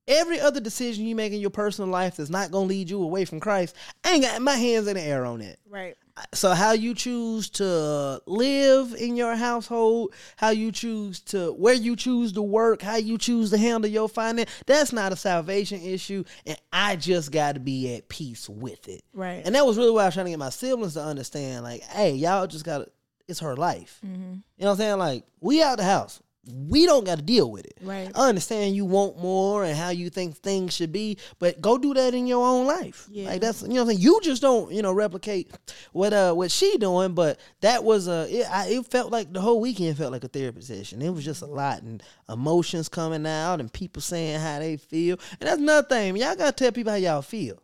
every 0.06 0.38
other 0.38 0.60
decision 0.60 1.06
you 1.06 1.16
make 1.16 1.32
in 1.32 1.40
your 1.40 1.50
personal 1.50 1.90
life 1.90 2.16
that's 2.16 2.30
not 2.30 2.50
gonna 2.50 2.66
lead 2.66 2.90
you 2.90 3.02
away 3.02 3.24
from 3.24 3.40
Christ, 3.40 3.74
I 4.04 4.12
ain't 4.12 4.22
got 4.22 4.40
my 4.42 4.54
hands 4.54 4.86
in 4.86 4.94
the 4.94 5.02
air 5.02 5.24
on 5.24 5.40
it. 5.40 5.58
Right. 5.68 5.96
So 6.34 6.50
how 6.50 6.72
you 6.72 6.94
choose 6.94 7.48
to 7.50 8.20
live 8.26 8.94
in 8.94 9.16
your 9.16 9.34
household, 9.34 10.12
how 10.36 10.50
you 10.50 10.70
choose 10.70 11.20
to 11.20 11.52
where 11.52 11.74
you 11.74 11.96
choose 11.96 12.32
to 12.34 12.42
work, 12.42 12.82
how 12.82 12.96
you 12.96 13.16
choose 13.16 13.48
to 13.50 13.58
handle 13.58 13.90
your 13.90 14.08
finance, 14.08 14.50
that's 14.66 14.92
not 14.92 15.12
a 15.12 15.16
salvation 15.16 15.80
issue. 15.80 16.24
And 16.44 16.58
I 16.70 16.96
just 16.96 17.32
gotta 17.32 17.60
be 17.60 17.94
at 17.94 18.10
peace 18.10 18.48
with 18.48 18.88
it. 18.88 19.02
Right. 19.14 19.40
And 19.44 19.54
that 19.54 19.64
was 19.64 19.78
really 19.78 19.92
what 19.92 20.02
I 20.02 20.06
was 20.06 20.14
trying 20.14 20.26
to 20.26 20.32
get 20.32 20.38
my 20.38 20.50
siblings 20.50 20.94
to 20.94 21.02
understand. 21.02 21.64
Like, 21.64 21.82
hey, 21.82 22.12
y'all 22.12 22.46
just 22.46 22.66
gotta 22.66 22.90
it's 23.30 23.40
her 23.40 23.56
life. 23.56 24.00
Mm-hmm. 24.04 24.22
You 24.22 24.42
know 24.58 24.66
what 24.66 24.70
I'm 24.72 24.76
saying? 24.76 24.98
Like 24.98 25.24
we 25.40 25.62
out 25.62 25.78
the 25.78 25.84
house. 25.84 26.20
We 26.52 26.86
don't 26.86 27.04
got 27.04 27.18
to 27.18 27.22
deal 27.22 27.50
with 27.50 27.66
it. 27.66 27.76
Right. 27.82 28.10
I 28.14 28.28
understand 28.28 28.74
you 28.74 28.86
want 28.86 29.18
more 29.18 29.62
and 29.62 29.76
how 29.76 29.90
you 29.90 30.08
think 30.08 30.36
things 30.36 30.74
should 30.74 30.90
be, 30.90 31.18
but 31.38 31.60
go 31.60 31.76
do 31.76 31.92
that 31.94 32.14
in 32.14 32.26
your 32.26 32.44
own 32.44 32.66
life. 32.66 33.06
Yeah. 33.10 33.28
Like 33.28 33.42
that's 33.42 33.60
you 33.62 33.68
know 33.68 33.74
what 33.74 33.80
I'm 33.82 33.86
saying. 33.88 34.00
You 34.00 34.20
just 34.22 34.40
don't 34.40 34.72
you 34.72 34.80
know 34.82 34.92
replicate 34.92 35.52
what 35.92 36.12
uh 36.12 36.32
what 36.32 36.50
she 36.50 36.78
doing, 36.78 37.12
but 37.12 37.38
that 37.60 37.84
was 37.84 38.08
a 38.08 38.26
it, 38.30 38.46
I, 38.50 38.68
it 38.68 38.86
felt 38.86 39.12
like 39.12 39.32
the 39.32 39.40
whole 39.40 39.60
weekend 39.60 39.98
felt 39.98 40.12
like 40.12 40.24
a 40.24 40.28
therapy 40.28 40.62
session. 40.62 41.02
It 41.02 41.10
was 41.10 41.24
just 41.24 41.42
a 41.42 41.46
lot 41.46 41.82
and 41.82 42.02
emotions 42.28 42.88
coming 42.88 43.26
out 43.26 43.60
and 43.60 43.72
people 43.72 44.00
saying 44.02 44.40
how 44.40 44.58
they 44.58 44.78
feel, 44.78 45.18
and 45.40 45.48
that's 45.48 45.60
another 45.60 45.86
thing. 45.86 46.16
Y'all 46.16 46.34
gotta 46.36 46.52
tell 46.52 46.72
people 46.72 46.92
how 46.92 46.98
y'all 46.98 47.22
feel. 47.22 47.62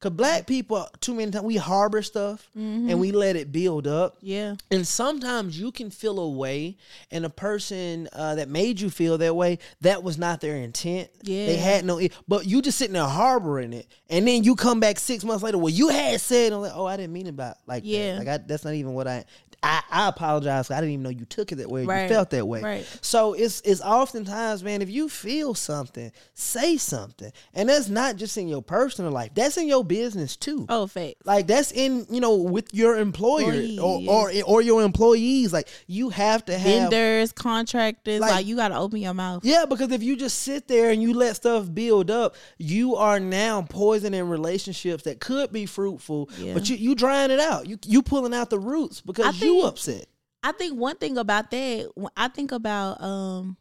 Cause 0.00 0.12
black 0.12 0.46
people, 0.46 0.88
too 1.00 1.14
many 1.14 1.30
times 1.30 1.44
we 1.44 1.56
harbor 1.56 2.00
stuff 2.00 2.48
mm-hmm. 2.56 2.88
and 2.88 2.98
we 2.98 3.12
let 3.12 3.36
it 3.36 3.52
build 3.52 3.86
up. 3.86 4.16
Yeah. 4.22 4.54
And 4.70 4.86
sometimes 4.88 5.60
you 5.60 5.72
can 5.72 5.90
feel 5.90 6.18
a 6.18 6.30
way, 6.30 6.78
and 7.10 7.26
a 7.26 7.28
person 7.28 8.08
uh, 8.14 8.36
that 8.36 8.48
made 8.48 8.80
you 8.80 8.88
feel 8.88 9.18
that 9.18 9.36
way, 9.36 9.58
that 9.82 10.02
was 10.02 10.16
not 10.16 10.40
their 10.40 10.56
intent. 10.56 11.10
Yeah. 11.22 11.44
They 11.46 11.56
had 11.56 11.84
no, 11.84 12.00
but 12.26 12.46
you 12.46 12.62
just 12.62 12.78
sitting 12.78 12.94
there 12.94 13.04
harboring 13.04 13.74
it, 13.74 13.88
and 14.08 14.26
then 14.26 14.42
you 14.42 14.56
come 14.56 14.80
back 14.80 14.98
six 14.98 15.22
months 15.22 15.42
later. 15.42 15.58
Well, 15.58 15.68
you 15.68 15.88
had 15.88 16.18
said, 16.20 16.54
like, 16.54 16.72
oh, 16.74 16.86
I 16.86 16.96
didn't 16.96 17.12
mean 17.12 17.26
it 17.26 17.30
about 17.30 17.58
like 17.66 17.82
yeah. 17.84 18.14
that. 18.14 18.18
Like 18.20 18.28
I, 18.28 18.38
that's 18.38 18.64
not 18.64 18.72
even 18.74 18.94
what 18.94 19.06
I. 19.06 19.24
I, 19.62 19.82
I 19.90 20.08
apologize. 20.08 20.70
I 20.70 20.76
didn't 20.76 20.92
even 20.92 21.02
know 21.02 21.10
you 21.10 21.26
took 21.26 21.52
it 21.52 21.56
that 21.56 21.68
way. 21.68 21.84
Right. 21.84 22.02
You 22.04 22.08
felt 22.08 22.30
that 22.30 22.46
way. 22.46 22.62
Right. 22.62 22.98
So 23.02 23.34
it's 23.34 23.60
it's 23.62 23.82
oftentimes, 23.82 24.64
man, 24.64 24.80
if 24.80 24.88
you 24.88 25.08
feel 25.08 25.54
something, 25.54 26.12
say 26.32 26.78
something, 26.78 27.30
and 27.52 27.68
that's 27.68 27.88
not 27.88 28.16
just 28.16 28.38
in 28.38 28.48
your 28.48 28.62
personal 28.62 29.12
life. 29.12 29.32
That's 29.34 29.58
in 29.58 29.68
your 29.68 29.84
business 29.84 30.36
too. 30.36 30.64
Oh, 30.68 30.86
fact. 30.86 31.16
Like 31.26 31.46
that's 31.46 31.72
in 31.72 32.06
you 32.08 32.20
know 32.20 32.36
with 32.36 32.72
your 32.72 32.98
employer 32.98 33.78
or, 33.82 34.00
or 34.08 34.32
or 34.46 34.62
your 34.62 34.82
employees. 34.82 35.52
Like 35.52 35.68
you 35.86 36.08
have 36.08 36.44
to 36.46 36.56
have 36.56 36.90
vendors, 36.90 37.32
contractors. 37.32 38.20
Like, 38.20 38.30
like 38.30 38.46
you 38.46 38.56
got 38.56 38.68
to 38.68 38.78
open 38.78 39.00
your 39.00 39.14
mouth. 39.14 39.44
Yeah, 39.44 39.66
because 39.66 39.92
if 39.92 40.02
you 40.02 40.16
just 40.16 40.38
sit 40.38 40.68
there 40.68 40.90
and 40.90 41.02
you 41.02 41.12
let 41.12 41.36
stuff 41.36 41.72
build 41.72 42.10
up, 42.10 42.34
you 42.56 42.96
are 42.96 43.20
now 43.20 43.60
poisoning 43.62 44.26
relationships 44.26 45.04
that 45.04 45.20
could 45.20 45.52
be 45.52 45.66
fruitful. 45.66 46.30
Yeah. 46.38 46.54
But 46.54 46.70
you 46.70 46.76
you 46.76 46.94
drying 46.94 47.30
it 47.30 47.40
out. 47.40 47.66
You 47.66 47.78
you 47.84 48.00
pulling 48.00 48.32
out 48.32 48.48
the 48.48 48.58
roots 48.58 49.02
because 49.02 49.38
you 49.42 49.49
upset. 49.58 50.06
I 50.42 50.52
think 50.52 50.78
one 50.78 50.96
thing 50.96 51.18
about 51.18 51.50
that, 51.50 52.10
I 52.16 52.28
think 52.28 52.52
about 52.52 53.02
um 53.02 53.56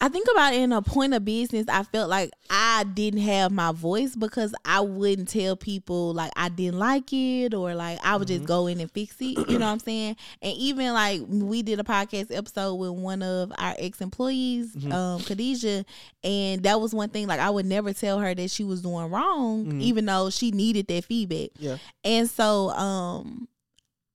I 0.00 0.08
think 0.08 0.28
about 0.30 0.54
in 0.54 0.72
a 0.72 0.80
point 0.80 1.12
of 1.14 1.24
business, 1.24 1.66
I 1.68 1.82
felt 1.82 2.08
like 2.08 2.30
I 2.50 2.84
didn't 2.84 3.20
have 3.20 3.50
my 3.50 3.72
voice 3.72 4.14
because 4.14 4.54
I 4.64 4.80
wouldn't 4.80 5.28
tell 5.28 5.56
people 5.56 6.14
like 6.14 6.30
I 6.36 6.50
didn't 6.50 6.78
like 6.78 7.12
it 7.12 7.52
or 7.52 7.74
like 7.74 7.98
I 8.04 8.16
would 8.16 8.28
mm-hmm. 8.28 8.36
just 8.36 8.46
go 8.46 8.68
in 8.68 8.80
and 8.80 8.90
fix 8.90 9.16
it. 9.20 9.36
You 9.48 9.58
know 9.58 9.66
what 9.66 9.72
I'm 9.72 9.78
saying? 9.80 10.16
And 10.40 10.56
even 10.56 10.92
like 10.92 11.22
we 11.26 11.62
did 11.62 11.80
a 11.80 11.84
podcast 11.84 12.36
episode 12.36 12.76
with 12.76 12.90
one 12.90 13.22
of 13.22 13.52
our 13.58 13.74
ex 13.78 14.00
employees, 14.00 14.74
mm-hmm. 14.76 14.92
um, 14.92 15.20
Khadijah, 15.20 15.84
and 16.22 16.62
that 16.62 16.80
was 16.80 16.94
one 16.94 17.08
thing 17.08 17.26
like 17.26 17.40
I 17.40 17.50
would 17.50 17.66
never 17.66 17.92
tell 17.92 18.20
her 18.20 18.34
that 18.34 18.50
she 18.50 18.62
was 18.62 18.82
doing 18.82 19.10
wrong, 19.10 19.64
mm-hmm. 19.64 19.80
even 19.80 20.04
though 20.04 20.30
she 20.30 20.52
needed 20.52 20.86
that 20.88 21.04
feedback. 21.06 21.50
Yeah. 21.58 21.78
And 22.04 22.30
so 22.30 22.70
um 22.70 23.48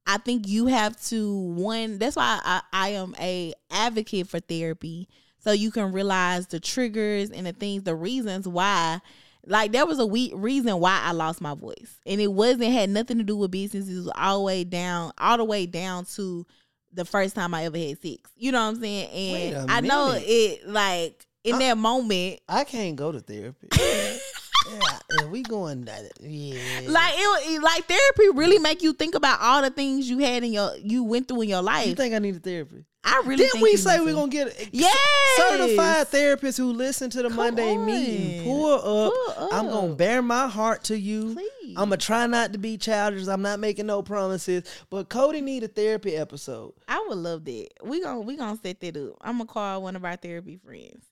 I 0.05 0.17
think 0.17 0.47
you 0.47 0.67
have 0.67 0.99
to 1.07 1.33
one. 1.33 1.97
That's 1.97 2.15
why 2.15 2.39
I, 2.43 2.61
I 2.71 2.89
am 2.89 3.15
a 3.19 3.53
advocate 3.71 4.27
for 4.27 4.39
therapy, 4.39 5.07
so 5.39 5.51
you 5.51 5.71
can 5.71 5.91
realize 5.91 6.47
the 6.47 6.59
triggers 6.59 7.29
and 7.29 7.45
the 7.47 7.53
things, 7.53 7.83
the 7.83 7.95
reasons 7.95 8.47
why. 8.47 8.99
Like 9.45 9.73
there 9.73 9.85
was 9.85 9.99
a 9.99 10.05
we- 10.05 10.31
reason 10.33 10.79
why 10.79 11.01
I 11.03 11.11
lost 11.11 11.41
my 11.41 11.53
voice, 11.53 11.99
and 12.05 12.21
it 12.21 12.31
wasn't 12.31 12.71
had 12.71 12.89
nothing 12.89 13.17
to 13.17 13.23
do 13.23 13.35
with 13.35 13.51
business. 13.51 13.89
It 13.89 13.95
was 13.95 14.11
all 14.15 14.39
the 14.39 14.43
way 14.45 14.63
down, 14.63 15.11
all 15.17 15.37
the 15.37 15.43
way 15.43 15.65
down 15.65 16.05
to 16.15 16.45
the 16.93 17.05
first 17.05 17.35
time 17.35 17.53
I 17.53 17.65
ever 17.65 17.77
had 17.77 18.01
sex. 18.01 18.31
You 18.37 18.51
know 18.51 18.61
what 18.61 18.75
I'm 18.75 18.81
saying? 18.81 19.53
And 19.55 19.71
I 19.71 19.81
know 19.81 20.13
it 20.15 20.67
like 20.67 21.25
in 21.43 21.55
I, 21.55 21.59
that 21.59 21.77
moment. 21.77 22.39
I 22.47 22.63
can't 22.63 22.95
go 22.95 23.11
to 23.11 23.19
therapy. 23.19 23.67
yeah, 23.77 24.99
we 25.29 25.43
going 25.43 25.85
that 25.85 26.11
yeah. 26.19 26.81
Like 26.87 27.13
it, 27.15 27.61
like 27.61 27.85
therapy 27.85 28.37
really 28.37 28.59
make 28.59 28.81
you 28.81 28.93
think 28.93 29.15
about 29.15 29.39
all 29.41 29.61
the 29.61 29.69
things 29.69 30.09
you 30.09 30.19
had 30.19 30.43
in 30.43 30.53
your 30.53 30.75
you 30.77 31.03
went 31.03 31.27
through 31.27 31.41
in 31.41 31.49
your 31.49 31.61
life. 31.61 31.87
You 31.87 31.95
think 31.95 32.13
I 32.13 32.19
need 32.19 32.35
a 32.35 32.39
therapy? 32.39 32.85
I 33.05 33.21
really 33.25 33.43
didn't 33.43 33.61
we 33.61 33.75
say 33.75 33.99
we're 33.99 34.13
gonna 34.13 34.29
get 34.29 34.47
a 34.47 34.69
yes. 34.71 34.97
certified 35.35 36.07
therapists 36.07 36.57
who 36.57 36.71
listen 36.71 37.09
to 37.09 37.21
the 37.21 37.27
Come 37.27 37.35
Monday 37.35 37.75
on. 37.75 37.85
meeting. 37.85 38.43
Pull 38.43 38.73
up. 38.73 38.81
Pull 38.81 39.45
up. 39.45 39.53
I'm 39.53 39.67
gonna 39.67 39.95
bare 39.95 40.21
my 40.21 40.47
heart 40.47 40.85
to 40.85 40.97
you. 40.97 41.33
Please. 41.33 41.75
I'm 41.75 41.89
gonna 41.89 41.97
try 41.97 42.27
not 42.27 42.53
to 42.53 42.59
be 42.59 42.77
childish. 42.77 43.27
I'm 43.27 43.41
not 43.41 43.59
making 43.59 43.87
no 43.87 44.01
promises. 44.01 44.63
But 44.89 45.09
Kody 45.09 45.43
need 45.43 45.63
a 45.63 45.67
therapy 45.67 46.15
episode. 46.15 46.73
I 46.87 47.05
would 47.07 47.17
love 47.17 47.43
that. 47.45 47.69
We 47.83 48.01
gonna 48.01 48.21
we 48.21 48.37
gonna 48.37 48.57
set 48.63 48.79
that 48.79 48.95
up. 48.95 49.17
I'm 49.19 49.37
gonna 49.37 49.47
call 49.47 49.81
one 49.81 49.97
of 49.97 50.05
our 50.05 50.15
therapy 50.15 50.55
friends. 50.55 51.05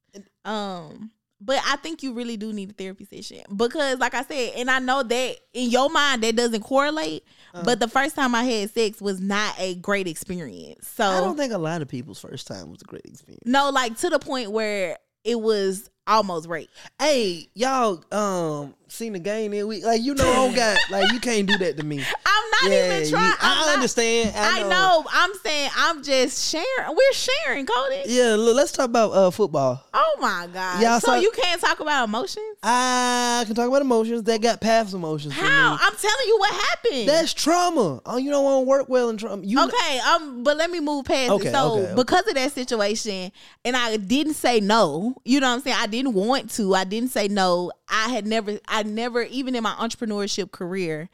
Um 0.46 1.12
but 1.44 1.60
I 1.66 1.76
think 1.78 2.04
you 2.04 2.14
really 2.14 2.38
do 2.38 2.54
need 2.54 2.70
a 2.70 2.74
therapy 2.74 3.06
session 3.06 3.44
because, 3.56 4.00
like 4.00 4.14
I 4.14 4.24
said, 4.24 4.54
and 4.58 4.70
I 4.70 4.80
know 4.80 5.02
that 5.04 5.36
in 5.54 5.70
your 5.70 5.90
mind 5.90 6.24
that 6.24 6.36
doesn't 6.36 6.62
correlate. 6.62 7.26
Uh, 7.54 7.64
but 7.64 7.80
the 7.80 7.88
first 7.88 8.16
time 8.16 8.36
I 8.36 8.44
had 8.44 8.70
sex 8.70 9.02
was 9.02 9.20
not 9.20 9.56
a 9.58 9.76
great 9.76 10.08
experience. 10.08 10.88
So 10.88 11.04
I 11.04 11.20
don't 11.20 11.36
think 11.36 11.52
a 11.52 11.58
lot 11.58 11.82
of 11.82 11.88
people's 11.88 12.20
first 12.20 12.48
time 12.48 12.70
was 12.70 12.82
a 12.82 12.86
great 12.86 13.06
experience. 13.06 13.44
No, 13.46 13.72
like 13.72 13.98
to 13.98 14.10
the 14.10 14.20
point 14.20 14.52
where 14.52 14.98
it 15.24 15.40
was 15.40 15.90
almost 16.08 16.48
rape. 16.48 16.70
Hey, 17.00 17.48
y'all, 17.54 18.04
um, 18.12 18.74
seen 18.92 19.14
the 19.14 19.20
game 19.20 19.52
that 19.52 19.68
week. 19.68 19.84
Like 19.84 20.02
you 20.02 20.14
know, 20.14 20.30
I 20.30 20.34
don't 20.34 20.56
got 20.56 20.78
like 20.90 21.12
you 21.12 21.20
can't 21.20 21.48
do 21.48 21.58
that 21.58 21.78
to 21.78 21.84
me. 21.84 22.04
I'm 22.26 22.50
not 22.52 22.72
yeah, 22.72 22.98
even 22.98 23.10
trying. 23.10 23.34
I 23.40 23.66
not, 23.66 23.74
understand. 23.76 24.36
I 24.36 24.62
know. 24.62 24.66
I 24.66 24.70
know. 24.70 25.06
I'm 25.12 25.34
saying 25.36 25.70
I'm 25.76 26.04
just 26.04 26.52
sharing. 26.52 26.96
We're 26.96 27.14
sharing, 27.14 27.66
Kody. 27.66 28.04
Yeah, 28.06 28.36
look, 28.36 28.56
let's 28.56 28.72
talk 28.72 28.86
about 28.86 29.12
uh 29.12 29.32
football. 29.32 29.84
Oh 29.94 30.18
my 30.20 30.48
god. 30.54 30.82
Yeah, 30.82 31.00
so 31.00 31.16
you 31.16 31.32
can't 31.32 31.62
talk 31.62 31.80
about 31.80 32.08
emotions. 32.08 32.58
I 32.64 33.44
can 33.46 33.56
talk 33.56 33.68
about 33.68 33.82
emotions 33.82 34.24
that 34.24 34.42
got 34.42 34.62
past 34.62 34.94
emotions. 34.94 35.34
How? 35.34 35.78
I'm 35.80 35.96
telling 35.96 36.28
you 36.28 36.38
what 36.40 36.54
happened. 36.54 37.10
That's 37.10 37.34
trauma. 37.34 38.02
Oh, 38.06 38.18
you 38.18 38.30
don't 38.30 38.44
want 38.44 38.64
to 38.64 38.70
work 38.70 38.90
well 38.90 39.10
in 39.10 39.18
trauma. 39.18 39.44
You 39.44 39.64
okay? 39.64 40.00
Um, 40.00 40.44
but 40.44 40.58
let 40.58 40.70
me 40.70 40.80
move 40.80 41.06
past 41.06 41.32
okay, 41.32 41.48
it. 41.48 41.52
So 41.52 41.74
okay, 41.74 41.86
okay. 41.86 41.96
because 41.96 42.28
of 42.28 42.36
that 42.36 42.52
situation, 42.52 43.32
and 43.66 43.76
I 43.76 43.98
didn't 43.98 44.34
say 44.34 44.60
no. 44.60 45.16
You 45.26 45.40
know 45.40 45.48
what 45.48 45.56
I'm 45.56 45.62
saying? 45.62 45.78
I 45.80 45.88
didn't 45.88 46.14
want 46.14 46.52
to. 46.52 46.76
I 46.76 46.84
didn't 46.84 47.10
say 47.10 47.28
no. 47.28 47.72
I 47.90 48.10
had 48.10 48.26
never. 48.26 48.60
I 48.68 48.81
never 48.84 49.22
even 49.24 49.56
in 49.56 49.64
my 49.64 49.74
entrepreneurship 49.74 50.52
career, 50.52 51.10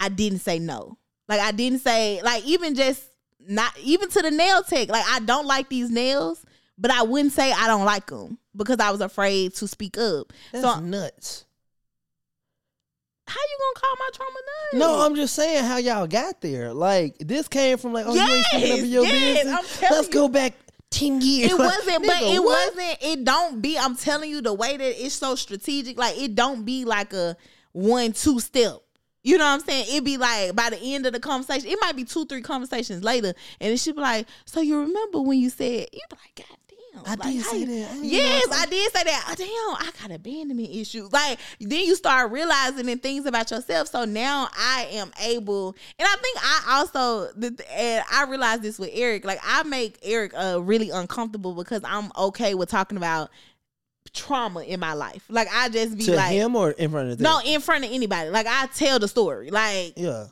I 0.00 0.08
didn't 0.08 0.40
say 0.40 0.58
no. 0.58 0.98
Like 1.28 1.40
I 1.40 1.52
didn't 1.52 1.80
say 1.80 2.22
like 2.22 2.44
even 2.44 2.74
just 2.74 3.02
not 3.46 3.72
even 3.82 4.08
to 4.10 4.22
the 4.22 4.30
nail 4.30 4.62
tech. 4.62 4.88
Like 4.88 5.04
I 5.08 5.20
don't 5.20 5.46
like 5.46 5.68
these 5.68 5.90
nails, 5.90 6.44
but 6.76 6.90
I 6.90 7.02
wouldn't 7.02 7.32
say 7.32 7.52
I 7.52 7.66
don't 7.66 7.84
like 7.84 8.06
them 8.06 8.38
because 8.56 8.78
I 8.80 8.90
was 8.90 9.00
afraid 9.00 9.54
to 9.56 9.68
speak 9.68 9.98
up. 9.98 10.32
That's 10.52 10.64
so, 10.64 10.80
nuts. 10.80 11.44
How 13.26 13.40
you 13.40 13.58
gonna 13.58 13.86
call 13.86 13.96
my 13.98 14.10
trauma 14.14 14.32
nuts? 14.32 14.74
No, 14.74 15.06
I'm 15.06 15.14
just 15.14 15.34
saying 15.34 15.64
how 15.64 15.76
y'all 15.76 16.06
got 16.06 16.40
there. 16.40 16.72
Like 16.72 17.16
this 17.18 17.46
came 17.46 17.76
from 17.76 17.92
like, 17.92 18.06
oh, 18.06 18.14
yes, 18.14 18.28
you 18.28 18.34
ain't 18.34 18.46
speaking 18.46 18.72
up 18.72 18.78
in 18.78 18.90
your 18.90 19.04
yes, 19.04 19.44
business. 19.44 19.82
Let's 19.90 20.08
you. 20.08 20.14
go 20.14 20.28
back 20.28 20.54
10 20.90 21.20
years. 21.20 21.52
It 21.52 21.58
wasn't, 21.58 22.06
but 22.06 22.22
it 22.22 22.42
what? 22.42 22.74
wasn't, 22.76 22.98
it 23.02 23.24
don't 23.24 23.60
be, 23.60 23.78
I'm 23.78 23.96
telling 23.96 24.30
you, 24.30 24.40
the 24.40 24.54
way 24.54 24.76
that 24.76 25.04
it's 25.04 25.14
so 25.14 25.34
strategic, 25.34 25.98
like 25.98 26.18
it 26.18 26.34
don't 26.34 26.64
be 26.64 26.84
like 26.84 27.12
a 27.12 27.36
one, 27.72 28.12
two 28.12 28.40
step. 28.40 28.78
You 29.22 29.36
know 29.36 29.44
what 29.44 29.60
I'm 29.60 29.60
saying? 29.60 29.86
It'd 29.90 30.04
be 30.04 30.16
like 30.16 30.54
by 30.54 30.70
the 30.70 30.78
end 30.78 31.04
of 31.06 31.12
the 31.12 31.20
conversation, 31.20 31.68
it 31.68 31.78
might 31.80 31.96
be 31.96 32.04
two, 32.04 32.24
three 32.24 32.40
conversations 32.40 33.02
later, 33.02 33.34
and 33.60 33.72
it 33.72 33.78
should 33.78 33.96
be 33.96 34.00
like, 34.00 34.26
so 34.44 34.60
you 34.60 34.80
remember 34.80 35.20
when 35.20 35.38
you 35.38 35.50
said, 35.50 35.88
you'd 35.92 36.08
be 36.08 36.16
like, 36.16 36.48
God 36.48 36.57
I 37.06 37.10
like, 37.10 37.22
did 37.22 37.44
say 37.44 37.64
that. 37.64 37.90
I 37.92 38.00
yes, 38.02 38.48
I 38.52 38.66
did 38.66 38.92
say 38.92 39.04
that. 39.04 39.24
Oh, 39.28 39.34
damn, 39.34 39.88
I 39.88 39.90
got 40.00 40.14
abandonment 40.14 40.70
issues. 40.70 41.12
Like 41.12 41.38
then 41.60 41.84
you 41.84 41.94
start 41.94 42.30
realizing 42.30 42.88
and 42.88 43.02
things 43.02 43.26
about 43.26 43.50
yourself. 43.50 43.88
So 43.88 44.04
now 44.04 44.48
I 44.56 44.88
am 44.92 45.12
able, 45.22 45.76
and 45.98 46.08
I 46.08 46.16
think 46.16 46.38
I 46.40 46.78
also, 46.78 47.30
and 47.70 48.04
I 48.12 48.24
realized 48.28 48.62
this 48.62 48.78
with 48.78 48.90
Eric. 48.92 49.24
Like 49.24 49.40
I 49.44 49.62
make 49.64 49.98
Eric 50.02 50.32
uh, 50.34 50.60
really 50.62 50.90
uncomfortable 50.90 51.54
because 51.54 51.82
I'm 51.84 52.10
okay 52.16 52.54
with 52.54 52.68
talking 52.68 52.96
about 52.98 53.30
trauma 54.12 54.62
in 54.62 54.80
my 54.80 54.94
life. 54.94 55.24
Like 55.28 55.48
I 55.52 55.68
just 55.68 55.96
be 55.96 56.04
to 56.04 56.16
like 56.16 56.32
him 56.32 56.56
or 56.56 56.72
in 56.72 56.90
front 56.90 57.10
of 57.10 57.18
them? 57.18 57.24
no 57.24 57.40
in 57.44 57.60
front 57.60 57.84
of 57.84 57.92
anybody. 57.92 58.30
Like 58.30 58.46
I 58.46 58.66
tell 58.66 58.98
the 58.98 59.08
story. 59.08 59.50
Like 59.50 59.94
yeah 59.96 60.26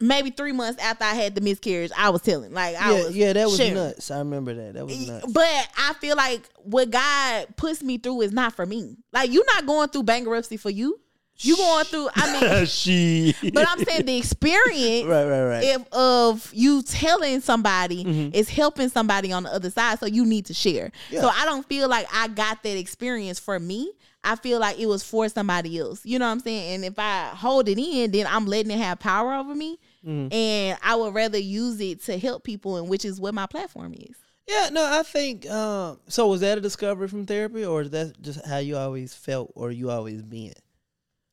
maybe 0.00 0.30
three 0.30 0.52
months 0.52 0.82
after 0.82 1.04
I 1.04 1.14
had 1.14 1.34
the 1.34 1.40
miscarriage, 1.40 1.92
I 1.96 2.10
was 2.10 2.22
telling. 2.22 2.52
Like 2.52 2.76
I 2.76 2.90
yeah, 2.90 3.04
was 3.04 3.16
yeah, 3.16 3.32
that 3.32 3.46
was 3.46 3.56
sharing. 3.56 3.74
nuts. 3.74 4.10
I 4.10 4.18
remember 4.18 4.54
that. 4.54 4.74
That 4.74 4.86
was 4.86 5.06
nuts. 5.06 5.32
But 5.32 5.68
I 5.76 5.92
feel 6.00 6.16
like 6.16 6.48
what 6.56 6.90
God 6.90 7.48
puts 7.56 7.82
me 7.82 7.98
through 7.98 8.22
is 8.22 8.32
not 8.32 8.54
for 8.54 8.66
me. 8.66 8.96
Like 9.12 9.32
you're 9.32 9.46
not 9.46 9.66
going 9.66 9.88
through 9.88 10.04
bankruptcy 10.04 10.56
for 10.56 10.70
you. 10.70 10.98
You 11.42 11.56
going 11.56 11.84
through? 11.86 12.08
I 12.14 12.40
mean, 12.40 12.66
she. 12.66 13.34
But 13.54 13.66
I'm 13.66 13.82
saying 13.82 14.04
the 14.04 14.18
experience, 14.18 15.06
right, 15.08 15.24
right, 15.24 15.44
right, 15.44 15.64
if, 15.64 15.92
of 15.92 16.50
you 16.52 16.82
telling 16.82 17.40
somebody 17.40 18.04
mm-hmm. 18.04 18.34
is 18.34 18.50
helping 18.50 18.90
somebody 18.90 19.32
on 19.32 19.44
the 19.44 19.54
other 19.54 19.70
side. 19.70 19.98
So 20.00 20.06
you 20.06 20.26
need 20.26 20.46
to 20.46 20.54
share. 20.54 20.92
Yeah. 21.08 21.22
So 21.22 21.28
I 21.28 21.46
don't 21.46 21.66
feel 21.66 21.88
like 21.88 22.06
I 22.12 22.28
got 22.28 22.62
that 22.62 22.76
experience 22.76 23.38
for 23.38 23.58
me. 23.58 23.90
I 24.22 24.36
feel 24.36 24.60
like 24.60 24.78
it 24.78 24.86
was 24.86 25.02
for 25.02 25.28
somebody 25.30 25.78
else. 25.78 26.04
You 26.04 26.18
know 26.18 26.26
what 26.26 26.32
I'm 26.32 26.40
saying? 26.40 26.74
And 26.74 26.84
if 26.84 26.98
I 26.98 27.28
hold 27.28 27.68
it 27.68 27.78
in, 27.78 28.10
then 28.10 28.26
I'm 28.28 28.44
letting 28.44 28.70
it 28.70 28.78
have 28.78 28.98
power 28.98 29.32
over 29.32 29.54
me. 29.54 29.78
Mm-hmm. 30.06 30.32
And 30.32 30.78
I 30.82 30.94
would 30.94 31.14
rather 31.14 31.38
use 31.38 31.80
it 31.80 32.02
to 32.04 32.18
help 32.18 32.44
people, 32.44 32.76
and 32.76 32.88
which 32.88 33.04
is 33.04 33.20
what 33.20 33.34
my 33.34 33.46
platform 33.46 33.94
is. 33.94 34.16
Yeah, 34.48 34.70
no, 34.72 34.84
I 34.84 35.02
think 35.02 35.48
um, 35.48 36.00
so. 36.08 36.26
Was 36.26 36.40
that 36.40 36.58
a 36.58 36.60
discovery 36.60 37.06
from 37.06 37.26
therapy, 37.26 37.64
or 37.64 37.82
is 37.82 37.90
that 37.90 38.20
just 38.20 38.44
how 38.44 38.58
you 38.58 38.76
always 38.76 39.14
felt, 39.14 39.52
or 39.54 39.70
you 39.70 39.90
always 39.90 40.22
been? 40.22 40.54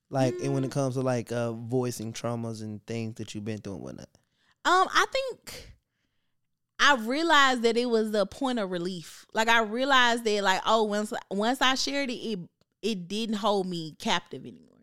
Like, 0.09 0.35
mm. 0.35 0.45
and 0.45 0.53
when 0.53 0.63
it 0.63 0.69
mm. 0.69 0.73
comes 0.73 0.95
to 0.95 1.01
like 1.01 1.31
uh, 1.31 1.53
voicing 1.53 2.13
traumas 2.13 2.61
and 2.61 2.85
things 2.85 3.15
that 3.15 3.33
you've 3.33 3.45
been 3.45 3.59
through 3.59 3.73
and 3.73 3.81
whatnot. 3.81 4.09
Um, 4.65 4.87
I 4.93 5.05
think 5.11 5.77
I 6.79 6.95
realized 6.95 7.63
that 7.63 7.77
it 7.77 7.89
was 7.89 8.13
a 8.13 8.25
point 8.25 8.59
of 8.59 8.69
relief. 8.69 9.25
Like 9.33 9.47
I 9.47 9.61
realized 9.61 10.23
that, 10.25 10.43
like, 10.43 10.61
oh, 10.65 10.83
once 10.83 11.13
once 11.31 11.61
I 11.61 11.75
shared 11.75 12.09
it, 12.09 12.13
it 12.13 12.39
it 12.81 13.07
didn't 13.07 13.37
hold 13.37 13.67
me 13.67 13.95
captive 13.97 14.45
anymore. 14.45 14.77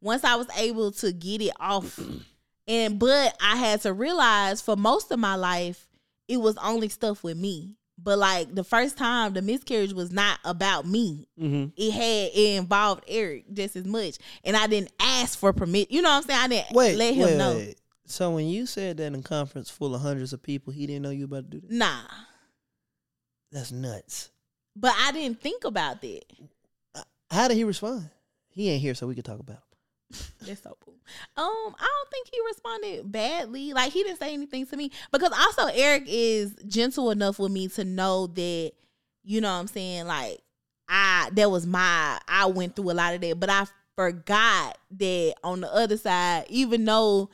once 0.00 0.24
I 0.24 0.36
was 0.36 0.48
able 0.56 0.92
to 0.92 1.12
get 1.12 1.40
it 1.40 1.54
off, 1.58 1.98
and 2.68 2.98
but 2.98 3.36
I 3.42 3.56
had 3.56 3.80
to 3.80 3.92
realize 3.92 4.60
for 4.60 4.76
most 4.76 5.10
of 5.10 5.18
my 5.18 5.34
life, 5.34 5.88
it 6.28 6.36
was 6.36 6.56
only 6.58 6.88
stuff 6.88 7.24
with 7.24 7.36
me. 7.36 7.74
But 8.00 8.18
like 8.18 8.54
the 8.54 8.62
first 8.62 8.96
time, 8.96 9.32
the 9.32 9.42
miscarriage 9.42 9.92
was 9.92 10.12
not 10.12 10.38
about 10.44 10.86
me. 10.86 11.26
Mm-hmm. 11.40 11.70
It 11.76 11.90
had 11.90 12.30
it 12.32 12.56
involved 12.58 13.02
Eric 13.08 13.52
just 13.52 13.74
as 13.74 13.86
much, 13.86 14.18
and 14.44 14.56
I 14.56 14.68
didn't 14.68 14.92
ask 15.00 15.36
for 15.36 15.52
permit. 15.52 15.90
You 15.90 16.02
know 16.02 16.10
what 16.10 16.16
I'm 16.18 16.22
saying? 16.22 16.40
I 16.40 16.48
didn't 16.48 16.76
wait, 16.76 16.96
let 16.96 17.14
him 17.14 17.24
wait, 17.24 17.36
know. 17.36 17.56
Wait. 17.56 17.80
So 18.06 18.30
when 18.30 18.46
you 18.46 18.66
said 18.66 18.98
that 18.98 19.06
in 19.06 19.16
a 19.16 19.22
conference 19.22 19.68
full 19.68 19.94
of 19.94 20.00
hundreds 20.00 20.32
of 20.32 20.42
people, 20.42 20.72
he 20.72 20.86
didn't 20.86 21.02
know 21.02 21.10
you 21.10 21.24
about 21.24 21.50
to 21.50 21.58
do 21.58 21.60
that. 21.60 21.72
Nah, 21.72 22.02
that's 23.50 23.72
nuts. 23.72 24.30
But 24.76 24.94
I 24.96 25.10
didn't 25.10 25.40
think 25.40 25.64
about 25.64 26.00
that. 26.02 26.22
How 27.30 27.48
did 27.48 27.56
he 27.56 27.64
respond? 27.64 28.08
He 28.50 28.70
ain't 28.70 28.80
here, 28.80 28.94
so 28.94 29.08
we 29.08 29.16
could 29.16 29.24
talk 29.24 29.40
about 29.40 29.56
him. 29.56 29.62
That's 30.10 30.62
so 30.62 30.76
cool. 30.80 30.94
Um, 31.36 31.74
I 31.78 31.86
don't 31.86 32.10
think 32.10 32.28
he 32.32 32.40
responded 32.46 33.12
badly. 33.12 33.72
Like 33.72 33.92
he 33.92 34.02
didn't 34.02 34.18
say 34.18 34.32
anything 34.32 34.66
to 34.66 34.76
me 34.76 34.90
because 35.12 35.32
also 35.32 35.70
Eric 35.74 36.04
is 36.06 36.54
gentle 36.66 37.10
enough 37.10 37.38
with 37.38 37.52
me 37.52 37.68
to 37.68 37.84
know 37.84 38.26
that 38.28 38.72
you 39.24 39.40
know 39.40 39.52
what 39.52 39.60
I'm 39.60 39.66
saying. 39.66 40.06
Like 40.06 40.40
I 40.88 41.30
that 41.32 41.50
was 41.50 41.66
my 41.66 42.18
I 42.26 42.46
went 42.46 42.76
through 42.76 42.90
a 42.90 42.92
lot 42.92 43.14
of 43.14 43.20
that, 43.20 43.38
but 43.38 43.50
I 43.50 43.66
forgot 43.96 44.78
that 44.92 45.34
on 45.44 45.60
the 45.60 45.74
other 45.74 45.96
side, 45.96 46.46
even 46.48 46.84
though 46.84 47.28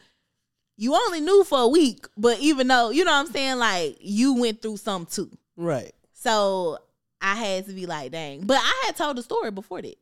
you 0.77 0.95
only 0.95 1.21
knew 1.21 1.45
for 1.45 1.61
a 1.61 1.69
week, 1.69 2.07
but 2.17 2.41
even 2.41 2.67
though 2.67 2.91
you 2.91 3.05
know 3.05 3.13
what 3.13 3.27
I'm 3.27 3.33
saying, 3.33 3.59
like 3.59 3.99
you 4.01 4.35
went 4.35 4.63
through 4.63 4.79
some 4.79 5.07
too. 5.07 5.31
Right. 5.57 5.93
So 6.13 6.79
I 7.21 7.37
had 7.37 7.67
to 7.67 7.73
be 7.73 7.87
like, 7.87 8.11
dang. 8.11 8.47
But 8.47 8.59
I 8.61 8.83
had 8.87 8.97
told 8.97 9.17
the 9.17 9.23
story 9.23 9.53
before 9.53 9.83
that. 9.83 9.97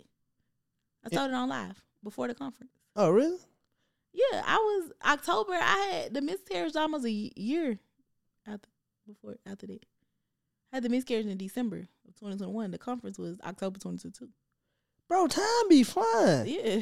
I 1.05 1.09
told 1.09 1.31
it, 1.31 1.35
it 1.35 1.37
on 1.37 1.49
live 1.51 1.83
before 2.03 2.28
the 2.28 2.34
conference. 2.34 2.72
Oh, 2.96 3.11
really? 3.11 3.38
Yeah, 4.12 4.42
I 4.44 4.57
was 4.57 4.92
October. 5.05 5.53
I 5.55 5.90
had 5.92 6.14
the 6.14 6.20
miscarriage 6.20 6.76
almost 6.76 7.07
a 7.07 7.11
year 7.11 7.78
after 8.46 8.68
before 9.07 9.36
after 9.46 9.66
that. 9.66 9.84
I 10.72 10.76
had 10.76 10.82
the 10.82 10.88
miscarriage 10.88 11.26
in 11.26 11.36
December 11.36 11.88
of 12.09 12.14
2021. 12.16 12.70
The 12.70 12.78
conference 12.78 13.18
was 13.18 13.38
October 13.40 13.78
2022. 13.78 14.28
Bro, 15.09 15.28
time 15.28 15.68
be 15.68 15.82
flying. 15.82 16.46
Yeah. 16.46 16.80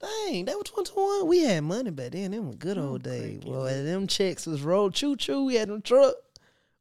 Dang, 0.00 0.44
that 0.44 0.56
was 0.56 0.64
2021. 0.64 1.26
We 1.26 1.40
had 1.40 1.64
money 1.64 1.90
back 1.90 2.12
then. 2.12 2.32
Them 2.32 2.48
were 2.48 2.54
good 2.54 2.76
old 2.76 3.02
days. 3.02 3.42
Well, 3.46 3.64
them 3.64 4.06
checks 4.06 4.46
was 4.46 4.62
rolled. 4.62 4.94
Choo 4.94 5.16
choo. 5.16 5.44
We 5.44 5.54
had 5.54 5.68
them 5.68 5.80
truck. 5.80 6.14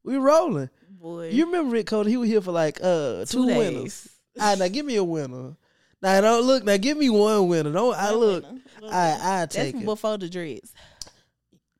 We 0.03 0.17
rolling. 0.17 0.69
Boy. 0.89 1.29
You 1.29 1.45
remember 1.45 1.71
Rick 1.71 1.87
Kody? 1.87 2.07
He 2.09 2.17
was 2.17 2.29
here 2.29 2.41
for 2.41 2.51
like 2.51 2.79
uh 2.81 3.25
two, 3.25 3.25
two 3.25 3.45
winners. 3.47 4.09
All 4.39 4.49
right, 4.49 4.59
now 4.59 4.67
give 4.67 4.85
me 4.85 4.97
a 4.97 5.03
winner. 5.03 5.55
Now 6.05 6.21
don't 6.21 6.43
look. 6.43 6.63
Now 6.63 6.77
give 6.77 6.99
me 6.99 7.09
one 7.09 7.47
winner. 7.47 7.71
Don't 7.71 7.95
I 7.95 8.11
look? 8.11 8.45
I 8.83 9.41
I 9.41 9.45
take 9.47 9.73
That's 9.73 9.83
it 9.83 9.85
before 9.85 10.19
the 10.19 10.29
dreads. 10.29 10.71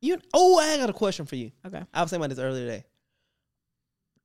You 0.01 0.19
oh, 0.33 0.57
I 0.57 0.77
got 0.77 0.89
a 0.89 0.93
question 0.93 1.27
for 1.27 1.35
you. 1.35 1.51
Okay, 1.63 1.83
I 1.93 2.01
was 2.01 2.09
saying 2.09 2.19
about 2.19 2.31
this 2.31 2.39
earlier 2.39 2.65
today. 2.65 2.85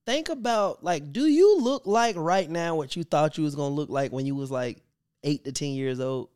Think 0.07 0.31
about 0.31 0.83
like, 0.83 1.13
do 1.13 1.27
you 1.27 1.61
look 1.61 1.83
like 1.85 2.17
right 2.17 2.49
now 2.49 2.77
what 2.77 2.97
you 2.97 3.05
thought 3.05 3.37
you 3.37 3.45
was 3.45 3.55
gonna 3.55 3.75
look 3.75 3.91
like 3.91 4.11
when 4.11 4.25
you 4.25 4.35
was 4.35 4.51
like 4.51 4.79
eight 5.23 5.45
to 5.45 5.53
ten 5.53 5.73
years 5.73 6.01
old? 6.01 6.31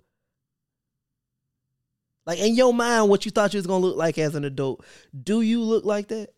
Like 2.26 2.40
in 2.40 2.54
your 2.54 2.74
mind, 2.74 3.08
what 3.08 3.24
you 3.24 3.30
thought 3.30 3.54
you 3.54 3.58
was 3.58 3.66
gonna 3.66 3.82
look 3.82 3.96
like 3.96 4.18
as 4.18 4.34
an 4.34 4.44
adult, 4.44 4.84
do 5.22 5.40
you 5.40 5.62
look 5.62 5.86
like 5.86 6.08
that? 6.08 6.34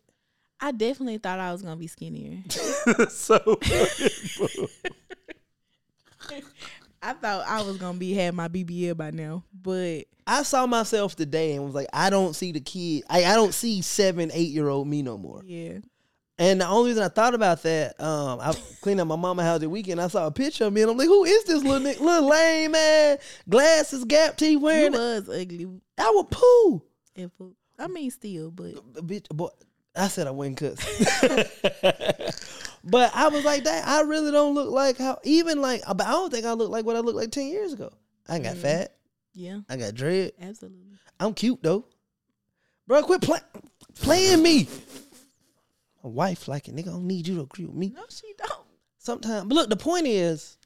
I 0.61 0.71
definitely 0.71 1.17
thought 1.17 1.39
I 1.39 1.51
was 1.51 1.61
gonna 1.61 1.75
be 1.75 1.87
skinnier. 1.87 2.37
so 3.09 3.59
I 7.01 7.13
thought 7.13 7.45
I 7.47 7.61
was 7.61 7.77
gonna 7.77 7.97
be 7.97 8.13
had 8.13 8.33
my 8.33 8.47
BBL 8.47 8.97
by 8.97 9.11
now, 9.11 9.43
but 9.53 10.05
I 10.25 10.43
saw 10.43 10.65
myself 10.65 11.15
today 11.15 11.53
and 11.53 11.63
was 11.63 11.73
like, 11.73 11.87
I 11.93 12.09
don't 12.09 12.35
see 12.35 12.51
the 12.51 12.59
kid. 12.59 13.03
I, 13.09 13.25
I 13.25 13.35
don't 13.35 13.53
see 13.53 13.81
seven, 13.81 14.31
eight 14.33 14.51
year 14.51 14.67
old 14.67 14.87
me 14.87 15.01
no 15.01 15.17
more. 15.17 15.41
Yeah. 15.45 15.79
And 16.39 16.61
the 16.61 16.67
only 16.67 16.91
reason 16.91 17.03
I 17.03 17.07
thought 17.07 17.33
about 17.33 17.63
that, 17.63 17.99
um, 17.99 18.39
I 18.39 18.53
cleaned 18.81 19.01
up 19.01 19.07
my 19.07 19.15
mama 19.15 19.43
house 19.43 19.59
the 19.59 19.69
weekend. 19.69 19.99
I 19.99 20.07
saw 20.07 20.27
a 20.27 20.31
picture 20.31 20.65
of 20.65 20.73
me, 20.73 20.83
and 20.83 20.91
I'm 20.91 20.97
like, 20.97 21.07
"Who 21.07 21.23
is 21.23 21.45
this 21.45 21.63
little 21.63 21.81
little 21.81 22.29
lame 22.29 22.71
man? 22.71 23.17
Glasses, 23.49 24.05
gap 24.05 24.37
teeth 24.37 24.59
wearing." 24.61 24.93
You 24.93 24.99
was 24.99 25.29
ugly. 25.29 25.67
I 25.97 26.11
was 26.11 26.27
poo. 26.29 26.83
I 27.79 27.87
mean, 27.87 28.11
still, 28.11 28.51
but 28.51 28.75
bitch, 29.07 29.27
boy, 29.29 29.49
I 29.95 30.07
said 30.09 30.27
I 30.27 30.31
wouldn't 30.31 30.57
cuss. 30.57 30.77
But 32.83 33.11
I 33.15 33.27
was 33.29 33.43
like 33.43 33.63
that. 33.65 33.87
I 33.87 34.01
really 34.01 34.31
don't 34.31 34.55
look 34.55 34.71
like 34.71 34.97
how 34.97 35.19
even 35.23 35.61
like. 35.61 35.81
But 35.87 36.07
I 36.07 36.11
don't 36.11 36.31
think 36.31 36.45
I 36.45 36.53
look 36.53 36.69
like 36.69 36.85
what 36.85 36.95
I 36.95 36.99
looked 36.99 37.17
like 37.17 37.31
ten 37.31 37.47
years 37.47 37.73
ago. 37.73 37.91
I 38.27 38.39
got 38.39 38.55
mm. 38.55 38.61
fat. 38.61 38.93
Yeah. 39.33 39.59
I 39.69 39.77
got 39.77 39.95
dread. 39.95 40.33
Absolutely. 40.41 40.97
I'm 41.19 41.33
cute 41.33 41.59
though. 41.61 41.85
Bro, 42.87 43.03
quit 43.03 43.21
play, 43.21 43.39
playing 43.95 44.41
me. 44.41 44.67
My 46.03 46.09
wife 46.09 46.47
like 46.47 46.67
it. 46.67 46.75
Nigga 46.75 46.85
don't 46.85 47.05
need 47.05 47.27
you 47.27 47.35
to 47.35 47.41
agree 47.41 47.65
with 47.65 47.75
me. 47.75 47.93
No, 47.95 48.03
she 48.09 48.33
don't. 48.37 48.65
Sometimes, 48.97 49.45
but 49.45 49.55
look, 49.55 49.69
the 49.69 49.77
point 49.77 50.07
is, 50.07 50.57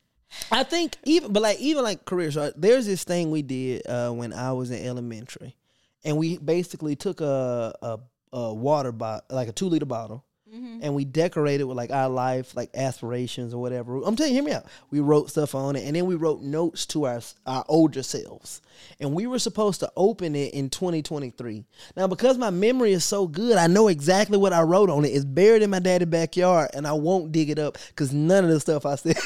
I 0.51 0.63
think 0.63 0.97
even, 1.03 1.33
but 1.33 1.43
like 1.43 1.59
even 1.59 1.83
like 1.83 2.05
careers. 2.05 2.37
There's 2.55 2.85
this 2.85 3.03
thing 3.03 3.31
we 3.31 3.41
did 3.41 3.85
uh, 3.87 4.11
when 4.11 4.33
I 4.33 4.51
was 4.53 4.71
in 4.71 4.85
elementary, 4.85 5.55
and 6.03 6.17
we 6.17 6.37
basically 6.37 6.95
took 6.95 7.21
a 7.21 7.73
a, 7.81 7.99
a 8.33 8.53
water 8.53 8.91
bottle, 8.91 9.25
like 9.29 9.47
a 9.47 9.51
two 9.51 9.67
liter 9.67 9.85
bottle, 9.85 10.25
Mm-hmm. 10.53 10.79
And 10.81 10.95
we 10.95 11.05
decorated 11.05 11.63
with 11.63 11.77
like 11.77 11.91
our 11.91 12.09
life, 12.09 12.55
like 12.55 12.71
aspirations 12.75 13.53
or 13.53 13.61
whatever. 13.61 14.01
I'm 14.03 14.17
telling 14.17 14.33
you, 14.33 14.41
hear 14.41 14.43
me 14.43 14.51
out. 14.51 14.65
We 14.89 14.99
wrote 14.99 15.29
stuff 15.29 15.55
on 15.55 15.77
it, 15.77 15.85
and 15.85 15.95
then 15.95 16.05
we 16.05 16.15
wrote 16.15 16.41
notes 16.41 16.85
to 16.87 17.05
our 17.05 17.21
our 17.45 17.63
older 17.69 18.03
selves. 18.03 18.61
And 18.99 19.13
we 19.13 19.27
were 19.27 19.39
supposed 19.39 19.79
to 19.81 19.91
open 19.95 20.35
it 20.35 20.53
in 20.53 20.69
2023. 20.69 21.63
Now, 21.95 22.07
because 22.07 22.37
my 22.37 22.49
memory 22.49 22.93
is 22.93 23.05
so 23.05 23.27
good, 23.27 23.57
I 23.57 23.67
know 23.67 23.87
exactly 23.87 24.37
what 24.37 24.53
I 24.53 24.61
wrote 24.63 24.89
on 24.89 25.05
it. 25.05 25.09
It's 25.09 25.23
buried 25.23 25.61
in 25.61 25.69
my 25.69 25.79
daddy's 25.79 26.07
backyard, 26.07 26.71
and 26.73 26.87
I 26.87 26.93
won't 26.93 27.31
dig 27.31 27.49
it 27.49 27.59
up 27.59 27.77
because 27.89 28.11
none 28.11 28.43
of 28.43 28.49
the 28.49 28.59
stuff 28.59 28.85
I 28.85 28.95
said 28.95 29.17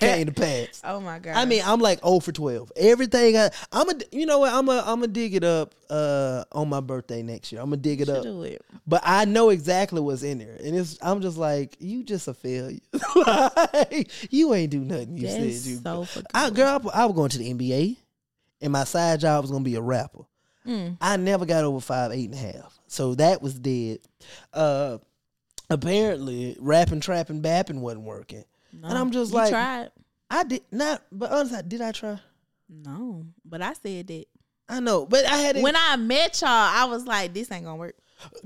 came 0.00 0.26
to 0.26 0.32
pass. 0.32 0.80
Oh 0.90 0.98
my 0.98 1.18
god! 1.18 1.36
I 1.36 1.44
mean, 1.44 1.62
I'm 1.64 1.78
like 1.78 2.00
0 2.02 2.20
for 2.20 2.32
12. 2.32 2.72
Everything 2.76 3.36
I, 3.36 3.50
I'm 3.70 3.88
a, 3.88 3.94
you 4.10 4.26
know 4.26 4.40
what? 4.40 4.52
I'm 4.52 4.68
a, 4.68 4.78
I'm 4.78 5.00
gonna 5.00 5.08
dig 5.08 5.34
it 5.34 5.44
up 5.44 5.74
uh, 5.90 6.44
on 6.52 6.68
my 6.68 6.80
birthday 6.80 7.22
next 7.22 7.52
year. 7.52 7.60
I'm 7.60 7.68
gonna 7.68 7.76
dig 7.78 8.00
it 8.00 8.08
up. 8.08 8.24
It. 8.24 8.62
But 8.86 9.02
I 9.04 9.24
know 9.24 9.50
exactly 9.50 9.89
what's 9.98 10.22
in 10.22 10.38
there, 10.38 10.56
and 10.62 10.76
it's 10.76 10.98
I'm 11.02 11.20
just 11.20 11.36
like 11.36 11.76
you 11.80 12.02
just 12.02 12.28
a 12.28 12.34
failure. 12.34 12.78
like, 13.16 14.10
you 14.32 14.54
ain't 14.54 14.70
do 14.70 14.80
nothing. 14.80 15.16
You 15.16 15.26
That's 15.26 15.62
said 15.62 15.70
you. 15.70 15.76
So 15.78 16.06
I, 16.34 16.50
girl, 16.50 16.80
I, 16.92 17.02
I 17.02 17.04
was 17.06 17.14
going 17.14 17.30
to 17.30 17.38
the 17.38 17.52
NBA, 17.52 17.96
and 18.60 18.72
my 18.72 18.84
side 18.84 19.20
job 19.20 19.42
was 19.42 19.50
gonna 19.50 19.64
be 19.64 19.74
a 19.76 19.80
rapper. 19.80 20.22
Mm. 20.66 20.98
I 21.00 21.16
never 21.16 21.46
got 21.46 21.64
over 21.64 21.80
five 21.80 22.12
eight 22.12 22.30
and 22.30 22.34
a 22.34 22.52
half, 22.52 22.78
so 22.86 23.14
that 23.16 23.42
was 23.42 23.54
dead. 23.54 23.98
Uh, 24.52 24.98
apparently, 25.68 26.56
rapping, 26.60 27.00
trapping, 27.00 27.42
bapping 27.42 27.80
wasn't 27.80 28.04
working, 28.04 28.44
no, 28.72 28.88
and 28.88 28.98
I'm 28.98 29.10
just 29.10 29.32
like, 29.32 29.50
tried. 29.50 29.90
I 30.30 30.44
did 30.44 30.62
not, 30.70 31.02
but 31.10 31.32
honestly, 31.32 31.62
did 31.66 31.80
I 31.80 31.92
try? 31.92 32.20
No, 32.68 33.26
but 33.44 33.62
I 33.62 33.72
said 33.72 34.06
that. 34.06 34.26
I 34.68 34.78
know, 34.78 35.04
but 35.04 35.24
I 35.26 35.36
had 35.36 35.60
when 35.60 35.74
I 35.76 35.96
met 35.96 36.40
y'all, 36.40 36.50
I 36.50 36.84
was 36.84 37.04
like, 37.04 37.34
this 37.34 37.50
ain't 37.50 37.64
gonna 37.64 37.76
work. 37.76 37.96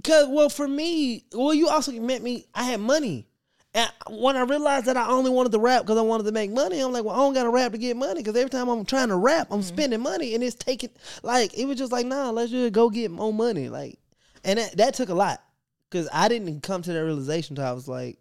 Cause 0.03 0.29
well, 0.29 0.49
for 0.49 0.69
me, 0.69 1.25
well, 1.33 1.55
you 1.55 1.69
also 1.69 1.93
met 1.93 2.23
me. 2.23 2.47
I 2.55 2.65
had 2.65 2.81
money, 2.81 3.27
and 3.75 3.91
when 4.09 4.37
I 4.37 4.43
realized 4.43 4.87
that 4.87 4.97
I 4.97 5.09
only 5.09 5.31
wanted 5.31 5.53
to 5.53 5.59
rap 5.59 5.83
because 5.83 5.99
I 5.99 6.03
wanted 6.03 6.25
to 6.25 6.33
make 6.33 6.53
money, 6.53 6.81
I'm 6.81 6.93
like, 6.93 7.05
well, 7.05 7.15
I 7.15 7.19
don't 7.19 7.35
got 7.35 7.43
to 7.43 7.51
rap 7.51 7.73
to 7.73 7.79
get 7.79 7.97
money. 7.97 8.21
Because 8.21 8.37
every 8.37 8.51
time 8.51 8.69
I'm 8.69 8.85
trying 8.85 9.09
to 9.09 9.17
rap, 9.17 9.49
I'm 9.51 9.61
mm-hmm. 9.61 9.67
spending 9.67 10.01
money, 10.01 10.35
and 10.35 10.45
it's 10.45 10.55
taking 10.55 10.91
like 11.23 11.59
it 11.59 11.67
was 11.67 11.79
just 11.79 11.91
like, 11.91 12.07
nah, 12.07 12.31
let's 12.31 12.53
just 12.53 12.73
go 12.73 12.89
get 12.89 13.11
more 13.11 13.33
money. 13.33 13.69
Like, 13.69 13.99
and 14.45 14.59
that, 14.59 14.77
that 14.77 14.95
took 14.95 15.09
a 15.09 15.15
lot 15.15 15.43
because 15.91 16.09
I 16.13 16.29
didn't 16.29 16.63
come 16.63 16.83
to 16.83 16.93
that 16.93 17.05
realization 17.05 17.55
until 17.55 17.71
I 17.71 17.73
was 17.73 17.89
like, 17.89 18.19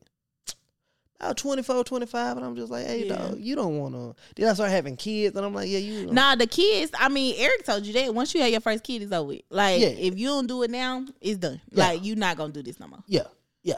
about 1.19 1.37
24, 1.37 1.83
25, 1.83 2.37
and 2.37 2.45
I'm 2.45 2.55
just 2.55 2.71
like, 2.71 2.85
hey, 2.85 3.05
yeah. 3.05 3.15
dog, 3.15 3.39
you 3.39 3.55
don't 3.55 3.77
want 3.77 3.93
to. 3.95 4.15
Then 4.35 4.49
I 4.49 4.53
start 4.53 4.71
having 4.71 4.97
kids, 4.97 5.35
and 5.35 5.45
I'm 5.45 5.53
like, 5.53 5.69
yeah, 5.69 5.77
you. 5.77 6.11
Nah, 6.11 6.35
the 6.35 6.47
kids. 6.47 6.91
I 6.97 7.09
mean, 7.09 7.35
Eric 7.37 7.65
told 7.65 7.85
you 7.85 7.93
that 7.93 8.13
once 8.13 8.33
you 8.33 8.41
have 8.41 8.51
your 8.51 8.61
first 8.61 8.83
kid, 8.83 9.01
it's 9.01 9.11
over. 9.11 9.35
Like, 9.49 9.79
yeah. 9.79 9.87
if 9.87 10.17
you 10.17 10.27
don't 10.27 10.47
do 10.47 10.63
it 10.63 10.71
now, 10.71 11.05
it's 11.21 11.37
done. 11.37 11.61
Yeah. 11.71 11.87
Like, 11.87 12.05
you're 12.05 12.17
not 12.17 12.37
gonna 12.37 12.53
do 12.53 12.63
this 12.63 12.79
no 12.79 12.87
more. 12.87 13.03
Yeah, 13.07 13.27
yeah. 13.61 13.77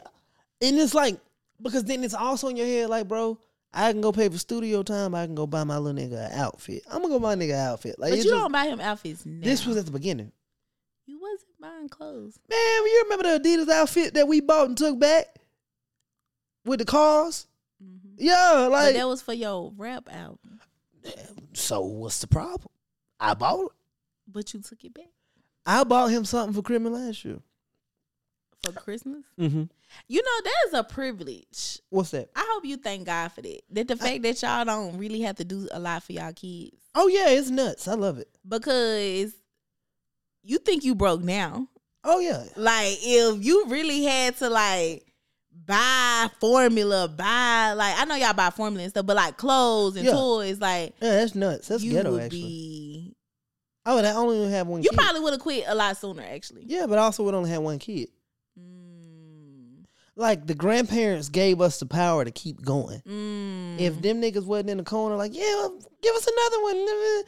And 0.60 0.78
it's 0.78 0.94
like 0.94 1.18
because 1.62 1.84
then 1.84 2.04
it's 2.04 2.14
also 2.14 2.48
in 2.48 2.56
your 2.56 2.66
head, 2.66 2.90
like, 2.90 3.08
bro, 3.08 3.38
I 3.72 3.92
can 3.92 4.00
go 4.00 4.12
pay 4.12 4.28
for 4.28 4.38
studio 4.38 4.82
time. 4.82 5.14
I 5.14 5.26
can 5.26 5.34
go 5.34 5.46
buy 5.46 5.64
my 5.64 5.78
little 5.78 6.00
nigga 6.00 6.30
an 6.30 6.38
outfit. 6.38 6.82
I'm 6.90 7.02
gonna 7.02 7.14
go 7.14 7.20
buy 7.20 7.34
a 7.34 7.36
nigga 7.36 7.54
an 7.54 7.68
outfit. 7.68 7.98
Like, 7.98 8.12
but 8.12 8.18
you 8.18 8.24
just, 8.24 8.34
don't 8.34 8.52
buy 8.52 8.66
him 8.66 8.80
outfits 8.80 9.24
now. 9.26 9.44
This 9.44 9.66
was 9.66 9.76
at 9.76 9.86
the 9.86 9.92
beginning. 9.92 10.32
You 11.06 11.20
wasn't 11.20 11.60
buying 11.60 11.88
clothes, 11.88 12.38
man. 12.48 12.58
You 12.58 13.02
remember 13.04 13.38
the 13.38 13.48
Adidas 13.48 13.68
outfit 13.68 14.14
that 14.14 14.26
we 14.26 14.40
bought 14.40 14.68
and 14.68 14.76
took 14.76 14.98
back 14.98 15.26
with 16.66 16.80
the 16.80 16.84
cars? 16.84 17.46
Mm-hmm. 17.82 18.14
Yeah, 18.18 18.68
like 18.70 18.88
but 18.88 18.98
that 18.98 19.08
was 19.08 19.22
for 19.22 19.32
your 19.32 19.72
rap 19.76 20.08
album. 20.12 20.60
So 21.54 21.80
what's 21.80 22.18
the 22.20 22.26
problem? 22.26 22.68
I 23.18 23.32
bought 23.34 23.66
it, 23.66 23.72
but 24.26 24.52
you 24.52 24.60
took 24.60 24.84
it 24.84 24.92
back. 24.92 25.06
I 25.64 25.84
bought 25.84 26.08
him 26.08 26.24
something 26.24 26.52
for 26.54 26.62
Christmas 26.62 26.92
last 26.92 27.24
year. 27.24 27.38
for 28.62 28.72
Christmas. 28.72 29.24
Mm-hmm. 29.38 29.64
You 30.08 30.22
know 30.22 30.40
that 30.44 30.54
is 30.68 30.74
a 30.74 30.84
privilege. 30.84 31.80
What's 31.90 32.10
that? 32.10 32.30
I 32.34 32.46
hope 32.52 32.64
you 32.64 32.76
thank 32.76 33.06
God 33.06 33.28
for 33.32 33.42
that. 33.42 33.60
That 33.70 33.88
the 33.88 33.96
fact 33.96 34.14
I, 34.14 34.18
that 34.18 34.42
y'all 34.42 34.64
don't 34.64 34.98
really 34.98 35.20
have 35.22 35.36
to 35.36 35.44
do 35.44 35.68
a 35.72 35.78
lot 35.78 36.02
for 36.02 36.12
y'all 36.12 36.32
kids. 36.32 36.76
Oh 36.94 37.08
yeah, 37.08 37.28
it's 37.30 37.50
nuts. 37.50 37.86
I 37.88 37.94
love 37.94 38.18
it 38.18 38.28
because 38.46 39.34
you 40.42 40.58
think 40.58 40.84
you 40.84 40.94
broke 40.94 41.22
now. 41.22 41.68
Oh 42.04 42.20
yeah. 42.20 42.44
Like 42.56 42.96
if 43.00 43.44
you 43.44 43.66
really 43.66 44.04
had 44.04 44.36
to 44.38 44.50
like 44.50 45.04
buy 45.66 46.28
formula, 46.40 47.08
buy 47.08 47.72
like 47.76 47.98
I 47.98 48.04
know 48.04 48.14
y'all 48.14 48.32
buy 48.32 48.50
formula 48.50 48.84
and 48.84 48.90
stuff, 48.90 49.06
but 49.06 49.16
like 49.16 49.36
clothes 49.36 49.96
and 49.96 50.06
yeah. 50.06 50.12
toys, 50.12 50.60
like 50.60 50.94
yeah, 51.00 51.16
that's 51.16 51.34
nuts. 51.34 51.68
That's 51.68 51.82
ghetto 51.82 52.18
actually. 52.18 52.38
Be, 52.38 53.16
oh, 53.84 53.98
I 53.98 54.12
only 54.12 54.50
have 54.50 54.66
one. 54.66 54.82
You 54.82 54.90
kid. 54.90 54.98
probably 54.98 55.20
would 55.20 55.32
have 55.32 55.40
quit 55.40 55.64
a 55.66 55.74
lot 55.74 55.96
sooner, 55.96 56.22
actually. 56.22 56.64
Yeah, 56.66 56.86
but 56.86 56.98
I 56.98 57.02
also 57.02 57.24
would 57.24 57.34
only 57.34 57.50
have 57.50 57.62
one 57.62 57.78
kid. 57.78 58.08
Mm. 58.58 59.84
Like 60.14 60.46
the 60.46 60.54
grandparents 60.54 61.28
gave 61.28 61.60
us 61.60 61.78
the 61.78 61.86
power 61.86 62.24
to 62.24 62.30
keep 62.30 62.62
going. 62.62 63.02
Mm. 63.06 63.80
If 63.80 64.00
them 64.00 64.22
niggas 64.22 64.46
wasn't 64.46 64.70
in 64.70 64.78
the 64.78 64.84
corner, 64.84 65.16
like 65.16 65.34
yeah, 65.34 65.42
well, 65.56 65.78
give 66.02 66.14
us 66.14 66.26
another 66.26 66.62
one. 66.62 66.76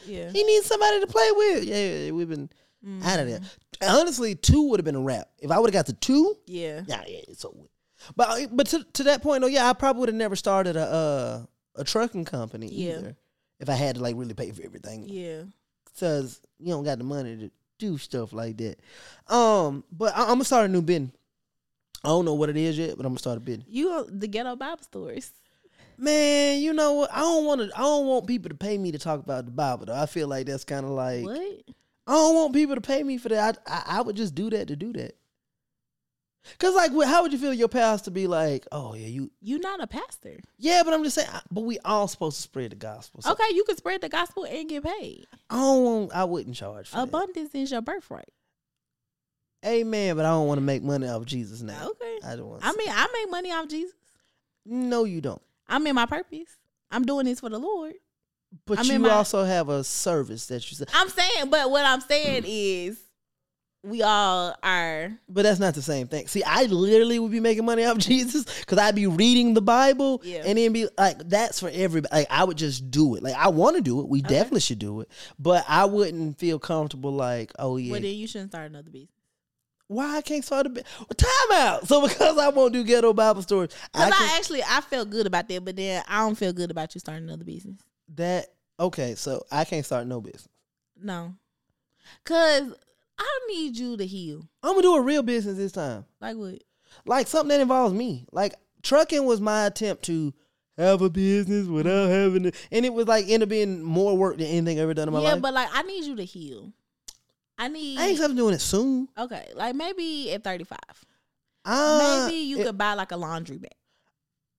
Yeah. 0.07 0.31
He 0.31 0.45
needs 0.45 0.67
somebody 0.67 1.01
to 1.01 1.07
play 1.07 1.29
with. 1.33 1.65
Yeah, 1.65 2.13
we've 2.13 2.29
been 2.29 2.49
mm. 2.87 3.05
out 3.05 3.21
of 3.21 3.27
there. 3.27 3.41
Honestly, 3.83 4.35
two 4.35 4.69
would 4.71 4.81
have 4.81 4.85
been 4.85 4.97
a 4.97 5.01
wrap. 5.01 5.29
If 5.39 5.51
I 5.51 5.59
would 5.59 5.73
have 5.73 5.79
got 5.79 5.87
the 5.87 5.93
two, 5.93 6.35
yeah, 6.47 6.83
yeah, 6.87 7.03
yeah, 7.07 7.21
it's 7.29 7.45
over. 7.45 7.59
But 8.17 8.57
but 8.57 8.67
to, 8.69 8.85
to 8.95 9.03
that 9.05 9.23
point, 9.23 9.43
though, 9.43 9.49
yeah, 9.49 9.69
I 9.69 9.73
probably 9.73 10.01
would 10.01 10.09
have 10.09 10.17
never 10.17 10.37
started 10.37 10.77
a 10.77 10.85
uh, 10.87 11.81
a 11.81 11.85
trucking 11.85 12.25
company 12.25 12.69
yeah. 12.71 12.99
either 12.99 13.17
if 13.61 13.69
I 13.69 13.75
had 13.75 13.97
to 13.97 14.03
like 14.03 14.17
really 14.17 14.35
pay 14.35 14.51
for 14.51 14.63
everything. 14.63 15.05
Yeah, 15.09 15.43
because 15.85 16.41
you 16.59 16.73
don't 16.73 16.85
got 16.85 16.99
the 16.99 17.05
money 17.05 17.37
to 17.37 17.51
do 17.79 17.99
stuff 17.99 18.33
like 18.33 18.57
that. 18.59 18.79
Um, 19.33 19.85
but 19.91 20.17
I, 20.17 20.23
am 20.23 20.29
gonna 20.29 20.45
start 20.45 20.67
a 20.67 20.73
new 20.73 20.83
business. 20.83 21.13
I 22.05 22.09
don't 22.09 22.25
know 22.25 22.35
what 22.35 22.49
it 22.49 22.57
is 22.57 22.79
yet, 22.79 22.97
but 22.97 23.05
I'm 23.05 23.13
gonna 23.13 23.19
start 23.19 23.39
a 23.39 23.41
business. 23.41 23.67
You 23.69 24.07
the 24.09 24.29
ghetto 24.29 24.57
Bible 24.57 24.83
stories. 24.83 25.33
Man, 26.01 26.61
you 26.61 26.73
know 26.73 26.93
what? 26.93 27.13
I 27.13 27.21
don't 27.21 27.45
want 27.45 27.61
to. 27.61 27.77
I 27.77 27.81
don't 27.81 28.07
want 28.07 28.27
people 28.27 28.49
to 28.51 28.55
pay 28.55 28.79
me 28.79 28.93
to 28.93 28.99
talk 28.99 29.19
about 29.19 29.47
the 29.47 29.51
Bible. 29.51 29.87
Though 29.87 30.01
I 30.01 30.07
feel 30.07 30.29
like 30.29 30.47
that's 30.47 30.65
kind 30.65 30.87
of 30.87 30.93
like 30.93 31.25
what. 31.25 31.41
I 32.07 32.13
don't 32.13 32.35
want 32.37 32.55
people 32.55 32.77
to 32.77 32.81
pay 32.81 33.03
me 33.03 33.19
for 33.19 33.29
that. 33.29 33.59
I, 33.67 33.73
I, 33.73 33.99
I 33.99 34.01
would 34.01 34.17
just 34.17 34.35
do 34.35 34.49
that 34.51 34.69
to 34.69 34.77
do 34.77 34.93
that. 34.95 35.17
Cause 36.59 36.75
like, 36.75 36.93
how 37.07 37.23
would 37.23 37.33
you 37.33 37.39
feel 37.39 37.53
your 37.53 37.69
pastor 37.69 38.11
be 38.11 38.27
like? 38.27 38.67
Oh 38.73 38.95
yeah, 38.95 39.07
you 39.07 39.31
you 39.41 39.59
not 39.59 39.83
a 39.83 39.87
pastor. 39.87 40.39
Yeah, 40.59 40.83
but 40.85 40.95
I'm 40.95 41.05
just 41.05 41.17
saying. 41.17 41.29
But 41.51 41.63
we 41.63 41.79
all 41.85 42.09
supposed 42.09 42.37
to 42.37 42.43
spread 42.43 42.73
the 42.73 42.77
gospel. 42.77 43.23
So. 43.23 43.33
Okay, 43.33 43.55
you 43.55 43.65
can 43.65 43.77
spread 43.77 44.01
the 44.01 44.09
gospel 44.09 44.45
and 44.45 44.69
get 44.69 44.85
paid. 44.85 45.27
I 45.51 45.57
don't. 45.57 46.13
I 46.15 46.25
wouldn't 46.25 46.57
charge. 46.57 46.91
Abundance 46.93 47.53
that. 47.53 47.59
is 47.59 47.71
your 47.71 47.83
birthright. 47.83 48.29
Amen. 49.67 50.17
But 50.17 50.25
I 50.25 50.31
don't 50.31 50.47
want 50.47 50.59
to 50.59 50.63
make 50.63 50.83
money 50.83 51.09
off 51.09 51.25
Jesus 51.25 51.63
now. 51.63 51.89
Okay. 51.89 52.19
I 52.25 52.37
don't 52.37 52.49
want. 52.49 52.65
I 52.65 52.73
mean, 52.73 52.89
I 52.89 53.07
make 53.13 53.31
money 53.31 53.53
off 53.53 53.69
Jesus. 53.69 53.95
No, 54.65 55.05
you 55.05 55.21
don't. 55.21 55.43
I'm 55.67 55.87
in 55.87 55.95
my 55.95 56.07
purpose. 56.07 56.57
I'm 56.91 57.05
doing 57.05 57.27
this 57.27 57.41
for 57.41 57.49
the 57.49 57.59
Lord. 57.59 57.95
But 58.67 58.79
I'm 58.79 58.87
you 58.87 58.99
my, 58.99 59.11
also 59.11 59.45
have 59.45 59.69
a 59.69 59.85
service 59.85 60.47
that 60.47 60.71
you. 60.71 60.87
I'm 60.95 61.09
saying, 61.09 61.51
but 61.51 61.71
what 61.71 61.85
I'm 61.85 62.01
saying 62.01 62.45
is 62.47 62.99
we 63.85 64.03
all 64.03 64.55
are. 64.63 65.19
But 65.29 65.43
that's 65.43 65.61
not 65.61 65.75
the 65.75 65.83
same 65.83 66.09
thing. 66.09 66.27
See, 66.27 66.43
I 66.43 66.65
literally 66.65 67.19
would 67.19 67.31
be 67.31 67.41
making 67.41 67.65
money 67.65 67.85
off 67.85 67.99
Jesus 67.99 68.45
because 68.61 68.79
I'd 68.79 68.95
be 68.95 69.07
reading 69.07 69.55
the 69.55 69.63
Bible 69.63 70.21
yeah. 70.25 70.43
and 70.45 70.59
then 70.59 70.73
be 70.73 70.89
like, 70.99 71.19
that's 71.29 71.61
for 71.61 71.71
everybody. 71.73 72.15
Like, 72.15 72.27
I 72.31 72.45
would 72.45 72.59
just 72.59 72.91
do 72.91 73.15
it. 73.15 73.23
Like, 73.23 73.37
I 73.37 73.49
want 73.49 73.77
to 73.77 73.83
do 73.83 74.01
it. 74.01 74.09
We 74.09 74.21
okay. 74.21 74.29
definitely 74.29 74.61
should 74.61 74.79
do 74.79 75.01
it. 75.01 75.11
But 75.39 75.65
I 75.69 75.85
wouldn't 75.85 76.39
feel 76.39 76.59
comfortable 76.59 77.13
like, 77.13 77.53
oh, 77.59 77.77
yeah. 77.77 77.93
Well, 77.93 78.01
then 78.01 78.15
you 78.15 78.27
shouldn't 78.27 78.51
start 78.51 78.71
another 78.71 78.91
business. 78.91 79.11
Why 79.87 80.19
I 80.19 80.21
can't 80.21 80.45
start 80.45 80.67
a? 80.67 80.71
Well, 80.71 81.07
time 81.17 81.53
out. 81.53 81.89
So 81.89 82.03
because 82.09 82.37
I 82.37 82.49
won't 82.51 82.75
do 82.75 82.85
ghetto 82.85 83.13
Bible 83.15 83.43
stories. 83.43 83.71
Because 83.93 84.13
I, 84.13 84.35
I 84.35 84.37
actually, 84.37 84.63
I 84.63 84.81
felt 84.83 85.09
good 85.09 85.27
about 85.27 85.49
that, 85.49 85.65
but 85.65 85.77
then 85.77 86.03
I 86.07 86.19
don't 86.19 86.35
feel 86.35 86.53
good 86.53 86.71
about 86.71 86.95
you 86.95 86.99
starting 86.99 87.25
another 87.25 87.45
business. 87.45 87.81
That, 88.15 88.49
okay, 88.79 89.15
so 89.15 89.45
I 89.51 89.65
can't 89.65 89.87
start 89.87 90.07
no 90.07 90.21
business. 90.21 90.49
No. 91.01 91.35
Cause 92.25 92.75
I 93.19 93.39
need 93.49 93.77
you 93.77 93.97
to 93.97 94.07
heal. 94.07 94.49
I'm 94.63 94.73
gonna 94.73 94.83
do 94.83 94.95
a 94.95 95.03
real 95.03 95.23
business 95.23 95.57
this 95.57 95.73
time. 95.73 96.05
Like 96.21 96.37
what? 96.37 96.63
Like 97.07 97.27
something 97.27 97.49
that 97.49 97.61
involves 97.61 97.95
me. 97.95 98.27
Like 98.33 98.55
trucking 98.83 99.25
was 99.25 99.41
my 99.41 99.67
attempt 99.67 100.05
to 100.05 100.33
have 100.77 101.03
a 101.03 101.11
business 101.11 101.67
without 101.67 102.09
having 102.09 102.45
to, 102.45 102.53
and 102.71 102.87
it 102.87 102.93
was 102.93 103.07
like 103.07 103.29
end 103.29 103.43
up 103.43 103.49
being 103.49 103.83
more 103.83 104.17
work 104.17 104.39
than 104.39 104.47
anything 104.47 104.79
I've 104.79 104.85
ever 104.85 104.95
done 104.95 105.09
in 105.09 105.15
my 105.15 105.21
yeah, 105.21 105.29
life. 105.29 105.35
Yeah, 105.37 105.41
but 105.41 105.55
like 105.55 105.69
I 105.73 105.83
need 105.83 106.05
you 106.05 106.17
to 106.17 106.25
heal. 106.25 106.73
I 107.59 107.69
need. 107.69 107.99
I 107.99 108.07
ain't 108.09 108.19
something 108.19 108.37
doing 108.37 108.55
it 108.55 108.61
soon. 108.61 109.09
Okay, 109.19 109.49
like 109.55 109.75
maybe 109.75 110.33
at 110.33 110.45
35. 110.45 110.79
Uh, 111.65 112.27
maybe 112.29 112.39
you 112.39 112.61
it, 112.61 112.67
could 112.67 112.79
buy 112.79 112.95
like 112.95 113.11
a 113.11 113.17
laundry 113.17 113.59
bag. 113.59 113.73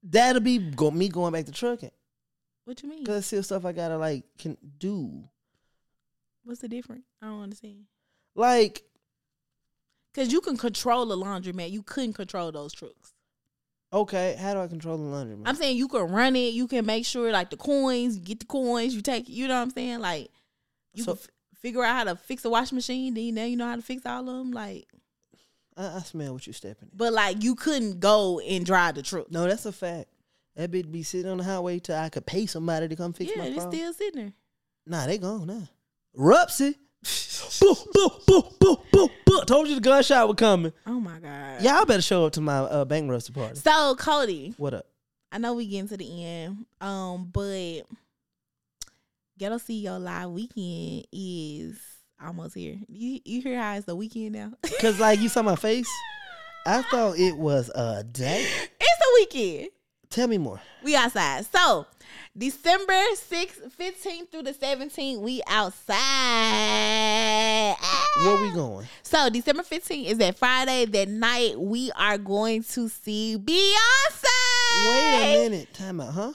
That'll 0.04 0.42
be 0.42 0.58
go, 0.58 0.92
me 0.92 1.10
going 1.10 1.34
back 1.34 1.46
to 1.46 1.52
trucking. 1.52 1.92
What 2.66 2.84
you 2.84 2.90
mean? 2.90 3.00
Because 3.00 3.20
it's 3.20 3.28
still 3.28 3.44
stuff 3.44 3.66
I 3.66 3.72
gotta 3.72 3.98
like 3.98 4.26
can 4.38 4.58
do. 4.78 5.24
What's 6.44 6.62
the 6.62 6.68
difference? 6.68 7.06
I 7.22 7.28
don't 7.28 7.42
understand. 7.42 7.86
Like, 8.40 8.84
cause 10.16 10.32
you 10.32 10.40
can 10.40 10.56
control 10.56 11.06
the 11.06 11.18
laundromat. 11.18 11.72
You 11.72 11.84
couldn't 11.84 12.14
control 12.14 12.54
those 12.54 12.72
trucks. 12.72 13.14
Okay, 13.92 14.38
how 14.40 14.54
do 14.54 14.62
I 14.62 14.68
control 14.68 14.98
the 14.98 15.04
laundromat? 15.04 15.42
I'm 15.46 15.56
saying 15.56 15.76
you 15.76 15.90
can 15.90 16.10
run 16.10 16.38
it. 16.38 16.54
You 16.54 16.66
can 16.66 16.86
make 16.86 17.06
sure 17.06 17.34
like 17.34 17.50
the 17.50 17.58
coins, 17.58 18.18
you 18.18 18.24
get 18.24 18.40
the 18.40 18.46
coins, 18.46 18.96
you 18.96 19.02
take. 19.02 19.28
You 19.28 19.50
know 19.50 19.56
what 19.56 19.64
I'm 19.64 19.72
saying? 19.72 20.00
Like, 20.00 20.30
you 20.94 21.04
so, 21.04 21.16
can 21.16 21.22
f- 21.22 21.30
figure 21.60 21.84
out 21.84 21.96
how 21.98 22.04
to 22.06 22.16
fix 22.16 22.46
a 22.46 22.50
washing 22.50 22.78
machine. 22.78 23.14
Then 23.14 23.26
you 23.26 23.32
now 23.34 23.44
you 23.44 23.58
know 23.58 23.68
how 23.68 23.76
to 23.76 23.82
fix 23.82 24.06
all 24.06 24.22
of 24.22 24.26
them. 24.26 24.52
Like, 24.54 24.88
I, 25.76 25.98
I 25.98 26.00
smell 26.00 26.32
what 26.32 26.48
you're 26.48 26.54
stepping. 26.54 26.88
In. 26.92 26.92
But 26.96 27.12
like, 27.12 27.44
you 27.44 27.56
couldn't 27.56 28.00
go 28.00 28.40
and 28.40 28.66
drive 28.66 28.96
the 28.96 29.02
truck. 29.02 29.30
No, 29.30 29.50
that's 29.50 29.66
a 29.66 29.74
fact. 29.74 30.08
That 30.56 30.72
bitch 30.72 30.90
be 30.90 31.04
sitting 31.04 31.30
on 31.30 31.40
the 31.40 31.44
highway 31.44 31.80
till 31.80 31.98
I 31.98 32.08
could 32.08 32.26
pay 32.26 32.46
somebody 32.46 32.88
to 32.88 32.96
come 32.96 33.12
fix 33.12 33.32
yeah, 33.32 33.40
my 33.40 33.50
car. 33.50 33.50
Yeah, 33.50 33.64
it's 33.68 33.76
still 33.76 33.94
sitting 33.94 34.22
there. 34.22 34.34
Nah, 34.88 35.08
they 35.08 35.18
gone 35.18 35.46
now. 35.46 35.68
Rupsy 36.18 36.76
boo, 37.60 37.76
boo, 37.94 38.10
boo, 38.28 38.44
boo, 38.60 38.78
boo, 38.92 39.10
boo. 39.26 39.42
Told 39.46 39.68
you 39.68 39.76
the 39.76 39.82
gunshot 39.82 40.28
was 40.28 40.36
coming. 40.36 40.74
Oh 40.86 41.00
my 41.00 41.20
god. 41.20 41.62
Y'all 41.62 41.86
better 41.86 42.02
show 42.02 42.26
up 42.26 42.34
to 42.34 42.42
my 42.42 42.58
uh, 42.60 42.86
bankruptcy 42.86 43.34
party. 43.34 43.56
So 43.56 43.96
Kody, 43.96 44.54
what 44.58 44.74
up? 44.74 44.86
I 45.32 45.38
know 45.38 45.54
we 45.54 45.68
getting 45.68 45.88
to 45.90 45.98
the 45.98 46.26
end, 46.26 46.66
um, 46.82 47.30
but 47.32 47.82
Ghetto 49.38 49.58
CEO 49.58 50.02
Live 50.02 50.30
Weekend 50.32 51.06
is 51.12 51.80
almost 52.24 52.56
here. 52.56 52.78
You 52.88 53.20
you 53.24 53.42
hear 53.42 53.60
how 53.60 53.76
it's 53.76 53.86
the 53.86 53.96
weekend 53.96 54.34
now? 54.34 54.54
Cause 54.82 55.00
like 55.00 55.20
you 55.20 55.30
saw 55.30 55.42
my 55.44 55.56
face, 55.56 55.90
I 56.66 56.82
thought 56.84 57.18
it 57.18 57.38
was 57.38 57.70
a 57.76 58.04
day. 58.04 58.46
It's 58.80 59.00
the 59.00 59.12
weekend. 59.16 59.70
Tell 60.10 60.28
me 60.28 60.40
more. 60.40 60.60
We 60.84 60.96
outside. 60.96 61.46
So 61.46 61.86
December 62.36 62.94
6th, 62.94 63.72
15th 63.78 64.32
through 64.32 64.42
the 64.42 64.54
17th, 64.54 65.20
we 65.22 65.44
outside. 65.46 65.96
Where 68.24 68.42
we 68.42 68.52
going? 68.52 68.88
So 69.04 69.30
December 69.30 69.62
15th 69.62 70.06
is 70.08 70.18
that 70.18 70.36
Friday. 70.36 70.86
That 70.86 71.10
night 71.10 71.60
we 71.60 71.92
are 71.92 72.18
going 72.18 72.64
to 72.64 72.90
see 72.90 73.38
Beyonce. 73.38 74.26
Wait 74.90 75.46
a 75.46 75.50
minute. 75.50 75.74
Time 75.76 76.02
out, 76.02 76.14
huh? 76.14 76.34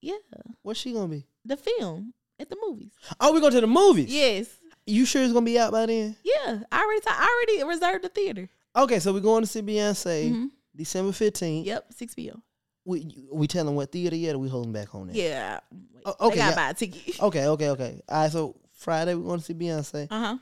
Yeah. 0.00 0.16
What's 0.62 0.80
she 0.80 0.92
gonna 0.92 1.06
be? 1.06 1.24
The 1.44 1.56
film 1.56 2.14
at 2.40 2.50
the 2.50 2.56
movies. 2.66 2.90
Oh, 3.20 3.32
we 3.32 3.38
going 3.38 3.52
to 3.52 3.60
the 3.60 3.68
movies? 3.68 4.12
Yes. 4.12 4.48
You 4.84 5.06
sure 5.06 5.22
it's 5.22 5.32
gonna 5.32 5.46
be 5.46 5.60
out 5.60 5.70
by 5.70 5.86
then? 5.86 6.16
Yeah. 6.24 6.58
I 6.72 6.82
already 6.82 7.00
t- 7.00 7.06
I 7.06 7.44
already 7.60 7.72
reserved 7.72 8.02
the 8.02 8.08
theater. 8.08 8.48
Okay, 8.74 8.98
so 8.98 9.12
we're 9.12 9.20
going 9.20 9.44
to 9.44 9.46
see 9.46 9.62
Beyonce 9.62 10.30
mm-hmm. 10.30 10.46
December 10.74 11.12
15th. 11.12 11.66
Yep, 11.66 11.92
6 11.92 12.14
p.m. 12.16 12.42
We 12.84 13.26
we 13.30 13.46
tell 13.46 13.64
them 13.64 13.74
what 13.74 13.92
theater 13.92 14.16
yet, 14.16 14.34
or 14.34 14.38
we 14.38 14.48
holding 14.48 14.72
back 14.72 14.94
on 14.94 15.08
that? 15.08 15.16
Yeah. 15.16 15.60
Oh, 16.04 16.14
okay. 16.20 16.34
They 16.34 16.40
gotta 16.40 16.50
yeah. 16.50 16.56
buy 16.56 16.70
a 16.70 16.74
ticket. 16.74 17.20
Okay. 17.22 17.46
Okay. 17.46 17.70
Okay. 17.70 18.02
All 18.08 18.22
right. 18.22 18.32
So 18.32 18.56
Friday 18.72 19.14
we're 19.14 19.26
going 19.26 19.38
to 19.38 19.44
see 19.44 19.54
Beyonce. 19.54 20.08
Uh 20.10 20.18
huh. 20.18 20.38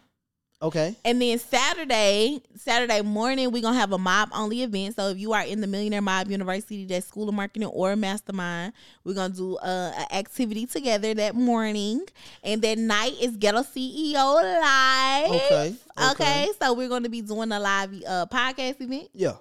Okay. 0.63 0.95
And 1.07 1.23
then 1.23 1.39
Saturday, 1.39 2.43
Saturday 2.55 3.01
morning, 3.01 3.51
we're 3.51 3.63
gonna 3.63 3.79
have 3.79 3.93
a 3.93 3.99
mob 3.99 4.29
only 4.35 4.63
event. 4.63 4.95
So 4.95 5.09
if 5.09 5.19
you 5.19 5.33
are 5.33 5.43
in 5.43 5.63
the 5.63 5.67
Millionaire 5.67 6.03
Mob 6.03 6.31
University, 6.31 6.85
that 6.85 7.03
School 7.03 7.31
of 7.31 7.35
Marketing 7.35 7.69
or 7.69 7.97
Mastermind, 7.97 8.75
we're 9.03 9.15
gonna 9.15 9.33
do 9.33 9.57
uh, 9.57 9.93
an 9.97 10.19
activity 10.19 10.67
together 10.67 11.15
that 11.15 11.35
morning. 11.35 12.05
And 12.43 12.61
that 12.61 12.77
night 12.77 13.15
is 13.23 13.39
Ghetto 13.39 13.63
CEO 13.63 14.15
Live. 14.15 15.31
Okay. 15.31 15.75
Okay. 15.99 16.11
okay. 16.11 16.51
So 16.61 16.75
we're 16.75 16.91
gonna 16.91 17.09
be 17.09 17.23
doing 17.23 17.53
a 17.53 17.59
live 17.59 17.95
uh, 18.07 18.27
podcast 18.27 18.83
event. 18.83 19.09
Yeah. 19.15 19.37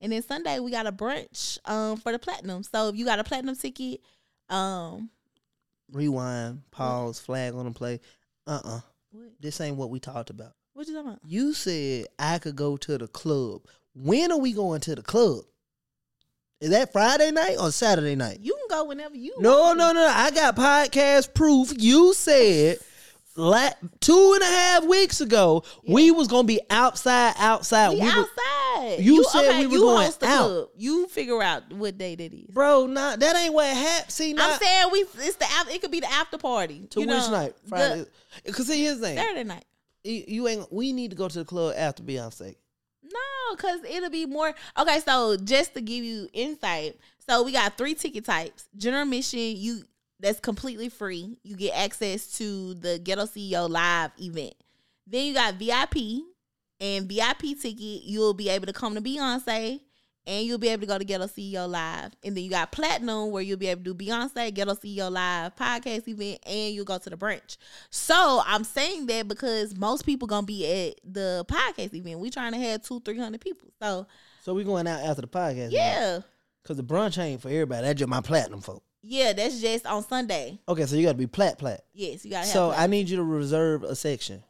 And 0.00 0.12
then 0.12 0.22
Sunday 0.22 0.58
we 0.60 0.70
got 0.70 0.86
a 0.86 0.92
brunch 0.92 1.58
um 1.64 1.96
for 1.98 2.12
the 2.12 2.18
platinum. 2.18 2.62
So 2.62 2.88
if 2.88 2.96
you 2.96 3.04
got 3.04 3.18
a 3.18 3.24
platinum 3.24 3.56
ticket, 3.56 4.00
um 4.48 5.10
rewind, 5.92 6.62
pause, 6.70 7.18
what? 7.20 7.26
flag 7.26 7.54
on 7.54 7.66
the 7.66 7.72
play. 7.72 8.00
Uh 8.46 8.60
uh-uh. 8.64 8.76
uh 8.76 9.20
This 9.40 9.60
ain't 9.60 9.76
what 9.76 9.90
we 9.90 10.00
talked 10.00 10.30
about. 10.30 10.52
What 10.72 10.86
you 10.86 10.94
talking 10.94 11.10
about? 11.10 11.20
You 11.26 11.52
said 11.52 12.06
I 12.18 12.38
could 12.38 12.56
go 12.56 12.76
to 12.78 12.98
the 12.98 13.08
club. 13.08 13.62
When 13.94 14.32
are 14.32 14.38
we 14.38 14.52
going 14.52 14.80
to 14.82 14.94
the 14.94 15.02
club? 15.02 15.44
Is 16.60 16.70
that 16.70 16.92
Friday 16.92 17.30
night 17.30 17.56
or 17.58 17.70
Saturday 17.72 18.14
night? 18.14 18.38
You 18.40 18.54
can 18.54 18.78
go 18.78 18.84
whenever 18.84 19.16
you 19.16 19.32
want. 19.32 19.42
No, 19.42 19.72
no, 19.72 19.92
no. 19.92 20.06
I 20.06 20.30
got 20.30 20.56
podcast 20.56 21.32
proof. 21.32 21.72
You 21.76 22.12
said 22.12 22.78
la- 23.34 23.72
two 24.00 24.32
and 24.34 24.42
a 24.42 24.46
half 24.46 24.84
weeks 24.84 25.20
ago, 25.20 25.64
yeah. 25.82 25.94
we 25.94 26.10
was 26.10 26.28
gonna 26.28 26.46
be 26.46 26.60
outside, 26.68 27.34
outside. 27.38 27.90
We, 27.90 28.00
we 28.00 28.02
outside. 28.02 28.18
Were, 28.20 28.26
you, 28.98 29.14
you, 29.14 29.24
said 29.24 29.48
okay, 29.48 29.60
we 29.60 29.66
were 29.66 29.72
you 29.72 29.80
going 29.80 30.06
out. 30.06 30.18
Club. 30.18 30.68
You 30.76 31.06
figure 31.08 31.42
out 31.42 31.72
what 31.72 31.98
day 31.98 32.14
that 32.14 32.32
is, 32.32 32.46
bro. 32.52 32.86
Nah, 32.86 33.16
that 33.16 33.36
ain't 33.36 33.54
what 33.54 33.66
happened. 33.66 34.10
See, 34.10 34.34
I'm 34.38 34.58
saying 34.58 34.88
we. 34.92 35.00
It's 35.18 35.36
the 35.36 35.46
it 35.68 35.80
could 35.80 35.90
be 35.90 36.00
the 36.00 36.12
after 36.12 36.38
party. 36.38 36.86
To 36.90 37.00
which 37.00 37.08
know, 37.08 37.30
night? 37.30 37.54
Friday. 37.68 38.06
Because 38.44 38.66
see, 38.66 38.82
here's 38.82 38.98
the 38.98 39.06
thing. 39.06 39.16
Saturday 39.16 39.44
night. 39.44 39.64
You, 40.04 40.24
you 40.26 40.48
ain't. 40.48 40.72
We 40.72 40.92
need 40.92 41.10
to 41.10 41.16
go 41.16 41.28
to 41.28 41.38
the 41.38 41.44
club 41.44 41.74
after 41.76 42.02
Beyonce. 42.02 42.56
No, 43.02 43.56
because 43.56 43.80
it'll 43.84 44.10
be 44.10 44.26
more. 44.26 44.54
Okay, 44.78 45.00
so 45.00 45.36
just 45.36 45.74
to 45.74 45.80
give 45.80 46.04
you 46.04 46.28
insight, 46.32 46.98
so 47.28 47.42
we 47.42 47.52
got 47.52 47.76
three 47.76 47.94
ticket 47.94 48.24
types. 48.24 48.68
General 48.76 49.02
admission, 49.02 49.40
you 49.40 49.82
that's 50.20 50.40
completely 50.40 50.88
free. 50.88 51.38
You 51.42 51.56
get 51.56 51.76
access 51.76 52.26
to 52.38 52.74
the 52.74 52.98
Ghetto 52.98 53.24
CEO 53.24 53.68
live 53.68 54.10
event. 54.20 54.54
Then 55.06 55.26
you 55.26 55.34
got 55.34 55.54
VIP 55.54 56.22
and 56.80 57.08
VIP 57.08 57.58
ticket. 57.60 58.02
You'll 58.04 58.34
be 58.34 58.48
able 58.48 58.66
to 58.66 58.72
come 58.72 58.94
to 58.94 59.00
Beyonce 59.00 59.80
and 60.26 60.46
you'll 60.46 60.58
be 60.58 60.68
able 60.68 60.82
to 60.82 60.86
go 60.86 60.98
to 60.98 61.04
Ghetto 61.04 61.26
CEO 61.26 61.68
Live. 61.68 62.12
And 62.22 62.36
then 62.36 62.44
you 62.44 62.50
got 62.50 62.72
Platinum, 62.72 63.30
where 63.30 63.42
you'll 63.42 63.58
be 63.58 63.68
able 63.68 63.82
to 63.84 63.94
do 63.94 64.04
Beyonce, 64.04 64.52
Ghetto 64.52 64.74
CEO 64.74 65.10
Live 65.10 65.56
podcast 65.56 66.06
event, 66.08 66.40
and 66.46 66.74
you'll 66.74 66.84
go 66.84 66.98
to 66.98 67.10
the 67.10 67.16
brunch. 67.16 67.56
So 67.90 68.42
I'm 68.46 68.64
saying 68.64 69.06
that 69.06 69.28
because 69.28 69.76
most 69.76 70.04
people 70.04 70.28
gonna 70.28 70.46
be 70.46 70.66
at 70.66 71.00
the 71.04 71.44
podcast 71.48 71.94
event. 71.94 72.20
We 72.20 72.30
trying 72.30 72.52
to 72.52 72.58
have 72.58 72.82
two, 72.82 73.00
three 73.00 73.18
hundred 73.18 73.40
people. 73.40 73.68
So 73.80 74.06
So 74.42 74.54
we 74.54 74.64
going 74.64 74.86
out 74.86 75.00
after 75.00 75.22
the 75.22 75.28
podcast. 75.28 75.70
Yeah. 75.72 76.08
Event. 76.08 76.24
Cause 76.62 76.76
the 76.76 76.84
brunch 76.84 77.18
ain't 77.18 77.40
for 77.40 77.48
everybody. 77.48 77.86
That's 77.86 77.98
just 77.98 78.10
my 78.10 78.20
platinum 78.20 78.60
folk. 78.60 78.82
Yeah, 79.02 79.32
that's 79.32 79.60
just 79.60 79.86
on 79.86 80.02
Sunday. 80.02 80.60
Okay, 80.68 80.84
so 80.84 80.94
you 80.94 81.04
got 81.04 81.12
to 81.12 81.18
be 81.18 81.26
plat 81.26 81.58
plat. 81.58 81.84
Yes, 81.94 82.22
you 82.24 82.30
got 82.30 82.44
to. 82.44 82.48
So 82.48 82.68
plat. 82.68 82.80
I 82.80 82.86
need 82.86 83.08
you 83.08 83.16
to 83.16 83.22
reserve 83.24 83.82
a 83.82 83.96
section. 83.96 84.42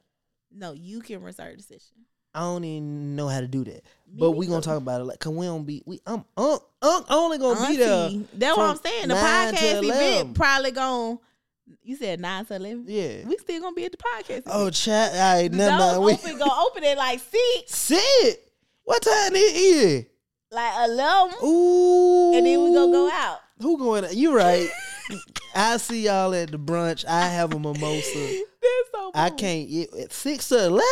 No, 0.51 0.73
you 0.73 1.01
can 1.01 1.23
reserve 1.23 1.59
the 1.59 1.63
section. 1.63 1.99
I 2.35 2.41
don't 2.41 2.65
even 2.65 3.17
know 3.17 3.29
how 3.29 3.41
to 3.41 3.49
do 3.49 3.65
that. 3.65 3.83
Me 4.13 4.19
but 4.19 4.33
we 4.33 4.47
gonna 4.47 4.61
talk 4.61 4.79
about 4.79 5.01
it 5.01 5.05
like 5.05 5.21
cause 5.21 5.33
we 5.33 5.47
don't 5.47 5.65
be 5.65 5.83
we 5.87 6.01
I'm 6.07 6.25
only 6.37 7.39
gonna 7.39 7.61
Auntie. 7.61 7.73
be 7.73 7.77
there. 7.77 8.11
That's 8.35 8.57
what 8.57 8.71
I'm 8.71 8.77
saying. 8.77 9.09
The 9.09 9.15
podcast 9.15 9.83
event 9.85 10.35
probably 10.35 10.71
gonna 10.73 11.19
you 11.83 11.97
said 11.97 12.21
nine 12.21 12.45
to 12.47 12.55
eleven. 12.55 12.85
Yeah, 12.87 13.25
we 13.27 13.37
still 13.39 13.61
gonna 13.61 13.75
be 13.75 13.85
at 13.85 13.93
the 13.93 13.99
podcast. 13.99 14.43
Oh, 14.47 14.71
chat. 14.71 15.13
All 15.13 15.41
right, 15.41 15.53
never 15.53 15.77
mind. 15.77 16.03
We 16.03 16.13
open, 16.13 16.39
gonna 16.39 16.63
open 16.67 16.85
it 16.85 16.97
like 16.99 17.21
six. 17.21 17.75
Six. 17.75 18.39
What 18.85 19.03
time 19.03 19.35
it 19.35 19.57
is? 19.57 20.05
Like 20.51 20.89
eleven. 20.89 21.37
Ooh. 21.45 22.35
And 22.35 22.47
then 22.47 22.63
we 22.65 22.75
gonna 22.75 22.93
go 22.93 23.11
out. 23.13 23.39
Who 23.61 23.79
going? 23.79 24.05
You 24.13 24.37
right. 24.37 24.69
I 25.55 25.77
see 25.77 26.05
y'all 26.05 26.35
at 26.35 26.51
the 26.51 26.59
brunch. 26.59 27.05
I 27.07 27.23
have 27.23 27.55
a 27.55 27.59
mimosa. 27.59 27.75
That's 28.63 28.91
so. 28.93 29.11
Cool. 29.11 29.13
I 29.15 29.31
can't. 29.31 29.89
At 29.95 30.13
six 30.13 30.49
to 30.49 30.67
eleven. 30.67 30.85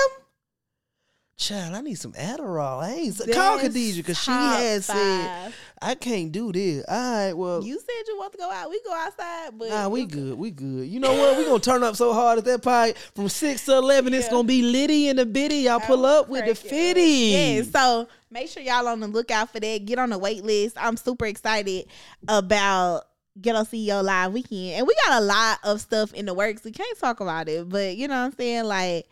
Child, 1.39 1.77
I 1.77 1.81
need 1.83 1.95
some 1.95 2.15
Adderall. 2.15 2.83
I 2.83 2.95
ain't 2.95 3.17
That's 3.17 3.33
call 3.33 3.61
Khadijah 3.61 4.03
because 4.03 4.21
she 4.21 4.33
had 4.33 4.83
said 4.83 5.53
I 5.81 5.95
can't 5.95 6.33
do 6.33 6.51
this. 6.51 6.85
All 6.89 6.97
right, 6.97 7.33
well, 7.33 7.63
you 7.63 7.79
said 7.79 8.09
you 8.09 8.19
want 8.19 8.33
to 8.33 8.39
go 8.39 8.51
out. 8.51 8.69
We 8.69 8.81
go 8.85 8.93
outside, 8.93 9.51
but 9.57 9.69
nah, 9.69 9.89
we 9.89 10.05
good. 10.05 10.37
We 10.37 10.51
good. 10.51 10.89
You 10.89 10.99
know 10.99 11.13
what? 11.13 11.39
We 11.39 11.45
gonna 11.45 11.61
turn 11.61 11.85
up 11.85 11.95
so 11.95 12.13
hard 12.13 12.39
at 12.39 12.45
that 12.47 12.63
party 12.63 12.95
from 13.15 13.29
six 13.29 13.65
to 13.67 13.77
eleven. 13.77 14.13
Yeah. 14.13 14.19
It's 14.19 14.29
gonna 14.29 14.49
be 14.49 14.63
Liddy 14.63 15.11
and 15.11 15.21
the 15.21 15.27
bitty. 15.27 15.59
Y'all 15.59 15.79
pull 15.79 16.05
up 16.05 16.29
with 16.29 16.45
the 16.45 16.57
fitty. 16.57 17.61
Yeah. 17.61 17.63
So 17.63 18.09
make 18.33 18.49
sure 18.49 18.61
y'all 18.61 18.89
on 18.89 18.99
the 18.99 19.07
lookout 19.07 19.51
for 19.53 19.61
that. 19.61 19.85
Get 19.85 20.01
on 20.01 20.11
the 20.11 20.19
wait 20.19 20.43
list. 20.45 20.77
I'm 20.77 20.97
super 20.97 21.27
excited 21.27 21.87
about 22.27 23.05
Ghetto 23.41 23.63
CEO 23.63 24.03
Live 24.03 24.33
weekend, 24.33 24.79
and 24.79 24.89
we 24.89 24.95
got 25.07 25.23
a 25.23 25.25
lot 25.25 25.59
of 25.63 25.81
stuff 25.81 26.13
in 26.15 26.27
the 26.27 26.35
works. 26.35 26.65
We 26.65 26.73
can't 26.73 26.99
talk 26.99 27.21
about 27.21 27.49
it, 27.49 27.69
but 27.69 27.97
you 27.97 28.09
know 28.09 28.19
what 28.19 28.27
I'm 28.27 28.33
saying, 28.33 28.65
like 28.65 29.07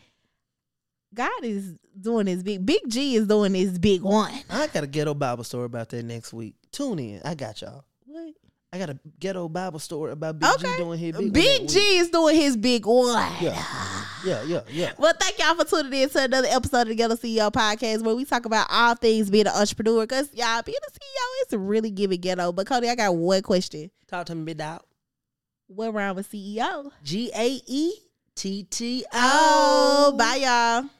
God 1.17 1.45
is 1.45 1.75
doing 1.99 2.27
his 2.27 2.43
big. 2.43 2.65
Big 2.65 2.83
G 2.89 3.17
is 3.17 3.27
doing 3.27 3.55
his 3.55 3.79
big 3.79 4.03
one. 4.03 4.33
I 4.51 4.67
got 4.67 4.85
a 4.85 4.87
ghetto 4.87 5.15
Bible 5.15 5.45
story 5.45 5.65
about 5.65 5.89
that 5.89 6.05
next 6.05 6.35
week. 6.35 6.55
Tune 6.71 6.99
in. 6.99 7.23
I 7.25 7.35
got 7.35 7.63
y'all. 7.63 7.85
What? 8.05 8.35
I 8.71 8.79
got 8.79 8.91
a 8.91 8.99
ghetto 9.19 9.49
Bible 9.49 9.79
story 9.79 10.13
about 10.13 10.39
Big 10.39 10.51
okay. 10.51 10.73
G 10.73 10.77
doing 10.77 10.99
his 10.99 11.17
big. 11.17 11.33
Big 11.33 11.69
G 11.69 11.79
is 11.97 12.11
doing 12.11 12.37
his 12.37 12.55
big 12.59 12.85
one. 12.85 13.33
Yeah, 13.41 13.65
yeah, 14.27 14.43
yeah, 14.43 14.61
yeah. 14.69 14.93
Well, 14.99 15.15
thank 15.19 15.39
y'all 15.39 15.55
for 15.55 15.65
tuning 15.65 16.03
in 16.03 16.11
to 16.11 16.25
another 16.25 16.49
episode 16.49 16.83
of 16.83 16.89
the 16.89 16.95
Ghetto 16.95 17.15
CEO 17.15 17.51
podcast 17.51 18.03
where 18.05 18.15
we 18.15 18.27
talk 18.27 18.45
about 18.45 18.67
all 18.71 18.95
things 18.95 19.31
being 19.31 19.47
an 19.47 19.55
entrepreneur. 19.55 20.03
Because 20.03 20.29
y'all 20.35 20.61
being 20.63 20.77
a 20.87 20.91
CEO 20.91 21.47
is 21.47 21.57
really 21.57 21.91
giving 21.91 22.21
ghetto. 22.21 22.53
But 22.53 22.67
Kody, 22.67 22.91
I 22.91 22.95
got 22.95 23.17
one 23.17 23.41
question. 23.41 23.91
Talk 24.07 24.27
to 24.27 24.35
me, 24.35 24.45
big 24.45 24.59
dog. 24.59 24.83
What 25.69 25.95
round 25.95 26.17
with 26.17 26.31
CEO? 26.31 26.91
G 27.03 27.31
A 27.35 27.61
E 27.67 27.93
T 28.35 28.65
T 28.65 29.05
O. 29.15 30.11
Oh, 30.13 30.17
bye, 30.19 30.37
y'all. 30.37 30.91